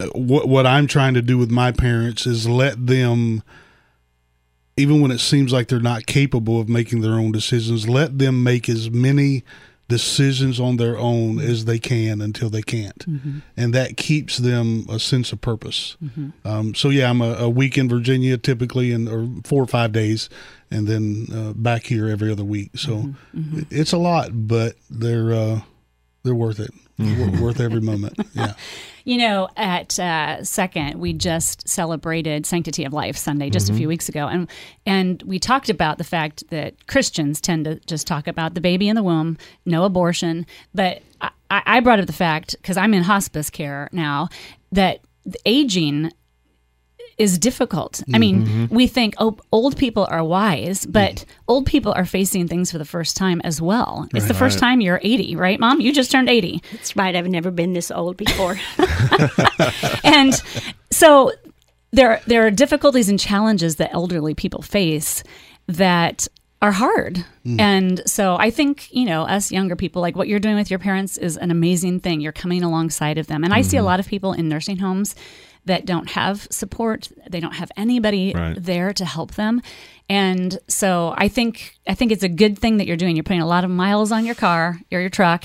uh, 0.00 0.06
what 0.14 0.48
what 0.48 0.66
I'm 0.66 0.86
trying 0.86 1.14
to 1.14 1.22
do 1.22 1.36
with 1.38 1.50
my 1.50 1.72
parents 1.72 2.26
is 2.26 2.48
let 2.48 2.86
them 2.86 3.42
even 4.76 5.00
when 5.00 5.10
it 5.10 5.18
seems 5.18 5.52
like 5.52 5.66
they're 5.66 5.80
not 5.80 6.06
capable 6.06 6.60
of 6.60 6.68
making 6.68 7.00
their 7.00 7.14
own 7.14 7.32
decisions, 7.32 7.88
let 7.88 8.18
them 8.18 8.44
make 8.44 8.68
as 8.68 8.90
many 8.90 9.42
decisions 9.88 10.60
on 10.60 10.76
their 10.76 10.98
own 10.98 11.40
as 11.40 11.64
they 11.64 11.78
can 11.78 12.20
until 12.20 12.50
they 12.50 12.62
can't, 12.62 12.98
mm-hmm. 12.98 13.38
and 13.56 13.74
that 13.74 13.96
keeps 13.96 14.36
them 14.36 14.86
a 14.88 14.98
sense 14.98 15.32
of 15.32 15.40
purpose. 15.40 15.96
Mm-hmm. 16.02 16.46
Um, 16.46 16.74
so 16.74 16.90
yeah, 16.90 17.08
I'm 17.08 17.22
a, 17.22 17.32
a, 17.34 17.48
week 17.48 17.78
in 17.78 17.88
Virginia 17.88 18.36
typically, 18.36 18.92
and 18.92 19.08
or 19.08 19.28
four 19.44 19.62
or 19.62 19.66
five 19.66 19.92
days, 19.92 20.28
and 20.70 20.86
then 20.86 21.26
uh, 21.34 21.52
back 21.54 21.84
here 21.84 22.08
every 22.08 22.30
other 22.30 22.44
week. 22.44 22.76
So 22.76 22.90
mm-hmm. 22.90 23.40
mm-hmm. 23.40 23.60
it's 23.70 23.92
a 23.92 23.98
lot, 23.98 24.30
but 24.46 24.76
they're 24.90 25.32
uh, 25.32 25.60
they're 26.22 26.34
worth 26.34 26.60
it. 26.60 26.70
Mm-hmm. 26.98 27.40
worth 27.40 27.60
every 27.60 27.80
moment. 27.80 28.18
Yeah. 28.34 28.54
You 29.08 29.16
know, 29.16 29.48
at 29.56 29.98
uh, 29.98 30.44
Second, 30.44 31.00
we 31.00 31.14
just 31.14 31.66
celebrated 31.66 32.44
Sanctity 32.44 32.84
of 32.84 32.92
Life 32.92 33.16
Sunday 33.16 33.48
just 33.48 33.68
mm-hmm. 33.68 33.74
a 33.74 33.78
few 33.78 33.88
weeks 33.88 34.10
ago, 34.10 34.28
and 34.28 34.50
and 34.84 35.22
we 35.22 35.38
talked 35.38 35.70
about 35.70 35.96
the 35.96 36.04
fact 36.04 36.44
that 36.50 36.86
Christians 36.88 37.40
tend 37.40 37.64
to 37.64 37.76
just 37.86 38.06
talk 38.06 38.26
about 38.26 38.52
the 38.52 38.60
baby 38.60 38.86
in 38.86 38.96
the 38.96 39.02
womb, 39.02 39.38
no 39.64 39.84
abortion. 39.84 40.44
But 40.74 41.00
I, 41.22 41.30
I 41.48 41.80
brought 41.80 42.00
up 42.00 42.06
the 42.06 42.12
fact 42.12 42.54
because 42.58 42.76
I'm 42.76 42.92
in 42.92 43.02
hospice 43.02 43.48
care 43.48 43.88
now 43.92 44.28
that 44.72 45.00
aging 45.46 46.12
is 47.18 47.36
difficult. 47.36 48.02
I 48.14 48.18
mean, 48.18 48.46
mm-hmm. 48.46 48.74
we 48.74 48.86
think 48.86 49.14
oh, 49.18 49.36
old 49.50 49.76
people 49.76 50.06
are 50.08 50.22
wise, 50.22 50.86
but 50.86 51.16
mm. 51.16 51.24
old 51.48 51.66
people 51.66 51.92
are 51.92 52.04
facing 52.04 52.46
things 52.46 52.70
for 52.70 52.78
the 52.78 52.84
first 52.84 53.16
time 53.16 53.40
as 53.42 53.60
well. 53.60 54.06
It's 54.14 54.22
right. 54.22 54.28
the 54.28 54.34
first 54.34 54.60
time 54.60 54.80
you're 54.80 55.00
80, 55.02 55.34
right, 55.34 55.58
Mom? 55.58 55.80
You 55.80 55.92
just 55.92 56.12
turned 56.12 56.28
80. 56.28 56.62
That's 56.72 56.96
right. 56.96 57.16
I've 57.16 57.26
never 57.26 57.50
been 57.50 57.72
this 57.72 57.90
old 57.90 58.16
before. 58.16 58.56
and 60.04 60.40
so 60.92 61.32
there 61.90 62.20
there 62.26 62.46
are 62.46 62.50
difficulties 62.50 63.08
and 63.08 63.18
challenges 63.18 63.76
that 63.76 63.92
elderly 63.92 64.34
people 64.34 64.62
face 64.62 65.24
that 65.66 66.28
are 66.60 66.72
hard. 66.72 67.24
Mm. 67.46 67.60
And 67.60 68.02
so 68.06 68.36
I 68.36 68.50
think, 68.50 68.92
you 68.92 69.06
know, 69.06 69.22
us 69.22 69.52
younger 69.52 69.76
people, 69.76 70.02
like 70.02 70.16
what 70.16 70.28
you're 70.28 70.40
doing 70.40 70.56
with 70.56 70.70
your 70.70 70.80
parents 70.80 71.16
is 71.16 71.36
an 71.36 71.50
amazing 71.50 72.00
thing. 72.00 72.20
You're 72.20 72.32
coming 72.32 72.62
alongside 72.64 73.16
of 73.18 73.28
them. 73.28 73.44
And 73.44 73.52
mm-hmm. 73.52 73.58
I 73.58 73.62
see 73.62 73.76
a 73.76 73.80
mm-hmm. 73.80 73.86
lot 73.86 74.00
of 74.00 74.08
people 74.08 74.32
in 74.32 74.48
nursing 74.48 74.78
homes 74.78 75.14
that 75.68 75.86
don't 75.86 76.10
have 76.10 76.48
support. 76.50 77.08
They 77.30 77.40
don't 77.40 77.54
have 77.54 77.70
anybody 77.76 78.32
right. 78.34 78.56
there 78.60 78.92
to 78.92 79.04
help 79.04 79.34
them. 79.34 79.62
And 80.10 80.58
so 80.68 81.14
I 81.16 81.28
think 81.28 81.78
I 81.86 81.94
think 81.94 82.12
it's 82.12 82.22
a 82.22 82.28
good 82.28 82.58
thing 82.58 82.78
that 82.78 82.86
you're 82.86 82.96
doing. 82.96 83.14
You're 83.14 83.24
putting 83.24 83.42
a 83.42 83.46
lot 83.46 83.64
of 83.64 83.70
miles 83.70 84.10
on 84.10 84.24
your 84.24 84.34
car 84.34 84.80
or 84.90 85.00
your 85.00 85.10
truck, 85.10 85.44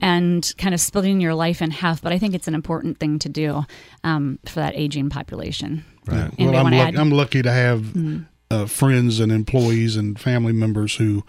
and 0.00 0.52
kind 0.58 0.74
of 0.74 0.80
splitting 0.80 1.20
your 1.20 1.34
life 1.34 1.62
in 1.62 1.70
half. 1.70 2.02
But 2.02 2.12
I 2.12 2.18
think 2.18 2.34
it's 2.34 2.48
an 2.48 2.54
important 2.54 2.98
thing 2.98 3.18
to 3.20 3.28
do 3.28 3.64
um, 4.02 4.38
for 4.46 4.56
that 4.56 4.74
aging 4.76 5.10
population. 5.10 5.84
Right. 6.06 6.30
Well, 6.38 6.56
I'm, 6.56 6.72
luck- 6.72 6.96
I'm, 6.96 7.10
lucky 7.10 7.42
to 7.42 7.52
have 7.52 7.80
mm-hmm. 7.80 8.22
uh, 8.50 8.66
friends 8.66 9.20
and 9.20 9.30
employees 9.30 9.96
and 9.96 10.18
family 10.18 10.52
members 10.52 10.96
who 10.96 11.24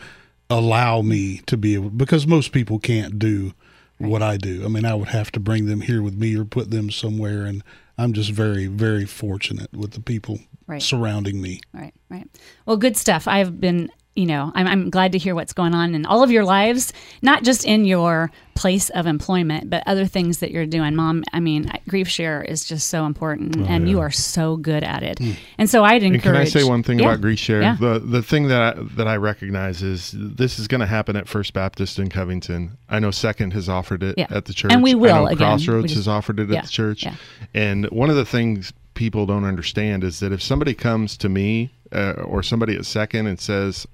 allow 0.50 1.02
me 1.02 1.42
to 1.46 1.58
be 1.58 1.76
able 1.76 1.92
because 1.92 2.26
most 2.26 2.52
people 2.52 2.80
can't 2.80 3.20
do 3.20 3.54
right. 4.00 4.10
what 4.10 4.24
I 4.24 4.38
do. 4.38 4.66
I 4.66 4.70
mean, 4.70 4.86
I 4.86 4.96
would 4.96 5.10
have 5.10 5.32
to 5.34 5.40
bring 5.40 5.68
them 5.68 5.82
here 5.82 6.02
with 6.02 6.16
me 6.16 6.36
or 6.36 6.46
put 6.46 6.72
them 6.72 6.90
somewhere, 6.90 7.46
and 7.46 7.64
I'm 8.02 8.14
just 8.14 8.32
very, 8.32 8.66
very 8.66 9.06
fortunate 9.06 9.72
with 9.74 9.92
the 9.92 10.00
people 10.00 10.40
right. 10.66 10.82
surrounding 10.82 11.40
me. 11.40 11.62
Right, 11.72 11.94
right. 12.10 12.28
Well, 12.66 12.78
good 12.78 12.98
stuff. 12.98 13.28
I've 13.28 13.62
been 13.62 13.92
you 14.16 14.26
know, 14.26 14.52
I'm, 14.54 14.68
I'm 14.68 14.90
glad 14.90 15.14
to 15.14 15.18
hear 15.18 15.34
what's 15.36 15.54
going 15.54 15.74
on 15.74 15.96
in 15.96 16.06
all 16.06 16.22
of 16.22 16.32
your 16.32 16.44
lives, 16.44 16.92
not 17.22 17.44
just 17.44 17.64
in 17.64 17.86
your 17.86 18.30
place 18.56 18.90
of 18.90 19.08
employment, 19.08 19.70
but 19.70 19.84
other 19.86 20.06
things 20.06 20.40
that 20.40 20.52
you're 20.52 20.66
doing. 20.66 20.96
Mom, 20.96 21.24
I 21.32 21.40
mean, 21.40 21.72
grief 21.88 22.10
share 22.10 22.44
is 22.44 22.66
just 22.66 22.90
so 22.90 23.06
important, 23.06 23.56
oh, 23.58 23.66
and 23.66 23.86
yeah. 23.86 23.92
you 23.92 24.00
are 24.02 24.12
so 24.12 24.58
good 24.58 24.84
at 24.84 25.02
it. 25.02 25.20
Mm. 25.20 25.36
And 25.58 25.70
so 25.70 25.86
I'd 25.86 26.04
encourage. 26.04 26.26
And 26.26 26.36
can 26.36 26.36
I 26.36 26.44
say 26.44 26.64
one 26.64 26.84
thing 26.84 27.00
yeah. 27.00 27.06
about 27.06 27.22
grief 27.22 27.40
share? 27.40 27.62
Yeah. 27.62 27.78
The 27.80 28.00
the 28.00 28.22
thing 28.22 28.50
that 28.50 28.78
I, 28.78 28.82
that 28.98 29.08
I 29.08 29.16
recognize 29.16 29.82
is 29.82 30.14
this 30.14 30.60
is 30.60 30.68
going 30.68 30.82
to 30.82 30.88
happen 30.88 31.16
at 31.16 31.30
First 31.30 31.54
Baptist 31.54 31.98
in 31.98 32.10
Covington. 32.10 32.78
I 32.90 33.00
know 33.00 33.12
Second 33.12 33.54
has 33.54 33.70
offered 33.70 34.04
it 34.04 34.20
at 34.20 34.46
the 34.46 34.54
church, 34.54 34.74
and 34.74 34.84
we 34.84 34.94
will. 34.94 35.28
again. 35.28 35.38
Crossroads 35.38 35.88
just, 35.88 35.96
has 35.96 36.08
offered 36.10 36.40
it 36.40 36.52
at 36.52 36.64
the 36.64 36.70
church, 36.70 37.06
and 37.54 37.86
one 37.86 38.10
of 38.10 38.18
the 38.18 38.26
things 38.26 38.74
people 38.94 39.26
don't 39.26 39.46
understand 39.46 40.04
is 40.04 40.20
that 40.20 40.34
if 40.34 40.42
somebody 40.42 40.74
comes 40.74 41.16
to 41.18 41.30
me 41.30 41.72
uh, 41.94 42.12
or 42.26 42.44
somebody 42.44 42.76
at 42.76 42.86
Second 42.86 43.26
and 43.28 43.40
says 43.40 43.88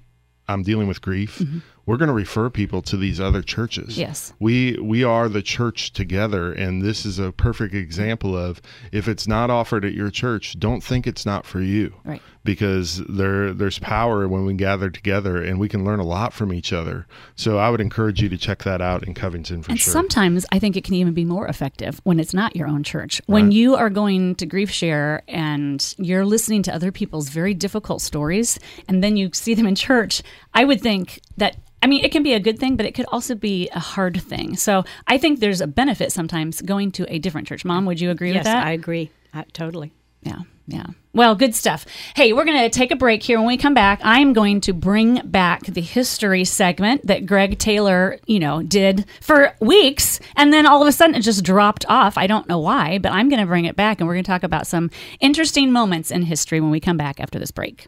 I'm 0.48 0.64
dealing 0.64 0.88
with 0.88 1.02
grief, 1.02 1.39
mm-hmm. 1.39 1.60
we're 1.86 1.98
going 1.98 2.08
to 2.08 2.14
refer 2.14 2.50
people 2.50 2.82
to 2.84 2.98
these 2.98 3.20
other 3.20 3.41
churches. 3.41 3.98
Yes. 3.98 4.34
We 4.39 4.78
we 4.80 5.04
are 5.04 5.28
the 5.28 5.41
church 5.41 5.93
together 5.93 6.52
and 6.54 6.82
this 6.82 7.06
is 7.06 7.20
a 7.20 7.32
perfect 7.32 7.74
example 7.74 8.38
of 8.38 8.62
if 8.91 9.08
it's 9.08 9.28
not 9.28 9.50
offered 9.50 9.84
at 9.84 9.93
your 9.93 10.10
church, 10.10 10.60
don't 10.60 10.82
think 10.82 11.06
it's 11.06 11.26
not 11.26 11.45
for 11.45 11.62
you. 11.62 11.93
Right 12.04 12.22
because 12.48 13.04
there 13.10 13.54
there's 13.54 13.78
power 13.78 14.26
when 14.26 14.45
we 14.45 14.54
gather 14.54 14.89
together 14.89 15.43
and 15.43 15.60
we 15.60 15.68
can 15.68 15.84
learn 15.84 16.00
a 16.00 16.06
lot 16.06 16.32
from 16.32 16.54
each 16.54 16.72
other. 16.72 17.06
So 17.36 17.58
I 17.58 17.70
would 17.70 17.82
encourage 17.82 18.22
you 18.22 18.30
to 18.30 18.38
check 18.38 18.64
that 18.64 18.82
out 18.82 19.06
in 19.06 19.14
Covington 19.14 19.64
for 19.64 19.72
and 19.72 19.80
sure. 19.80 19.91
Sometimes 19.91 20.45
I 20.50 20.58
think 20.58 20.78
it 20.78 20.86
can 20.86 20.93
even 20.93 21.14
be 21.14 21.26
more 21.26 21.45
effective 21.45 22.00
when 22.06 22.22
it's 22.22 22.34
not 22.34 22.56
your 22.56 22.70
own 22.70 22.84
church. 22.84 23.22
When 23.26 23.48
right. 23.48 23.54
you 23.54 23.76
are 23.76 23.89
going 23.89 24.36
to 24.36 24.45
grief 24.45 24.72
share 24.72 25.24
and 25.28 25.93
you're 25.98 26.26
listening 26.26 26.64
to 26.64 26.74
other 26.74 26.89
people's 26.89 27.28
very 27.28 27.54
difficult 27.54 28.02
stories 28.02 28.58
and 28.88 29.04
then 29.04 29.18
you 29.18 29.30
see 29.34 29.54
them 29.54 29.68
in 29.68 29.76
church, 29.76 30.24
I 30.54 30.64
would 30.64 30.80
think 30.80 31.20
that 31.36 31.58
I 31.84 31.88
mean, 31.88 32.04
it 32.06 32.14
can 32.14 32.24
be 32.24 32.34
a 32.34 32.39
good 32.39 32.58
thing, 32.58 32.78
but 32.78 32.86
it 32.86 32.95
could 32.95 33.06
also 33.12 33.36
be 33.36 33.70
a 33.76 33.80
hard 33.80 34.22
thing. 34.22 34.56
So 34.56 34.86
I 35.06 35.18
think 35.18 35.41
there's 35.41 35.60
a 35.60 35.68
benefit 35.68 36.14
sometimes 36.14 36.62
going 36.62 36.91
to 36.93 37.14
a 37.14 37.20
different 37.20 37.45
church. 37.45 37.66
Mom, 37.66 37.86
would 37.86 38.00
you 38.00 38.10
agree 38.10 38.30
yes, 38.30 38.38
with 38.38 38.43
that? 38.45 38.60
Yes, 38.60 38.66
I 38.68 38.72
agree. 38.72 39.12
I, 39.34 39.43
totally. 39.52 39.91
Yeah, 40.24 40.39
yeah. 40.68 40.86
Well, 41.13 41.34
good 41.34 41.55
stuff. 41.55 41.86
Hey, 42.15 42.34
we're 42.34 42.45
going 42.45 42.59
to 42.59 42.70
take 42.70 42.91
a 42.91 42.95
break 42.95 43.24
here. 43.24 43.39
When 43.39 43.47
we 43.47 43.57
come 43.57 43.74
back, 43.74 43.99
I'm 44.03 44.34
going 44.34 44.61
to 44.61 44.74
bring 44.74 45.22
back 45.26 45.65
the 45.65 45.82
history 45.82 46.43
segment 46.43 47.07
that 47.07 47.26
Greg 47.26 47.57
Taylor, 47.57 48.20
you 48.28 48.39
know, 48.39 48.61
did 48.61 49.05
for 49.22 49.55
weeks. 49.59 50.20
And 50.36 50.53
then 50.53 50.68
all 50.68 50.82
of 50.82 50.88
a 50.88 50.91
sudden 50.91 51.15
it 51.15 51.22
just 51.22 51.43
dropped 51.43 51.86
off. 51.88 52.18
I 52.18 52.28
don't 52.28 52.47
know 52.47 52.59
why, 52.59 52.99
but 52.99 53.13
I'm 53.13 53.30
going 53.30 53.39
to 53.39 53.47
bring 53.47 53.65
it 53.65 53.76
back 53.76 53.99
and 53.99 54.07
we're 54.07 54.13
going 54.15 54.26
to 54.26 54.32
talk 54.32 54.43
about 54.43 54.68
some 54.68 54.91
interesting 55.20 55.72
moments 55.72 56.11
in 56.11 56.22
history 56.24 56.59
when 56.59 56.70
we 56.70 56.80
come 56.80 56.97
back 56.97 57.20
after 57.20 57.39
this 57.39 57.51
break. 57.51 57.88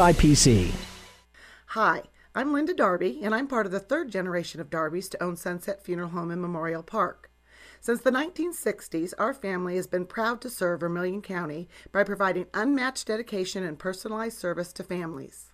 SIPC. 0.01 0.71
Hi, 1.67 2.01
I'm 2.33 2.53
Linda 2.53 2.73
Darby, 2.73 3.19
and 3.21 3.35
I'm 3.35 3.45
part 3.45 3.67
of 3.67 3.71
the 3.71 3.79
third 3.79 4.09
generation 4.09 4.59
of 4.59 4.71
Darbys 4.71 5.07
to 5.11 5.23
own 5.23 5.35
Sunset 5.35 5.85
Funeral 5.85 6.09
Home 6.09 6.31
in 6.31 6.41
Memorial 6.41 6.81
Park. 6.81 7.29
Since 7.81 8.01
the 8.01 8.09
1960s, 8.09 9.13
our 9.19 9.31
family 9.31 9.75
has 9.75 9.85
been 9.85 10.07
proud 10.07 10.41
to 10.41 10.49
serve 10.49 10.79
Vermilion 10.79 11.21
County 11.21 11.69
by 11.91 12.03
providing 12.03 12.47
unmatched 12.51 13.05
dedication 13.05 13.63
and 13.63 13.77
personalized 13.77 14.39
service 14.39 14.73
to 14.73 14.83
families. 14.83 15.51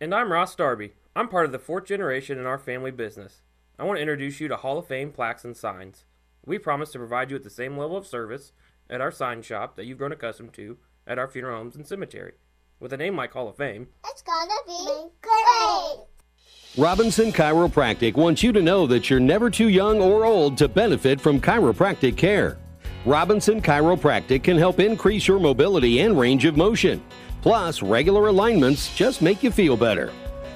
And 0.00 0.14
I'm 0.14 0.30
Ross 0.30 0.54
Darby. 0.54 0.92
I'm 1.16 1.28
part 1.28 1.46
of 1.46 1.50
the 1.50 1.58
fourth 1.58 1.86
generation 1.86 2.38
in 2.38 2.46
our 2.46 2.56
family 2.56 2.92
business. 2.92 3.42
I 3.80 3.82
want 3.82 3.96
to 3.96 4.02
introduce 4.02 4.38
you 4.38 4.46
to 4.46 4.58
Hall 4.58 4.78
of 4.78 4.86
Fame 4.86 5.10
plaques 5.10 5.44
and 5.44 5.56
signs. 5.56 6.04
We 6.46 6.60
promise 6.60 6.92
to 6.92 6.98
provide 6.98 7.32
you 7.32 7.34
with 7.34 7.42
the 7.42 7.50
same 7.50 7.76
level 7.76 7.96
of 7.96 8.06
service 8.06 8.52
at 8.88 9.00
our 9.00 9.10
sign 9.10 9.42
shop 9.42 9.74
that 9.74 9.86
you've 9.86 9.98
grown 9.98 10.12
accustomed 10.12 10.52
to 10.52 10.78
at 11.04 11.18
our 11.18 11.26
funeral 11.26 11.58
homes 11.58 11.74
and 11.74 11.84
cemetery. 11.84 12.34
With 12.80 12.92
a 12.92 12.96
name 12.96 13.16
like 13.16 13.32
Hall 13.32 13.48
of 13.48 13.56
Fame, 13.56 13.88
it's 14.08 14.22
gonna 14.22 14.54
be 14.64 15.10
great! 15.20 16.06
Robinson 16.76 17.32
Chiropractic 17.32 18.14
wants 18.14 18.44
you 18.44 18.52
to 18.52 18.62
know 18.62 18.86
that 18.86 19.10
you're 19.10 19.18
never 19.18 19.50
too 19.50 19.68
young 19.68 20.00
or 20.00 20.24
old 20.24 20.56
to 20.58 20.68
benefit 20.68 21.20
from 21.20 21.40
chiropractic 21.40 22.16
care. 22.16 22.56
Robinson 23.04 23.60
Chiropractic 23.60 24.44
can 24.44 24.56
help 24.56 24.78
increase 24.78 25.26
your 25.26 25.40
mobility 25.40 25.98
and 26.00 26.16
range 26.16 26.44
of 26.44 26.56
motion. 26.56 27.02
Plus, 27.42 27.82
regular 27.82 28.28
alignments 28.28 28.94
just 28.94 29.22
make 29.22 29.42
you 29.42 29.50
feel 29.50 29.76
better. 29.76 30.12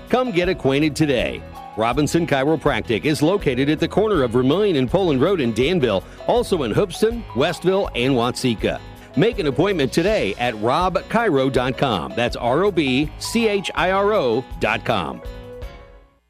Come 0.08 0.30
get 0.30 0.48
acquainted 0.48 0.94
today. 0.94 1.42
Robinson 1.76 2.24
Chiropractic 2.24 3.04
is 3.04 3.20
located 3.20 3.68
at 3.68 3.80
the 3.80 3.88
corner 3.88 4.22
of 4.22 4.30
Vermilion 4.30 4.76
and 4.76 4.88
Poland 4.88 5.20
Road 5.20 5.40
in 5.40 5.52
Danville, 5.54 6.04
also 6.28 6.62
in 6.62 6.70
Hoopeston, 6.70 7.24
Westville, 7.34 7.90
and 7.96 8.14
Watseka. 8.14 8.80
Make 9.16 9.38
an 9.38 9.46
appointment 9.46 9.92
today 9.92 10.34
at 10.38 10.54
robchiro.com. 10.54 12.14
That's 12.16 12.36
R 12.36 12.64
O 12.64 12.70
B 12.70 13.10
C 13.18 13.48
H 13.48 13.70
I 13.74 13.90
R 13.90 14.12
O.com. 14.12 15.22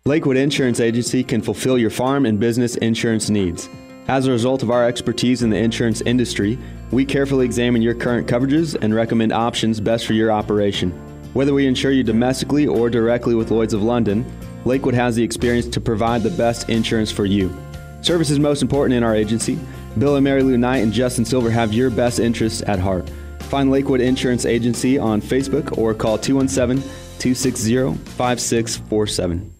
Lakewood 0.04 0.36
Insurance 0.36 0.80
Agency 0.80 1.22
can 1.22 1.40
fulfill 1.40 1.78
your 1.78 1.90
farm 1.90 2.26
and 2.26 2.40
business 2.40 2.74
insurance 2.76 3.30
needs. 3.30 3.68
As 4.08 4.26
a 4.26 4.32
result 4.32 4.64
of 4.64 4.70
our 4.72 4.84
expertise 4.84 5.44
in 5.44 5.50
the 5.50 5.56
insurance 5.56 6.00
industry, 6.00 6.58
we 6.90 7.04
carefully 7.04 7.44
examine 7.44 7.82
your 7.82 7.94
current 7.94 8.26
coverages 8.26 8.76
and 8.82 8.92
recommend 8.92 9.32
options 9.32 9.78
best 9.78 10.04
for 10.04 10.14
your 10.14 10.32
operation. 10.32 10.90
Whether 11.34 11.54
we 11.54 11.68
insure 11.68 11.92
you 11.92 12.02
domestically 12.02 12.66
or 12.66 12.90
directly 12.90 13.36
with 13.36 13.52
Lloyds 13.52 13.74
of 13.74 13.84
London, 13.84 14.26
Lakewood 14.64 14.94
has 14.94 15.14
the 15.14 15.22
experience 15.22 15.68
to 15.68 15.80
provide 15.80 16.24
the 16.24 16.30
best 16.30 16.68
insurance 16.68 17.12
for 17.12 17.24
you. 17.24 17.56
Service 18.00 18.30
is 18.30 18.40
most 18.40 18.60
important 18.60 18.96
in 18.96 19.04
our 19.04 19.14
agency. 19.14 19.56
Bill 19.98 20.16
and 20.16 20.24
Mary 20.24 20.42
Lou 20.42 20.56
Knight 20.56 20.78
and 20.78 20.92
Justin 20.92 21.24
Silver 21.24 21.50
have 21.50 21.72
your 21.72 21.90
best 21.90 22.18
interests 22.18 22.62
at 22.66 22.78
heart. 22.78 23.10
Find 23.40 23.70
Lakewood 23.70 24.00
Insurance 24.00 24.46
Agency 24.46 24.98
on 24.98 25.20
Facebook 25.20 25.76
or 25.76 25.92
call 25.94 26.16
217 26.18 26.82
260 27.18 27.94
5647. 28.12 29.52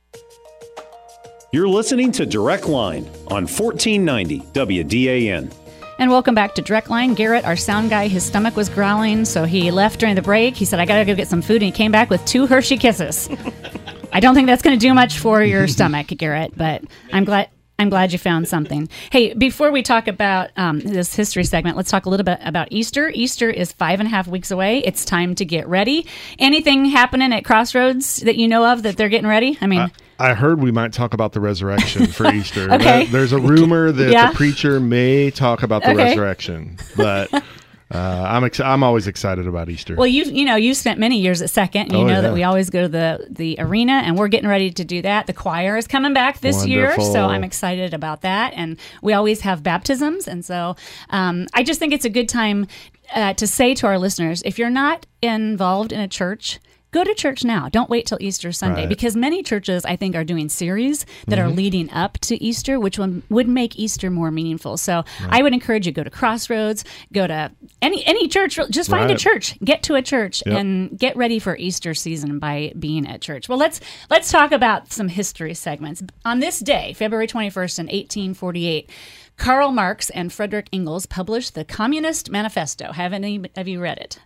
You're 1.53 1.69
listening 1.69 2.11
to 2.13 2.25
Direct 2.25 2.67
Line 2.67 3.05
on 3.29 3.47
1490 3.47 4.41
WDAN. 4.53 5.53
And 5.99 6.11
welcome 6.11 6.35
back 6.35 6.55
to 6.55 6.63
Direct 6.63 6.89
Line. 6.89 7.13
Garrett, 7.13 7.45
our 7.45 7.57
sound 7.57 7.91
guy, 7.91 8.09
his 8.09 8.25
stomach 8.25 8.57
was 8.57 8.71
growling, 8.71 9.27
so 9.27 9.45
he 9.45 9.71
left 9.71 10.01
during 10.01 10.15
the 10.15 10.23
break. 10.23 10.57
He 10.57 10.65
said, 10.65 10.81
I 10.81 10.87
gotta 10.87 11.05
go 11.05 11.15
get 11.15 11.29
some 11.29 11.43
food, 11.43 11.57
and 11.57 11.65
he 11.65 11.71
came 11.71 11.93
back 11.93 12.09
with 12.09 12.25
two 12.25 12.47
Hershey 12.47 12.79
kisses. 12.79 13.29
I 14.13 14.21
don't 14.21 14.35
think 14.35 14.47
that's 14.47 14.63
gonna 14.63 14.79
do 14.79 14.95
much 14.95 15.19
for 15.19 15.43
your 15.43 15.69
stomach, 15.69 16.07
Garrett, 16.09 16.57
but 16.57 16.83
I'm 17.13 17.25
glad 17.25 17.51
I'm 17.83 17.91
glad 17.91 18.13
you 18.13 18.19
found 18.19 18.47
something. 18.47 18.89
Hey, 19.11 19.35
before 19.35 19.73
we 19.73 19.83
talk 19.83 20.07
about 20.07 20.51
um, 20.57 20.79
this 20.79 21.15
history 21.15 21.43
segment, 21.43 21.77
let's 21.77 21.91
talk 21.91 22.07
a 22.07 22.09
little 22.09 22.23
bit 22.23 22.39
about 22.43 22.69
Easter. 22.71 23.11
Easter 23.13 23.51
is 23.51 23.73
five 23.73 23.99
and 23.99 24.07
a 24.07 24.11
half 24.11 24.29
weeks 24.29 24.53
away. 24.53 24.79
It's 24.79 25.05
time 25.05 25.35
to 25.35 25.45
get 25.45 25.67
ready. 25.67 26.07
Anything 26.39 26.85
happening 26.85 27.33
at 27.33 27.45
Crossroads 27.45 28.19
that 28.19 28.37
you 28.37 28.47
know 28.47 28.65
of 28.65 28.85
that 28.85 28.97
they're 28.97 29.09
getting 29.09 29.29
ready? 29.29 29.59
I 29.61 29.67
mean, 29.67 29.81
uh, 29.81 29.89
I 30.21 30.35
heard 30.35 30.61
we 30.61 30.71
might 30.71 30.93
talk 30.93 31.13
about 31.13 31.33
the 31.33 31.41
resurrection 31.41 32.07
for 32.07 32.27
Easter. 32.33 32.73
okay. 32.73 33.07
There's 33.07 33.33
a 33.33 33.41
rumor 33.41 33.91
that 33.91 34.13
yeah. 34.13 34.31
the 34.31 34.37
preacher 34.37 34.79
may 34.79 35.33
talk 35.33 35.65
about 35.65 35.83
the 35.83 35.91
okay. 35.91 36.05
resurrection, 36.11 36.79
but 36.97 37.31
Uh, 37.93 38.25
I'm 38.27 38.45
ex- 38.45 38.61
I'm 38.61 38.83
always 38.83 39.07
excited 39.07 39.47
about 39.47 39.69
Easter. 39.69 39.95
Well, 39.97 40.07
you 40.07 40.25
you 40.25 40.45
know 40.45 40.57
you 40.57 40.73
spent 40.75 40.99
many 40.99 41.19
years 41.19 41.43
at 41.43 41.51
Second, 41.51 41.83
and 41.83 41.93
you 41.93 41.99
Oh, 41.99 42.07
know 42.07 42.15
yeah. 42.15 42.21
that 42.23 42.33
we 42.33 42.43
always 42.43 42.71
go 42.71 42.83
to 42.83 42.89
the 42.89 43.27
the 43.29 43.57
arena, 43.59 44.03
and 44.05 44.17
we're 44.19 44.29
getting 44.29 44.49
ready 44.49 44.71
to 44.71 44.85
do 44.85 45.03
that. 45.03 45.27
The 45.27 45.33
choir 45.35 45.77
is 45.77 45.87
coming 45.87 46.15
back 46.15 46.41
this 46.41 46.67
year, 46.67 46.95
so 47.01 47.27
I'm 47.27 47.45
excited 47.45 47.93
about 47.93 48.23
that. 48.23 48.55
And 48.57 48.79
we 49.03 49.13
always 49.13 49.43
have 49.43 49.63
baptisms, 49.63 50.27
and 50.27 50.45
so 50.45 50.77
um, 51.11 51.47
I 51.53 51.63
just 51.63 51.79
think 51.81 51.93
it's 51.93 52.05
a 52.07 52.11
good 52.11 52.29
time 52.29 52.67
uh, 53.15 53.35
to 53.35 53.47
say 53.47 53.75
to 53.75 53.87
our 53.87 53.99
listeners, 53.99 54.43
if 54.47 54.59
you're 54.59 54.71
not 54.71 55.05
involved 55.21 55.93
in 55.93 56.01
a 56.01 56.09
church. 56.09 56.59
Go 56.93 57.03
to 57.05 57.15
church 57.15 57.43
now. 57.43 57.69
Don't 57.71 57.89
wait 57.89 58.05
till 58.07 58.19
Easter 58.21 58.53
Sunday 58.53 58.83
Right. 58.83 58.89
because 58.89 59.17
many 59.17 59.43
churches, 59.43 59.85
I 59.87 59.97
think, 59.97 60.15
are 60.15 60.25
doing 60.25 60.51
series 60.51 61.07
that 61.27 61.39
are 61.39 61.49
Mhm. 61.49 61.57
leading 61.57 61.91
up 61.91 62.19
to 62.21 62.43
Easter, 62.43 62.79
which 62.79 62.99
would, 62.99 63.23
would 63.31 63.49
make 63.49 63.79
Easter 63.79 64.11
more 64.11 64.31
meaningful. 64.31 64.77
So 64.77 65.03
I 65.29 65.43
would 65.43 65.55
encourage 65.55 65.87
you 65.87 65.93
go 65.93 66.05
to 66.05 66.11
Crossroads, 66.11 66.85
go 67.13 67.27
to 67.27 67.51
any 67.81 68.05
any 68.07 68.29
church. 68.29 68.59
Just 68.71 68.91
find 68.91 69.11
a 69.11 69.17
church, 69.17 69.59
get 69.65 69.83
to 69.85 69.95
a 69.95 70.03
church, 70.03 70.43
Yep. 70.45 70.57
and 70.59 70.99
get 70.99 71.17
ready 71.17 71.39
for 71.39 71.57
Easter 71.57 71.95
season 71.95 72.39
by 72.39 72.73
being 72.79 73.07
at 73.09 73.23
church. 73.23 73.49
Well, 73.49 73.59
let's 73.59 73.81
let's 74.11 74.31
talk 74.31 74.53
about 74.53 74.93
some 74.93 75.09
history 75.09 75.55
segments. 75.55 76.03
On 76.27 76.41
this 76.41 76.61
day, 76.61 76.93
February 76.93 77.27
twenty 77.27 77.49
first, 77.49 77.79
in 77.79 77.91
eighteen 77.91 78.35
forty 78.35 78.67
eight. 78.67 78.91
Karl 79.39 79.73
Marx 79.73 80.11
and 80.11 80.31
Frederick 80.31 80.69
Engels 80.75 81.07
published 81.07 81.55
the 81.55 81.65
Communist 81.65 82.31
Manifesto. 82.31 82.93
Have 82.93 83.15
any 83.15 83.41
of 83.57 83.67
you 83.67 83.81
read 83.81 83.97
it? 83.99 84.19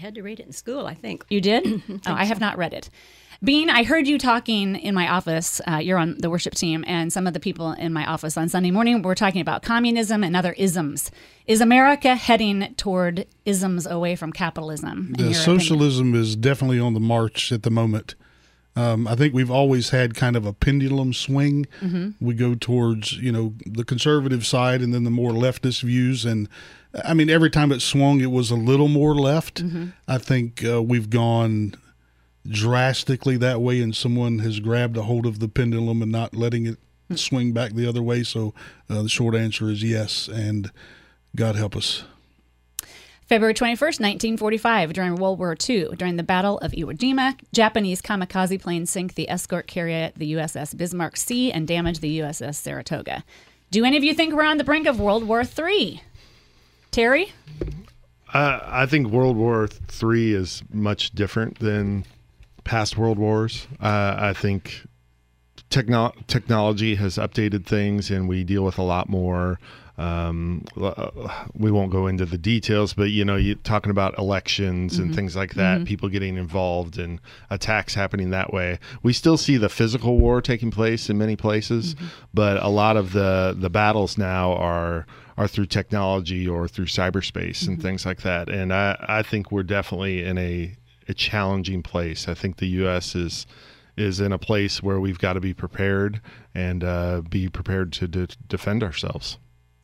I 0.00 0.02
had 0.02 0.14
to 0.14 0.22
read 0.22 0.40
it 0.40 0.46
in 0.46 0.52
school, 0.52 0.86
I 0.86 0.94
think. 0.94 1.26
You 1.28 1.42
did? 1.42 1.82
oh, 1.90 1.98
I 2.06 2.24
have 2.24 2.40
not 2.40 2.56
read 2.56 2.72
it. 2.72 2.88
Bean, 3.44 3.68
I 3.68 3.84
heard 3.84 4.06
you 4.06 4.18
talking 4.18 4.74
in 4.76 4.94
my 4.94 5.06
office. 5.08 5.60
Uh, 5.68 5.76
you're 5.76 5.98
on 5.98 6.16
the 6.18 6.30
worship 6.30 6.54
team, 6.54 6.84
and 6.86 7.12
some 7.12 7.26
of 7.26 7.34
the 7.34 7.40
people 7.40 7.72
in 7.72 7.92
my 7.92 8.06
office 8.06 8.38
on 8.38 8.48
Sunday 8.48 8.70
morning 8.70 9.02
were 9.02 9.14
talking 9.14 9.42
about 9.42 9.62
communism 9.62 10.24
and 10.24 10.34
other 10.34 10.54
isms. 10.54 11.10
Is 11.46 11.60
America 11.60 12.14
heading 12.16 12.74
toward 12.76 13.26
isms 13.44 13.86
away 13.86 14.16
from 14.16 14.32
capitalism? 14.32 15.12
The 15.18 15.24
your 15.24 15.34
socialism 15.34 16.14
is 16.14 16.34
definitely 16.34 16.80
on 16.80 16.94
the 16.94 17.00
march 17.00 17.52
at 17.52 17.62
the 17.62 17.70
moment. 17.70 18.14
Um, 18.76 19.06
I 19.06 19.16
think 19.16 19.34
we've 19.34 19.50
always 19.50 19.90
had 19.90 20.14
kind 20.14 20.34
of 20.34 20.46
a 20.46 20.54
pendulum 20.54 21.12
swing. 21.12 21.66
Mhm. 21.82 22.14
We 22.20 22.32
go 22.32 22.54
towards 22.54 23.18
you 23.18 23.32
know 23.32 23.52
the 23.66 23.84
conservative 23.84 24.46
side, 24.46 24.80
and 24.80 24.94
then 24.94 25.04
the 25.04 25.10
more 25.10 25.32
leftist 25.32 25.82
views. 25.82 26.24
And 26.24 26.48
I 27.04 27.14
mean, 27.14 27.30
every 27.30 27.50
time 27.50 27.70
it 27.72 27.80
swung, 27.82 28.20
it 28.20 28.30
was 28.30 28.50
a 28.50 28.56
little 28.56 28.88
more 28.88 29.14
left. 29.14 29.62
Mhm. 29.62 29.92
I 30.08 30.18
think 30.18 30.64
uh, 30.64 30.82
we've 30.82 31.08
gone 31.10 31.74
drastically 32.48 33.36
that 33.36 33.60
way, 33.60 33.80
and 33.80 33.94
someone 33.94 34.40
has 34.40 34.60
grabbed 34.60 34.96
a 34.96 35.02
hold 35.02 35.26
of 35.26 35.38
the 35.38 35.48
pendulum 35.48 36.02
and 36.02 36.10
not 36.10 36.34
letting 36.34 36.66
it 36.66 36.78
swing 37.14 37.52
back 37.52 37.72
the 37.74 37.86
other 37.88 38.02
way. 38.02 38.22
So 38.22 38.54
uh, 38.88 39.02
the 39.02 39.08
short 39.08 39.34
answer 39.34 39.68
is 39.70 39.82
yes, 39.82 40.28
and 40.28 40.70
God 41.36 41.56
help 41.56 41.76
us. 41.76 42.04
February 43.26 43.54
21st, 43.54 44.00
1945, 44.00 44.92
during 44.92 45.14
World 45.14 45.38
War 45.38 45.56
II, 45.68 45.90
during 45.96 46.16
the 46.16 46.24
Battle 46.24 46.58
of 46.58 46.72
Iwo 46.72 46.96
Jima, 46.96 47.36
Japanese 47.52 48.02
kamikaze 48.02 48.60
planes 48.60 48.90
sink 48.90 49.14
the 49.14 49.30
escort 49.30 49.68
carrier, 49.68 50.10
the 50.16 50.32
USS 50.32 50.76
Bismarck 50.76 51.16
Sea, 51.16 51.52
and 51.52 51.68
damage 51.68 52.00
the 52.00 52.18
USS 52.18 52.56
Saratoga. 52.56 53.22
Do 53.70 53.84
any 53.84 53.96
of 53.96 54.02
you 54.02 54.14
think 54.14 54.34
we're 54.34 54.42
on 54.42 54.58
the 54.58 54.64
brink 54.64 54.88
of 54.88 54.98
World 54.98 55.22
War 55.22 55.44
III? 55.44 56.02
Terry? 56.90 57.32
Uh, 58.32 58.60
I 58.64 58.86
think 58.86 59.08
World 59.08 59.36
War 59.36 59.68
III 60.02 60.34
is 60.34 60.62
much 60.72 61.10
different 61.10 61.58
than 61.58 62.04
past 62.64 62.96
world 62.96 63.18
wars. 63.18 63.66
Uh, 63.80 64.14
I 64.18 64.32
think 64.32 64.86
techno- 65.70 66.12
technology 66.26 66.94
has 66.96 67.16
updated 67.16 67.66
things, 67.66 68.10
and 68.10 68.28
we 68.28 68.44
deal 68.44 68.62
with 68.62 68.78
a 68.78 68.82
lot 68.82 69.08
more. 69.08 69.58
Um, 70.00 70.64
uh, 70.80 71.10
we 71.54 71.70
won't 71.70 71.90
go 71.92 72.06
into 72.06 72.24
the 72.24 72.38
details, 72.38 72.94
but 72.94 73.10
you 73.10 73.22
know, 73.24 73.36
you're 73.36 73.56
talking 73.56 73.90
about 73.90 74.18
elections 74.18 74.98
and 74.98 75.10
Mhm. 75.10 75.14
things 75.14 75.36
like 75.36 75.54
that, 75.54 75.80
Mhm. 75.80 75.84
people 75.86 76.08
getting 76.08 76.36
involved 76.38 76.98
and 76.98 77.20
attacks 77.50 77.94
happening 77.94 78.30
that 78.30 78.50
way. 78.52 78.78
We 79.02 79.12
still 79.12 79.36
see 79.36 79.58
the 79.58 79.68
physical 79.68 80.16
war 80.18 80.40
taking 80.40 80.70
place 80.70 81.10
in 81.10 81.18
many 81.18 81.36
places, 81.36 81.94
but 82.32 82.62
a 82.62 82.68
lot 82.68 82.96
of 82.96 83.12
the 83.12 83.54
the 83.58 83.68
battles 83.70 84.16
now 84.16 84.54
are 84.54 85.06
are 85.36 85.48
through 85.48 85.66
technology 85.66 86.46
or 86.48 86.66
through 86.68 86.86
cyberspace 86.86 87.66
and 87.68 87.80
things 87.80 88.04
like 88.04 88.20
that. 88.22 88.48
And 88.50 88.72
I, 88.74 88.96
I 89.08 89.22
think 89.22 89.50
we're 89.50 89.62
definitely 89.62 90.22
in 90.22 90.36
a, 90.36 90.76
a 91.08 91.14
challenging 91.14 91.82
place. 91.82 92.28
I 92.28 92.34
think 92.34 92.56
the 92.56 92.66
U.S. 92.82 93.14
is 93.14 93.46
is 93.96 94.18
in 94.20 94.32
a 94.32 94.38
place 94.38 94.82
where 94.82 94.98
we've 95.00 95.18
got 95.18 95.34
to 95.34 95.40
be 95.40 95.52
prepared 95.52 96.20
and 96.54 96.82
uh, 96.84 97.20
be 97.28 97.48
prepared 97.48 97.92
to 97.92 98.08
de- 98.08 98.28
defend 98.48 98.82
ourselves. 98.82 99.36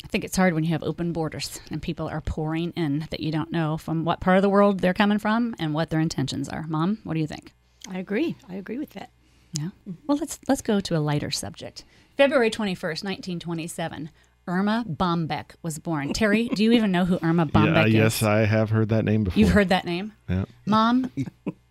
I 0.07 0.09
think 0.09 0.22
it's 0.22 0.36
hard 0.36 0.54
when 0.54 0.62
you 0.62 0.70
have 0.70 0.84
open 0.84 1.12
borders 1.12 1.59
and 1.68 1.82
people 1.82 2.09
are 2.09 2.20
pouring 2.20 2.70
in 2.76 3.09
that 3.11 3.18
you 3.18 3.32
don't 3.32 3.50
know 3.50 3.76
from 3.76 4.04
what 4.04 4.20
part 4.20 4.36
of 4.36 4.42
the 4.42 4.48
world 4.48 4.78
they're 4.78 4.94
coming 4.94 5.18
from 5.18 5.57
and 5.59 5.74
what 5.74 5.90
their 5.90 5.98
intentions 5.98 6.48
are. 6.48 6.64
Mom, 6.68 6.98
what 7.02 7.14
do 7.14 7.20
you 7.20 7.26
think? 7.26 7.52
I 7.90 7.98
agree. 7.98 8.36
I 8.48 8.54
agree 8.54 8.78
with 8.78 8.90
that. 8.90 9.11
Yeah. 9.54 9.70
Well, 10.07 10.16
let's 10.16 10.38
let's 10.46 10.62
go 10.62 10.78
to 10.78 10.96
a 10.96 11.00
lighter 11.00 11.32
subject. 11.32 11.82
February 12.16 12.50
21st, 12.50 13.02
1927, 13.02 14.11
Erma 14.46 14.84
Bombeck 14.88 15.57
was 15.62 15.80
born. 15.80 16.12
Terry, 16.12 16.50
do 16.50 16.62
you 16.62 16.70
even 16.70 16.92
know 16.92 17.04
who 17.04 17.18
Erma 17.20 17.46
Bombeck 17.52 17.74
yeah, 17.74 17.86
is? 17.86 17.94
yes, 17.94 18.22
I 18.22 18.44
have 18.44 18.70
heard 18.70 18.90
that 18.90 19.04
name 19.04 19.24
before. 19.24 19.40
You've 19.40 19.50
heard 19.50 19.70
that 19.70 19.84
name? 19.84 20.12
Yeah. 20.28 20.44
Mom, 20.66 21.11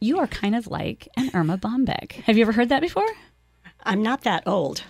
you 0.01 0.19
are 0.19 0.27
kind 0.27 0.57
of 0.57 0.67
like 0.67 1.07
an 1.15 1.31
Erma 1.33 1.57
Bombeck. 1.57 2.11
Have 2.23 2.35
you 2.35 2.43
ever 2.43 2.51
heard 2.51 2.67
that 2.67 2.81
before? 2.81 3.07
I'm 3.83 4.03
not 4.03 4.23
that 4.23 4.43
old. 4.45 4.83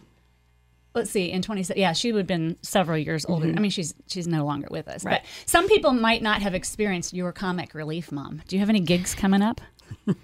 Let's 0.96 1.12
see. 1.12 1.30
In 1.32 1.42
20, 1.42 1.74
yeah, 1.76 1.92
she 1.94 2.12
would 2.14 2.20
have 2.20 2.28
been 2.28 2.56
several 2.62 2.98
years 2.98 3.26
older. 3.28 3.48
Mhm. 3.48 3.58
I 3.58 3.60
mean, 3.60 3.72
she's 3.72 3.94
she's 4.08 4.28
no 4.28 4.46
longer 4.46 4.68
with 4.72 4.88
us. 4.88 5.04
Right. 5.04 5.22
But 5.22 5.30
some 5.46 5.68
people 5.68 5.92
might 5.92 6.22
not 6.24 6.42
have 6.42 6.56
experienced 6.56 7.14
your 7.14 7.32
comic 7.34 7.74
relief, 7.74 8.12
Mom. 8.12 8.42
Do 8.48 8.56
you 8.56 8.62
have 8.62 8.70
any 8.70 8.80
gigs 8.80 9.14
coming 9.14 9.42
up? 9.42 9.60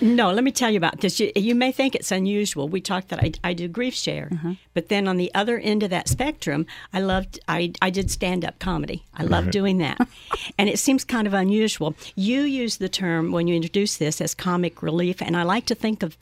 No, 0.00 0.32
let 0.32 0.42
me 0.44 0.50
tell 0.50 0.70
you 0.70 0.76
about 0.76 1.00
this. 1.00 1.18
You, 1.20 1.30
you 1.36 1.54
may 1.54 1.70
think 1.72 1.94
it's 1.94 2.10
unusual. 2.10 2.68
We 2.68 2.80
talked 2.80 3.08
that 3.08 3.20
I, 3.20 3.32
I 3.44 3.52
do 3.54 3.68
grief 3.68 3.94
share, 3.94 4.28
Mm-hmm. 4.32 4.52
but 4.74 4.88
then 4.88 5.06
on 5.08 5.16
the 5.16 5.32
other 5.34 5.58
end 5.58 5.82
of 5.82 5.90
that 5.90 6.08
spectrum, 6.08 6.66
I 6.92 7.00
loved 7.00 7.38
I, 7.48 7.72
I 7.80 7.90
did 7.90 8.10
stand 8.10 8.44
up 8.44 8.58
comedy. 8.58 9.04
I 9.14 9.22
love 9.22 9.44
Right. 9.44 9.52
doing 9.52 9.78
that, 9.78 9.98
and 10.58 10.68
it 10.68 10.78
seems 10.78 11.04
kind 11.04 11.26
of 11.26 11.34
unusual. 11.34 11.94
You 12.16 12.42
use 12.42 12.76
the 12.78 12.88
term 12.88 13.30
when 13.32 13.46
you 13.46 13.54
introduce 13.54 13.96
this 13.96 14.20
as 14.20 14.34
comic 14.34 14.82
relief, 14.82 15.22
and 15.22 15.36
I 15.36 15.44
like 15.44 15.66
to 15.66 15.74
think 15.74 16.02
of 16.02 16.16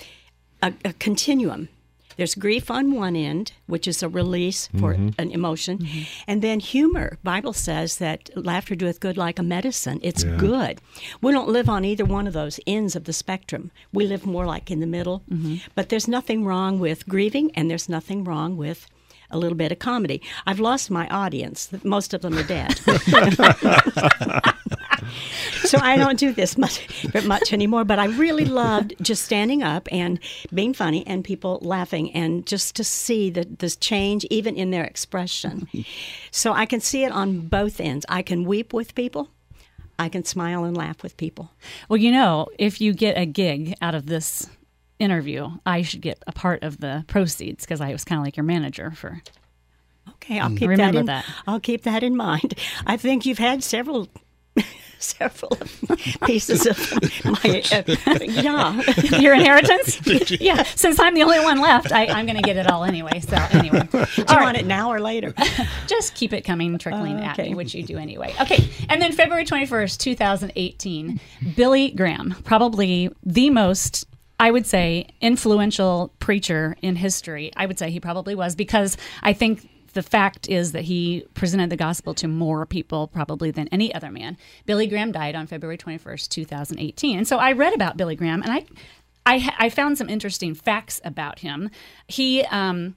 a, 0.62 0.72
a 0.84 0.92
continuum. 0.94 1.68
There's 2.20 2.34
grief 2.34 2.70
on 2.70 2.92
one 2.92 3.16
end, 3.16 3.52
which 3.66 3.88
is 3.88 4.02
a 4.02 4.08
release 4.10 4.68
for 4.78 4.94
Mhm. 4.94 5.14
an 5.16 5.30
emotion, 5.30 5.88
and 6.28 6.42
then 6.42 6.60
humor. 6.60 7.16
Bible 7.24 7.54
says 7.54 7.96
that 7.96 8.28
laughter 8.36 8.74
doeth 8.74 9.00
good 9.00 9.16
like 9.16 9.38
a 9.38 9.42
medicine. 9.42 10.00
It's 10.02 10.22
Yeah. 10.22 10.36
good. 10.36 10.82
We 11.22 11.32
don't 11.32 11.48
live 11.48 11.70
on 11.70 11.82
either 11.86 12.04
one 12.04 12.26
of 12.26 12.34
those 12.34 12.60
ends 12.66 12.94
of 12.94 13.04
the 13.04 13.14
spectrum. 13.14 13.70
We 13.90 14.06
live 14.06 14.26
more 14.26 14.44
like 14.44 14.70
in 14.70 14.80
the 14.80 14.86
middle. 14.86 15.22
But 15.74 15.88
there's 15.88 16.06
nothing 16.08 16.44
wrong 16.44 16.78
with 16.78 17.08
grieving, 17.08 17.52
and 17.54 17.70
there's 17.70 17.88
nothing 17.88 18.22
wrong 18.22 18.58
with 18.58 18.86
a 19.30 19.38
little 19.38 19.56
bit 19.56 19.72
of 19.72 19.78
comedy. 19.78 20.20
I've 20.46 20.60
lost 20.60 20.90
my 20.90 21.08
audience. 21.08 21.70
Most 21.84 22.12
of 22.12 22.20
them 22.20 22.36
are 22.36 22.42
dead. 22.42 22.78
so 25.64 25.78
I 25.80 25.96
don't 25.96 26.18
do 26.18 26.32
this 26.32 26.56
much 26.58 26.86
much 27.24 27.52
anymore. 27.52 27.84
But 27.84 27.98
I 27.98 28.06
really 28.06 28.44
loved 28.62 28.94
just 29.00 29.24
standing 29.24 29.62
up 29.62 29.88
and 29.90 30.18
being 30.52 30.74
funny 30.74 31.06
and 31.06 31.24
people 31.24 31.58
laughing 31.62 32.12
and 32.12 32.46
just 32.46 32.76
to 32.76 32.84
see 32.84 33.30
the 33.30 33.46
this 33.58 33.76
change 33.76 34.24
even 34.30 34.56
in 34.56 34.70
their 34.70 34.84
expression. 34.84 35.68
So 36.32 36.52
I 36.52 36.64
can 36.64 36.80
see 36.80 37.02
it 37.02 37.10
on 37.10 37.48
both 37.48 37.80
ends. 37.80 38.06
I 38.08 38.22
can 38.22 38.44
weep 38.44 38.72
with 38.72 38.94
people. 38.94 39.30
I 39.98 40.08
can 40.08 40.24
smile 40.24 40.64
and 40.64 40.76
laugh 40.76 41.02
with 41.02 41.16
people. 41.16 41.50
Well, 41.88 41.96
you 41.96 42.12
know, 42.12 42.46
if 42.56 42.80
you 42.80 42.94
get 42.94 43.18
a 43.18 43.26
gig 43.26 43.74
out 43.82 43.94
of 43.94 44.06
this 44.06 44.48
interview, 44.98 45.50
I 45.66 45.82
should 45.82 46.00
get 46.00 46.22
a 46.26 46.32
part 46.32 46.62
of 46.62 46.78
the 46.78 47.04
proceeds 47.08 47.64
because 47.64 47.80
I 47.80 47.92
was 47.92 48.04
kind 48.04 48.20
of 48.20 48.24
like 48.24 48.36
your 48.36 48.44
manager 48.44 48.92
for. 48.92 49.20
Okay, 50.08 50.38
I'll 50.38 50.50
keep 50.50 50.68
Remember 50.68 50.92
that 50.92 50.98
in, 51.00 51.06
that. 51.06 51.24
I'll 51.46 51.60
keep 51.60 51.82
that 51.82 52.02
in 52.02 52.16
mind. 52.16 52.54
I 52.86 52.96
think 52.96 53.26
you've 53.26 53.38
had 53.38 53.62
several 53.62 54.08
several 55.00 55.56
pieces 56.26 56.66
of 56.66 57.24
my 57.24 57.62
uh, 57.72 58.18
yeah 58.22 58.80
Your 59.18 59.34
inheritance? 59.34 60.00
yeah. 60.40 60.62
Since 60.62 61.00
I'm 61.00 61.14
the 61.14 61.22
only 61.22 61.40
one 61.40 61.60
left, 61.60 61.92
I, 61.92 62.06
I'm 62.06 62.26
going 62.26 62.36
to 62.36 62.42
get 62.42 62.56
it 62.56 62.70
all 62.70 62.84
anyway. 62.84 63.20
So 63.20 63.36
anyway, 63.52 63.88
Do 63.90 63.98
you 64.16 64.24
want 64.40 64.56
it 64.58 64.66
now 64.66 64.90
or 64.92 65.00
later? 65.00 65.34
Just 65.86 66.14
keep 66.14 66.32
it 66.32 66.42
coming, 66.42 66.76
trickling 66.78 67.18
Oh, 67.18 67.22
at 67.24 67.38
me, 67.38 67.54
which 67.54 67.74
you 67.74 67.82
do 67.82 67.96
anyway. 67.98 68.34
Okay. 68.40 68.68
And 68.88 69.00
then 69.02 69.12
February 69.12 69.44
21st, 69.44 69.98
2018, 69.98 71.20
Billy 71.56 71.90
Graham, 71.92 72.34
probably 72.44 73.10
the 73.24 73.50
most. 73.50 74.06
I 74.38 74.50
would 74.50 74.66
say 74.66 75.06
influential 75.20 76.14
preacher 76.18 76.74
in 76.80 76.96
history. 76.96 77.52
I 77.56 77.66
would 77.66 77.78
say 77.78 77.90
he 77.90 78.00
probably 78.00 78.34
was 78.34 78.54
because 78.54 78.96
I 79.22 79.34
think 79.34 79.68
the 79.92 80.02
fact 80.02 80.48
is 80.48 80.72
that 80.72 80.84
he 80.84 81.24
presented 81.34 81.70
the 81.70 81.76
gospel 81.76 82.14
to 82.14 82.28
more 82.28 82.66
people 82.66 83.08
probably 83.08 83.50
than 83.50 83.68
any 83.68 83.94
other 83.94 84.10
man. 84.10 84.36
Billy 84.66 84.86
Graham 84.86 85.12
died 85.12 85.34
on 85.34 85.46
February 85.46 85.78
21st, 85.78 86.28
2018. 86.28 87.18
And 87.18 87.28
so 87.28 87.38
I 87.38 87.52
read 87.52 87.74
about 87.74 87.96
Billy 87.96 88.16
Graham 88.16 88.42
and 88.42 88.52
I 88.52 88.66
I, 89.26 89.54
I 89.58 89.68
found 89.68 89.98
some 89.98 90.08
interesting 90.08 90.54
facts 90.54 91.00
about 91.04 91.40
him. 91.40 91.70
He 92.08 92.42
um 92.44 92.96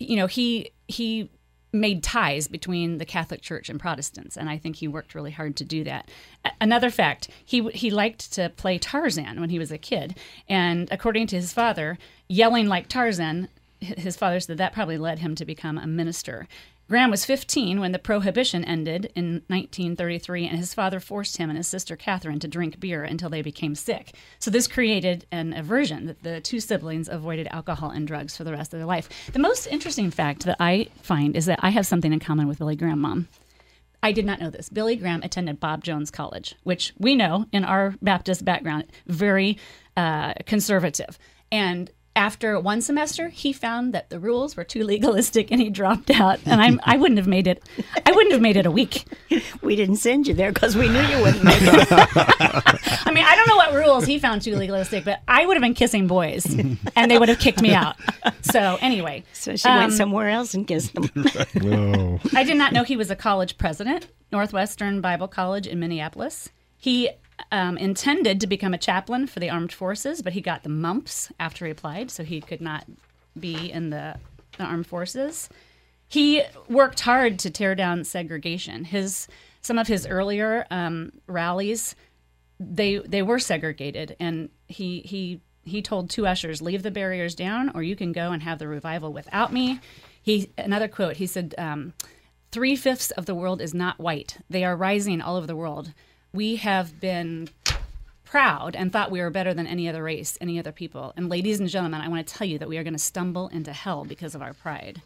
you 0.00 0.16
know, 0.16 0.26
he 0.26 0.72
he 0.88 1.30
made 1.72 2.02
ties 2.02 2.48
between 2.48 2.98
the 2.98 3.04
Catholic 3.04 3.42
Church 3.42 3.68
and 3.68 3.78
Protestants, 3.78 4.36
and 4.36 4.50
I 4.50 4.58
think 4.58 4.76
he 4.76 4.88
worked 4.88 5.14
really 5.14 5.30
hard 5.30 5.56
to 5.56 5.64
do 5.64 5.84
that. 5.84 6.10
A- 6.44 6.50
another 6.60 6.90
fact: 6.90 7.28
he 7.44 7.68
he 7.70 7.90
liked 7.90 8.32
to 8.32 8.48
play 8.50 8.78
Tarzan 8.78 9.40
when 9.40 9.50
he 9.50 9.58
was 9.58 9.70
a 9.70 9.78
kid, 9.78 10.16
and 10.48 10.88
according 10.90 11.28
to 11.28 11.36
his 11.36 11.52
father, 11.52 11.98
yelling 12.28 12.66
like 12.66 12.88
Tarzan, 12.88 13.48
his 13.80 14.16
father 14.16 14.40
said 14.40 14.58
that 14.58 14.72
probably 14.72 14.98
led 14.98 15.18
him 15.18 15.34
to 15.34 15.44
become 15.44 15.78
a 15.78 15.86
minister. 15.86 16.46
Graham 16.88 17.10
was 17.10 17.24
15 17.24 17.78
when 17.78 17.92
the 17.92 18.00
prohibition 18.00 18.64
ended 18.64 19.12
in 19.14 19.42
1933, 19.46 20.48
and 20.48 20.58
his 20.58 20.74
father 20.74 20.98
forced 20.98 21.36
him 21.36 21.48
and 21.48 21.56
his 21.56 21.68
sister 21.68 21.94
Catherine 21.94 22.40
to 22.40 22.48
drink 22.48 22.80
beer 22.80 23.04
until 23.04 23.30
they 23.30 23.42
became 23.42 23.76
sick. 23.76 24.12
So, 24.40 24.50
this 24.50 24.66
created 24.66 25.24
an 25.30 25.52
aversion 25.52 26.06
that 26.06 26.24
the 26.24 26.40
two 26.40 26.58
siblings 26.58 27.08
avoided 27.08 27.46
alcohol 27.52 27.90
and 27.90 28.08
drugs 28.08 28.36
for 28.36 28.42
the 28.42 28.50
rest 28.50 28.74
of 28.74 28.80
their 28.80 28.88
life. 28.88 29.08
The 29.32 29.38
most 29.38 29.68
interesting 29.68 30.10
fact 30.10 30.44
that 30.46 30.56
I 30.58 30.88
find 31.00 31.36
is 31.36 31.46
that 31.46 31.60
I 31.62 31.70
have 31.70 31.86
something 31.86 32.12
in 32.12 32.18
common 32.18 32.48
with 32.48 32.58
Billy 32.58 32.74
Graham, 32.74 32.98
Mom. 32.98 33.28
I 34.02 34.10
did 34.10 34.24
not 34.24 34.40
know 34.40 34.50
this. 34.50 34.68
Billy 34.68 34.96
Graham 34.96 35.22
attended 35.22 35.60
Bob 35.60 35.84
Jones 35.84 36.10
College, 36.10 36.56
which 36.64 36.92
we 36.98 37.14
know 37.14 37.46
in 37.52 37.64
our 37.64 37.94
Baptist 38.02 38.44
background, 38.44 38.86
very 39.06 39.58
uh, 39.96 40.34
conservative. 40.44 41.18
And 41.52 41.90
after 42.16 42.58
one 42.58 42.80
semester, 42.80 43.28
he 43.28 43.52
found 43.52 43.94
that 43.94 44.10
the 44.10 44.18
rules 44.18 44.56
were 44.56 44.64
too 44.64 44.82
legalistic 44.84 45.50
and 45.52 45.60
he 45.60 45.70
dropped 45.70 46.10
out. 46.10 46.40
And 46.44 46.60
I'm, 46.60 46.80
I 46.82 46.96
wouldn't 46.96 47.18
have 47.18 47.28
made 47.28 47.46
it. 47.46 47.62
I 48.04 48.10
wouldn't 48.10 48.32
have 48.32 48.40
made 48.40 48.56
it 48.56 48.66
a 48.66 48.70
week. 48.70 49.04
We 49.62 49.76
didn't 49.76 49.96
send 49.96 50.26
you 50.26 50.34
there 50.34 50.52
because 50.52 50.76
we 50.76 50.88
knew 50.88 51.00
you 51.00 51.22
wouldn't 51.22 51.44
make 51.44 51.60
it. 51.60 51.88
I 53.06 53.12
mean, 53.12 53.24
I 53.24 53.36
don't 53.36 53.48
know 53.48 53.56
what 53.56 53.72
rules 53.74 54.06
he 54.06 54.18
found 54.18 54.42
too 54.42 54.56
legalistic, 54.56 55.04
but 55.04 55.20
I 55.28 55.46
would 55.46 55.56
have 55.56 55.62
been 55.62 55.74
kissing 55.74 56.08
boys 56.08 56.46
and 56.96 57.10
they 57.10 57.18
would 57.18 57.28
have 57.28 57.38
kicked 57.38 57.62
me 57.62 57.72
out. 57.72 57.96
So, 58.42 58.78
anyway. 58.80 59.24
So 59.32 59.54
she 59.56 59.68
um, 59.68 59.78
went 59.78 59.92
somewhere 59.92 60.28
else 60.28 60.54
and 60.54 60.66
kissed 60.66 60.94
them. 60.94 61.10
no. 61.54 62.20
I 62.34 62.42
did 62.42 62.56
not 62.56 62.72
know 62.72 62.82
he 62.82 62.96
was 62.96 63.10
a 63.10 63.16
college 63.16 63.56
president, 63.56 64.08
Northwestern 64.32 65.00
Bible 65.00 65.28
College 65.28 65.66
in 65.66 65.78
Minneapolis. 65.78 66.48
He 66.76 67.10
um, 67.52 67.76
intended 67.78 68.40
to 68.40 68.46
become 68.46 68.74
a 68.74 68.78
chaplain 68.78 69.26
for 69.26 69.40
the 69.40 69.50
armed 69.50 69.72
forces, 69.72 70.22
but 70.22 70.32
he 70.32 70.40
got 70.40 70.62
the 70.62 70.68
mumps 70.68 71.30
after 71.38 71.64
he 71.64 71.70
applied, 71.70 72.10
so 72.10 72.24
he 72.24 72.40
could 72.40 72.60
not 72.60 72.84
be 73.38 73.70
in 73.70 73.90
the, 73.90 74.16
the 74.58 74.64
armed 74.64 74.86
forces. 74.86 75.48
He 76.08 76.42
worked 76.68 77.00
hard 77.00 77.38
to 77.40 77.50
tear 77.50 77.74
down 77.74 78.04
segregation. 78.04 78.84
His 78.84 79.28
some 79.62 79.78
of 79.78 79.86
his 79.86 80.06
earlier 80.06 80.66
um, 80.70 81.12
rallies, 81.26 81.94
they 82.58 82.98
they 82.98 83.22
were 83.22 83.38
segregated, 83.38 84.16
and 84.18 84.50
he 84.66 85.00
he 85.00 85.40
he 85.64 85.82
told 85.82 86.10
two 86.10 86.26
ushers, 86.26 86.60
"Leave 86.60 86.82
the 86.82 86.90
barriers 86.90 87.34
down, 87.34 87.70
or 87.74 87.82
you 87.82 87.94
can 87.94 88.12
go 88.12 88.32
and 88.32 88.42
have 88.42 88.58
the 88.58 88.66
revival 88.66 89.12
without 89.12 89.52
me." 89.52 89.80
He 90.22 90.50
another 90.58 90.88
quote. 90.88 91.16
He 91.16 91.26
said. 91.26 91.54
Um, 91.58 91.94
Three 92.52 92.74
fifths 92.74 93.12
of 93.12 93.26
the 93.26 93.34
world 93.36 93.60
is 93.62 93.72
not 93.72 94.00
white. 94.00 94.38
They 94.50 94.64
are 94.64 94.74
rising 94.74 95.20
all 95.20 95.36
over 95.36 95.46
the 95.46 95.54
world 95.54 95.94
we 96.32 96.56
have 96.56 97.00
been 97.00 97.48
proud 98.24 98.76
and 98.76 98.92
thought 98.92 99.10
we 99.10 99.20
were 99.20 99.30
better 99.30 99.52
than 99.52 99.66
any 99.66 99.88
other 99.88 100.02
race, 100.02 100.38
any 100.40 100.58
other 100.58 100.72
people. 100.72 101.12
And 101.16 101.28
ladies 101.28 101.58
and 101.58 101.68
gentlemen, 101.68 102.00
I 102.00 102.08
want 102.08 102.26
to 102.26 102.34
tell 102.34 102.46
you 102.46 102.58
that 102.58 102.68
we 102.68 102.78
are 102.78 102.84
going 102.84 102.94
to 102.94 102.98
stumble 102.98 103.48
into 103.48 103.72
hell 103.72 104.04
because 104.04 104.34
of 104.34 104.42
our 104.42 104.54
pride. 104.54 105.02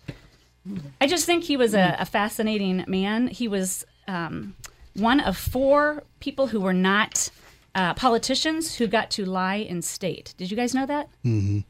I 1.00 1.06
just 1.06 1.26
think 1.26 1.44
he 1.44 1.56
was 1.56 1.74
a, 1.74 1.96
a 1.98 2.04
fascinating 2.04 2.84
man. 2.86 3.28
He 3.28 3.48
was 3.48 3.84
um, 4.08 4.54
one 4.94 5.20
of 5.20 5.36
four 5.36 6.02
people 6.20 6.48
who 6.48 6.60
were 6.60 6.74
not 6.74 7.30
uh, 7.74 7.94
politicians 7.94 8.76
who 8.76 8.86
got 8.86 9.10
to 9.12 9.24
lie 9.24 9.56
in 9.56 9.82
state. 9.82 10.34
Did 10.36 10.50
you 10.50 10.56
guys 10.56 10.74
know 10.74 10.86
that? 10.86 11.08
Mm-hmm. 11.24 11.60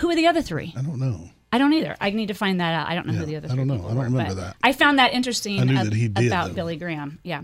Who 0.00 0.10
are 0.10 0.16
the 0.16 0.26
other 0.26 0.42
three? 0.42 0.74
I 0.76 0.82
don't 0.82 0.98
know. 0.98 1.30
I 1.54 1.58
don't 1.58 1.72
either. 1.72 1.94
I 2.00 2.10
need 2.10 2.26
to 2.28 2.34
find 2.34 2.58
that 2.60 2.74
out. 2.74 2.88
I 2.88 2.96
don't 2.96 3.06
know 3.06 3.12
Yeah, 3.12 3.18
who 3.20 3.26
the 3.26 3.36
other. 3.36 3.46
Thing. 3.48 3.54
I 3.54 3.64
don't 3.64 3.68
know. 3.68 3.74
I 3.86 3.94
don't 3.94 4.02
remember 4.04 4.34
but 4.34 4.36
that. 4.40 4.56
I 4.64 4.72
found 4.72 4.98
that 4.98 5.12
interesting. 5.12 5.60
I 5.60 5.64
knew 5.64 5.76
ab- 5.76 5.84
that 5.84 5.92
he 5.94 6.08
did, 6.08 6.26
about 6.26 6.48
though. 6.48 6.54
Billy 6.54 6.76
Graham. 6.76 7.20
Yeah, 7.22 7.42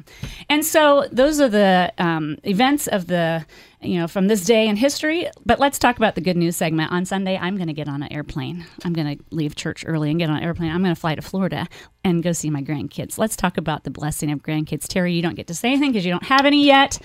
and 0.48 0.64
so 0.64 1.06
those 1.12 1.40
are 1.40 1.48
the 1.48 1.92
um, 1.98 2.36
events 2.42 2.88
of 2.88 3.06
the 3.06 3.46
you 3.80 3.98
know 4.00 4.08
from 4.08 4.26
this 4.26 4.44
day 4.44 4.66
in 4.66 4.74
history. 4.74 5.28
But 5.46 5.61
let's 5.61 5.78
talk 5.78 5.96
about 5.96 6.16
the 6.16 6.20
good 6.22 6.36
news 6.36 6.56
segment. 6.56 6.90
On 6.90 7.04
Sunday, 7.04 7.38
I'm 7.38 7.54
going 7.56 7.68
to 7.68 7.72
get 7.72 7.88
on 7.88 8.02
an 8.02 8.12
airplane. 8.12 8.66
I'm 8.84 8.92
going 8.92 9.16
to 9.16 9.24
leave 9.30 9.54
church 9.54 9.84
early 9.86 10.11
and 10.11 10.18
get 10.18 10.28
on 10.28 10.38
an 10.38 10.42
airplane. 10.42 10.72
I'm 10.72 10.82
going 10.82 10.94
to 10.94 11.00
fly 11.00 11.14
to 11.14 11.22
Florida 11.22 11.68
and 12.02 12.20
go 12.20 12.32
see 12.32 12.50
my 12.50 12.62
grandkids. 12.62 13.16
Let's 13.16 13.36
talk 13.36 13.58
about 13.58 13.84
the 13.84 13.90
blessing 13.90 14.32
of 14.32 14.42
grandkids. 14.42 14.88
Terry, 14.88 15.12
you 15.14 15.22
don't 15.22 15.36
get 15.36 15.46
to 15.46 15.54
say 15.54 15.68
anything 15.68 15.92
because 15.92 16.04
you 16.04 16.11
don't 16.11 16.24
have 16.24 16.46
any 16.46 16.64
yet. 16.64 16.98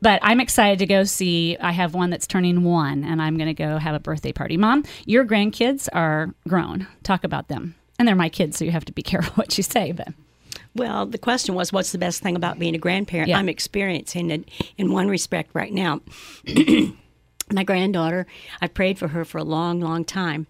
But 0.00 0.20
I'm 0.22 0.40
excited 0.40 0.78
to 0.80 0.86
go 0.86 1.04
see. 1.04 1.56
I 1.58 1.72
have 1.72 1.94
one 1.94 2.10
that's 2.10 2.26
turning 2.26 2.62
one, 2.62 3.04
and 3.04 3.20
I'm 3.20 3.36
going 3.36 3.48
to 3.48 3.54
go 3.54 3.78
have 3.78 3.94
a 3.94 4.00
birthday 4.00 4.32
party. 4.32 4.56
Mom, 4.56 4.84
your 5.06 5.24
grandkids 5.24 5.88
are 5.92 6.34
grown. 6.46 6.86
Talk 7.02 7.24
about 7.24 7.48
them. 7.48 7.74
And 7.98 8.06
they're 8.06 8.14
my 8.14 8.28
kids, 8.28 8.56
so 8.56 8.64
you 8.64 8.70
have 8.70 8.84
to 8.84 8.92
be 8.92 9.02
careful 9.02 9.34
what 9.34 9.56
you 9.56 9.64
say. 9.64 9.92
But 9.92 10.08
Well, 10.74 11.06
the 11.06 11.18
question 11.18 11.54
was, 11.54 11.72
what's 11.72 11.92
the 11.92 11.98
best 11.98 12.22
thing 12.22 12.36
about 12.36 12.58
being 12.58 12.74
a 12.74 12.78
grandparent? 12.78 13.28
Yeah. 13.28 13.38
I'm 13.38 13.48
experiencing 13.48 14.30
it 14.30 14.48
in 14.76 14.92
one 14.92 15.08
respect 15.08 15.50
right 15.54 15.72
now. 15.72 16.00
My 17.50 17.64
granddaughter, 17.64 18.26
I 18.60 18.68
prayed 18.68 18.98
for 18.98 19.08
her 19.08 19.24
for 19.24 19.38
a 19.38 19.44
long, 19.44 19.80
long 19.80 20.04
time. 20.04 20.46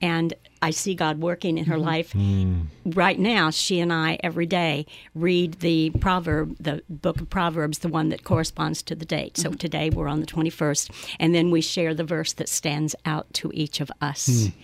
And 0.00 0.32
I 0.66 0.70
see 0.70 0.96
God 0.96 1.20
working 1.20 1.58
in 1.58 1.66
her 1.66 1.76
mm-hmm. 1.76 1.84
life. 1.84 2.12
Mm. 2.12 2.66
Right 2.86 3.20
now, 3.20 3.50
she 3.50 3.78
and 3.78 3.92
I 3.92 4.18
every 4.24 4.46
day 4.46 4.84
read 5.14 5.60
the 5.60 5.90
proverb, 6.00 6.56
the 6.58 6.82
book 6.88 7.20
of 7.20 7.30
Proverbs, 7.30 7.78
the 7.78 7.88
one 7.88 8.08
that 8.08 8.24
corresponds 8.24 8.82
to 8.82 8.96
the 8.96 9.04
date. 9.04 9.36
So 9.36 9.50
mm-hmm. 9.50 9.58
today 9.58 9.90
we're 9.90 10.08
on 10.08 10.18
the 10.18 10.26
21st, 10.26 11.14
and 11.20 11.32
then 11.32 11.52
we 11.52 11.60
share 11.60 11.94
the 11.94 12.02
verse 12.02 12.32
that 12.32 12.48
stands 12.48 12.96
out 13.04 13.32
to 13.34 13.52
each 13.54 13.78
of 13.78 13.92
us. 14.00 14.26
Hmm. 14.26 14.60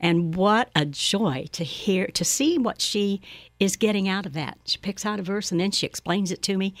And 0.00 0.34
what 0.34 0.70
a 0.74 0.86
joy 0.86 1.44
to 1.52 1.64
hear, 1.64 2.06
to 2.06 2.24
see 2.24 2.56
what 2.56 2.80
she 2.80 3.20
is 3.60 3.76
getting 3.76 4.08
out 4.08 4.24
of 4.24 4.32
that. 4.32 4.56
She 4.64 4.78
picks 4.78 5.04
out 5.04 5.20
a 5.20 5.22
verse 5.22 5.52
and 5.52 5.60
then 5.60 5.70
she 5.70 5.84
explains 5.84 6.32
it 6.32 6.40
to 6.44 6.56
me. 6.56 6.72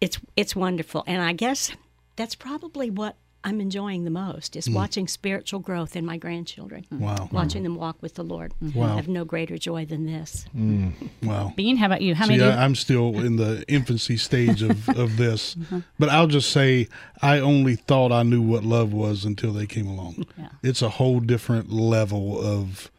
It's 0.00 0.20
it's 0.36 0.54
wonderful, 0.54 1.02
and 1.08 1.20
I 1.20 1.32
guess 1.32 1.72
that's 2.14 2.36
probably 2.36 2.90
what 2.90 3.16
I'm 3.46 3.60
enjoying 3.60 4.04
the 4.04 4.10
most 4.10 4.56
is 4.56 4.66
Mm. 4.68 4.74
watching 4.74 5.06
spiritual 5.08 5.60
growth 5.60 5.94
in 5.96 6.04
my 6.04 6.16
grandchildren. 6.18 6.84
Wow. 6.90 7.28
watching 7.32 7.62
them 7.62 7.76
walk 7.76 7.96
with 8.02 8.14
the 8.14 8.24
Lord. 8.24 8.52
Wow. 8.60 8.92
I 8.92 8.96
have 8.96 9.08
no 9.08 9.24
greater 9.24 9.56
joy 9.56 9.86
than 9.86 10.04
this. 10.06 10.46
Mm, 10.54 10.92
wow. 11.22 11.52
Bean, 11.56 11.76
how 11.76 11.86
about 11.86 12.02
you? 12.02 12.14
How 12.16 12.26
See, 12.26 12.36
many? 12.36 12.42
you- 12.42 12.50
I, 12.58 12.64
I'm 12.64 12.74
still 12.74 13.18
in 13.20 13.36
the 13.36 13.64
infancy 13.68 14.16
stage 14.16 14.62
of, 14.62 14.88
of 15.04 15.16
this, 15.16 15.54
Mm-hmm. 15.54 15.78
but 15.98 16.08
I'll 16.08 16.26
just 16.38 16.50
say 16.50 16.88
I 17.22 17.38
only 17.38 17.76
thought 17.76 18.10
I 18.12 18.22
knew 18.24 18.42
what 18.42 18.64
love 18.64 18.92
was 18.92 19.24
until 19.24 19.52
they 19.52 19.66
came 19.66 19.86
along. 19.86 20.26
Yeah. 20.36 20.48
It's 20.62 20.82
a 20.82 20.88
whole 20.98 21.20
different 21.20 21.70
level 21.70 22.40
of 22.40 22.90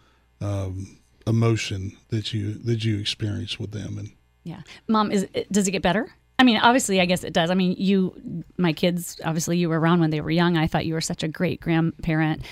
um, 0.42 0.98
emotion 1.26 1.98
that 2.10 2.34
you 2.34 2.54
that 2.54 2.86
you 2.86 2.98
experience 3.00 3.60
with 3.60 3.72
them, 3.72 3.98
and 3.98 4.12
Yeah, 4.44 4.62
mom, 4.88 5.12
is 5.12 5.28
does 5.52 5.68
it 5.68 5.72
get 5.72 5.82
better? 5.82 6.16
I 6.40 6.44
mean, 6.44 6.58
obviously, 6.58 7.02
I 7.02 7.06
guess 7.06 7.24
it 7.24 7.34
does. 7.34 7.50
I 7.50 7.56
mean, 7.56 7.76
you, 7.78 8.44
my 8.58 8.72
kids, 8.74 9.20
obviously, 9.26 9.58
you 9.58 9.70
were 9.70 9.80
around 9.80 10.02
when 10.02 10.12
they 10.12 10.22
were 10.22 10.30
young. 10.30 10.56
I 10.56 10.68
thought 10.68 10.86
you 10.86 10.94
were 10.94 11.02
such 11.02 11.24
a 11.24 11.28
great 11.28 11.60
grandparent. 11.60 12.44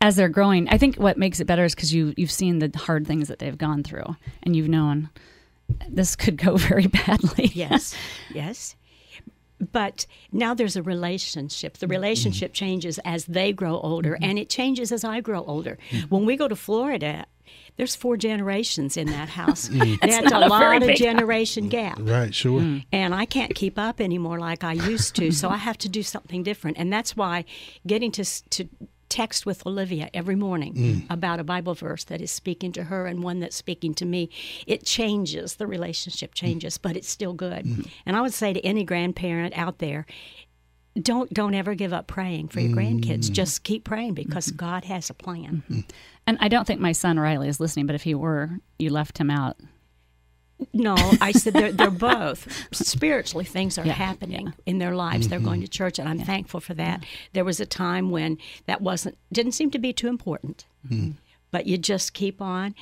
As 0.00 0.16
they're 0.16 0.28
growing, 0.28 0.68
I 0.68 0.78
think 0.78 0.96
what 0.96 1.16
makes 1.16 1.40
it 1.40 1.46
better 1.46 1.64
is 1.64 1.74
because 1.74 1.94
you 1.94 2.12
you've 2.16 2.30
seen 2.30 2.58
the 2.58 2.76
hard 2.76 3.06
things 3.06 3.28
that 3.28 3.38
they've 3.38 3.58
gone 3.58 3.82
through, 3.84 4.16
and 4.42 4.56
you've 4.56 4.68
known 4.68 5.10
this 5.88 6.16
could 6.16 6.36
go 6.36 6.56
very 6.68 6.86
badly. 6.86 7.50
yes, 7.54 7.94
yes. 8.34 8.76
But 9.70 10.06
now 10.32 10.54
there's 10.54 10.74
a 10.74 10.82
relationship. 10.82 11.78
The 11.78 11.86
mm-hmm. 11.86 11.92
relationship 11.92 12.52
changes 12.52 12.98
as 13.04 13.26
they 13.26 13.52
grow 13.52 13.78
older, 13.78 14.14
mm-hmm. 14.14 14.24
and 14.24 14.38
it 14.38 14.50
changes 14.50 14.90
as 14.90 15.04
I 15.04 15.20
grow 15.20 15.44
older. 15.44 15.78
Mm-hmm. 15.90 16.08
When 16.08 16.26
we 16.26 16.36
go 16.36 16.48
to 16.48 16.56
Florida, 16.56 17.26
there's 17.76 17.94
four 17.96 18.16
generations 18.16 18.96
in 18.96 19.06
that 19.08 19.28
house. 19.30 19.68
Mm. 19.82 19.98
That's 20.00 20.16
That's, 20.16 20.30
not 20.30 20.42
a 20.42 20.46
a 20.46 20.48
lot 20.48 20.76
of 20.82 20.86
big 20.88 20.96
generation 20.96 21.68
gap. 21.68 21.98
right, 22.00 22.34
sure. 22.34 22.60
And 22.92 23.14
I 23.14 23.24
can't 23.24 23.54
keep 23.54 23.78
up 23.78 24.00
anymore 24.00 24.38
like 24.38 24.62
I 24.64 24.72
used 24.74 25.16
to, 25.16 25.30
so 25.32 25.48
I 25.48 25.56
have 25.56 25.78
to 25.78 25.88
do 25.88 26.02
something 26.02 26.42
different. 26.42 26.78
And 26.78 26.92
that's 26.92 27.16
why 27.16 27.44
getting 27.86 28.10
to 28.12 28.24
to 28.50 28.68
text 29.08 29.44
with 29.44 29.66
Olivia 29.66 30.08
every 30.14 30.34
morning 30.36 30.72
Mm. 30.74 31.10
about 31.10 31.38
a 31.38 31.44
Bible 31.44 31.74
verse 31.74 32.04
that 32.04 32.22
is 32.22 32.30
speaking 32.30 32.72
to 32.72 32.84
her 32.84 33.06
and 33.06 33.22
one 33.22 33.40
that's 33.40 33.54
speaking 33.56 33.92
to 33.94 34.06
me, 34.06 34.30
it 34.66 34.86
changes. 34.86 35.56
The 35.56 35.66
relationship 35.66 36.32
changes, 36.32 36.78
but 36.78 36.96
it's 36.96 37.10
still 37.10 37.34
good. 37.34 37.66
And 38.06 38.16
I 38.16 38.20
would 38.22 38.32
say 38.32 38.54
to 38.54 38.60
any 38.64 38.84
grandparent 38.84 39.52
out 39.56 39.78
there, 39.78 40.06
don't 41.00 41.32
don't 41.32 41.54
ever 41.54 41.74
give 41.74 41.92
up 41.92 42.06
praying 42.06 42.48
for 42.48 42.60
your 42.60 42.76
grandkids. 42.76 43.26
Mm. 43.26 43.32
Just 43.32 43.62
keep 43.62 43.84
praying 43.84 44.14
because 44.14 44.48
mm-hmm. 44.48 44.56
God 44.56 44.84
has 44.84 45.08
a 45.10 45.14
plan. 45.14 45.62
Mm-hmm. 45.70 45.80
And 46.26 46.38
I 46.40 46.48
don't 46.48 46.66
think 46.66 46.80
my 46.80 46.92
son 46.92 47.18
Riley 47.18 47.48
is 47.48 47.60
listening, 47.60 47.86
but 47.86 47.94
if 47.94 48.02
he 48.02 48.14
were, 48.14 48.58
you 48.78 48.90
left 48.90 49.18
him 49.18 49.30
out. 49.30 49.56
No, 50.72 50.94
I 51.20 51.32
said 51.32 51.54
they're, 51.54 51.72
they're 51.72 51.90
both. 51.90 52.46
Spiritually, 52.72 53.44
things 53.44 53.78
are 53.78 53.82
happening 53.82 54.54
in 54.64 54.78
their 54.78 54.94
lives. 54.94 55.26
They're 55.26 55.40
going 55.40 55.60
mm-hmm. 55.60 55.64
to 55.64 55.70
church, 55.70 55.98
and 55.98 56.08
I'm 56.08 56.20
thankful 56.20 56.60
for 56.60 56.74
that. 56.74 57.04
There 57.32 57.44
was 57.44 57.58
a 57.58 57.66
time 57.66 58.10
when 58.10 58.38
that 58.66 58.80
wasn't 58.80 59.18
didn't 59.32 59.52
seem 59.52 59.70
to 59.72 59.78
be 59.78 59.92
too 59.92 60.08
important, 60.08 60.66
but 61.50 61.66
you 61.66 61.78
just 61.78 62.12
keep 62.12 62.40
on. 62.40 62.74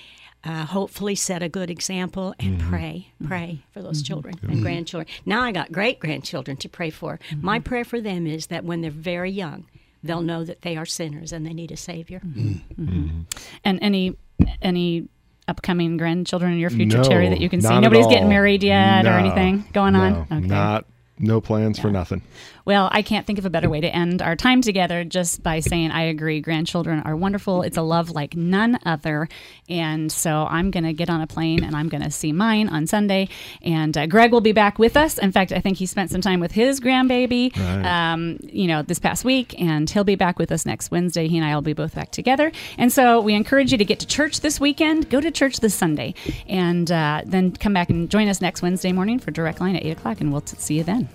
Uh, 0.42 0.64
hopefully, 0.64 1.14
set 1.14 1.42
a 1.42 1.48
good 1.48 1.70
example 1.70 2.34
and 2.38 2.58
pray, 2.60 3.12
pray 3.22 3.62
for 3.72 3.82
those 3.82 4.02
children 4.02 4.34
and 4.42 4.62
grandchildren. 4.62 5.06
Now 5.26 5.42
I 5.42 5.52
got 5.52 5.70
great 5.70 6.00
grandchildren 6.00 6.56
to 6.58 6.68
pray 6.68 6.88
for. 6.88 7.20
My 7.36 7.58
prayer 7.58 7.84
for 7.84 8.00
them 8.00 8.26
is 8.26 8.46
that 8.46 8.64
when 8.64 8.80
they're 8.80 8.90
very 8.90 9.30
young, 9.30 9.66
they'll 10.02 10.22
know 10.22 10.44
that 10.44 10.62
they 10.62 10.76
are 10.76 10.86
sinners 10.86 11.32
and 11.32 11.44
they 11.44 11.52
need 11.52 11.70
a 11.70 11.76
savior. 11.76 12.20
Mm-hmm. 12.24 13.20
And 13.64 13.78
any 13.82 14.16
any 14.62 15.08
upcoming 15.46 15.96
grandchildren 15.96 16.52
in 16.52 16.58
your 16.58 16.70
future, 16.70 16.98
no, 16.98 17.04
Terry, 17.04 17.28
that 17.28 17.40
you 17.40 17.50
can 17.50 17.60
see? 17.60 17.78
Nobody's 17.78 18.06
getting 18.06 18.28
married 18.28 18.62
yet 18.62 19.02
No, 19.02 19.10
or 19.10 19.18
anything 19.18 19.66
going 19.72 19.94
on? 19.94 20.26
Okay. 20.30 20.40
Not 20.40 20.86
no 21.20 21.40
plans 21.40 21.78
for 21.78 21.90
nothing. 21.90 22.22
Well, 22.64 22.88
I 22.92 23.02
can't 23.02 23.26
think 23.26 23.38
of 23.38 23.46
a 23.46 23.50
better 23.50 23.68
way 23.70 23.80
to 23.80 23.88
end 23.88 24.22
our 24.22 24.36
time 24.36 24.60
together 24.62 25.02
just 25.04 25.42
by 25.42 25.60
saying 25.60 25.90
I 25.90 26.02
agree. 26.02 26.40
Grandchildren 26.40 27.00
are 27.04 27.16
wonderful. 27.16 27.62
It's 27.62 27.76
a 27.76 27.82
love 27.82 28.10
like 28.10 28.36
none 28.36 28.78
other. 28.84 29.28
And 29.68 30.10
so 30.12 30.46
I'm 30.48 30.70
going 30.70 30.84
to 30.84 30.92
get 30.92 31.10
on 31.10 31.20
a 31.20 31.26
plane 31.26 31.64
and 31.64 31.74
I'm 31.74 31.88
going 31.88 32.02
to 32.02 32.10
see 32.10 32.32
mine 32.32 32.68
on 32.68 32.86
Sunday. 32.86 33.28
And 33.62 33.96
uh, 33.96 34.06
Greg 34.06 34.30
will 34.32 34.40
be 34.40 34.52
back 34.52 34.78
with 34.78 34.96
us. 34.96 35.18
In 35.18 35.32
fact, 35.32 35.52
I 35.52 35.60
think 35.60 35.78
he 35.78 35.86
spent 35.86 36.10
some 36.10 36.20
time 36.20 36.40
with 36.40 36.52
his 36.52 36.80
grandbaby, 36.80 37.56
Right. 37.56 38.12
um, 38.12 38.38
you 38.42 38.66
know, 38.68 38.82
this 38.82 38.98
past 38.98 39.24
week. 39.24 39.60
And 39.60 39.88
he'll 39.90 40.04
be 40.04 40.14
back 40.16 40.38
with 40.38 40.52
us 40.52 40.64
next 40.64 40.90
Wednesday. 40.90 41.28
He 41.28 41.36
and 41.38 41.46
I 41.46 41.54
will 41.54 41.62
be 41.62 41.72
both 41.74 41.94
back 41.94 42.10
together. 42.12 42.52
And 42.78 42.92
so 42.92 43.20
we 43.20 43.34
encourage 43.34 43.72
you 43.72 43.78
to 43.78 43.84
get 43.84 44.00
to 44.00 44.06
church 44.06 44.40
this 44.40 44.60
weekend. 44.60 45.10
Go 45.10 45.20
to 45.20 45.30
church 45.30 45.60
this 45.60 45.74
Sunday. 45.74 46.14
And 46.46 46.90
uh, 46.90 47.22
then 47.26 47.52
come 47.52 47.72
back 47.74 47.90
and 47.90 48.08
join 48.10 48.28
us 48.28 48.40
next 48.40 48.62
Wednesday 48.62 48.92
morning 48.92 49.18
for 49.18 49.30
Direct 49.30 49.60
Line 49.60 49.76
at 49.76 49.84
8 49.84 49.90
o'clock. 49.98 50.20
And 50.20 50.30
we'll 50.32 50.40
t- 50.42 50.56
see 50.58 50.76
you 50.78 50.84
then. 50.84 51.08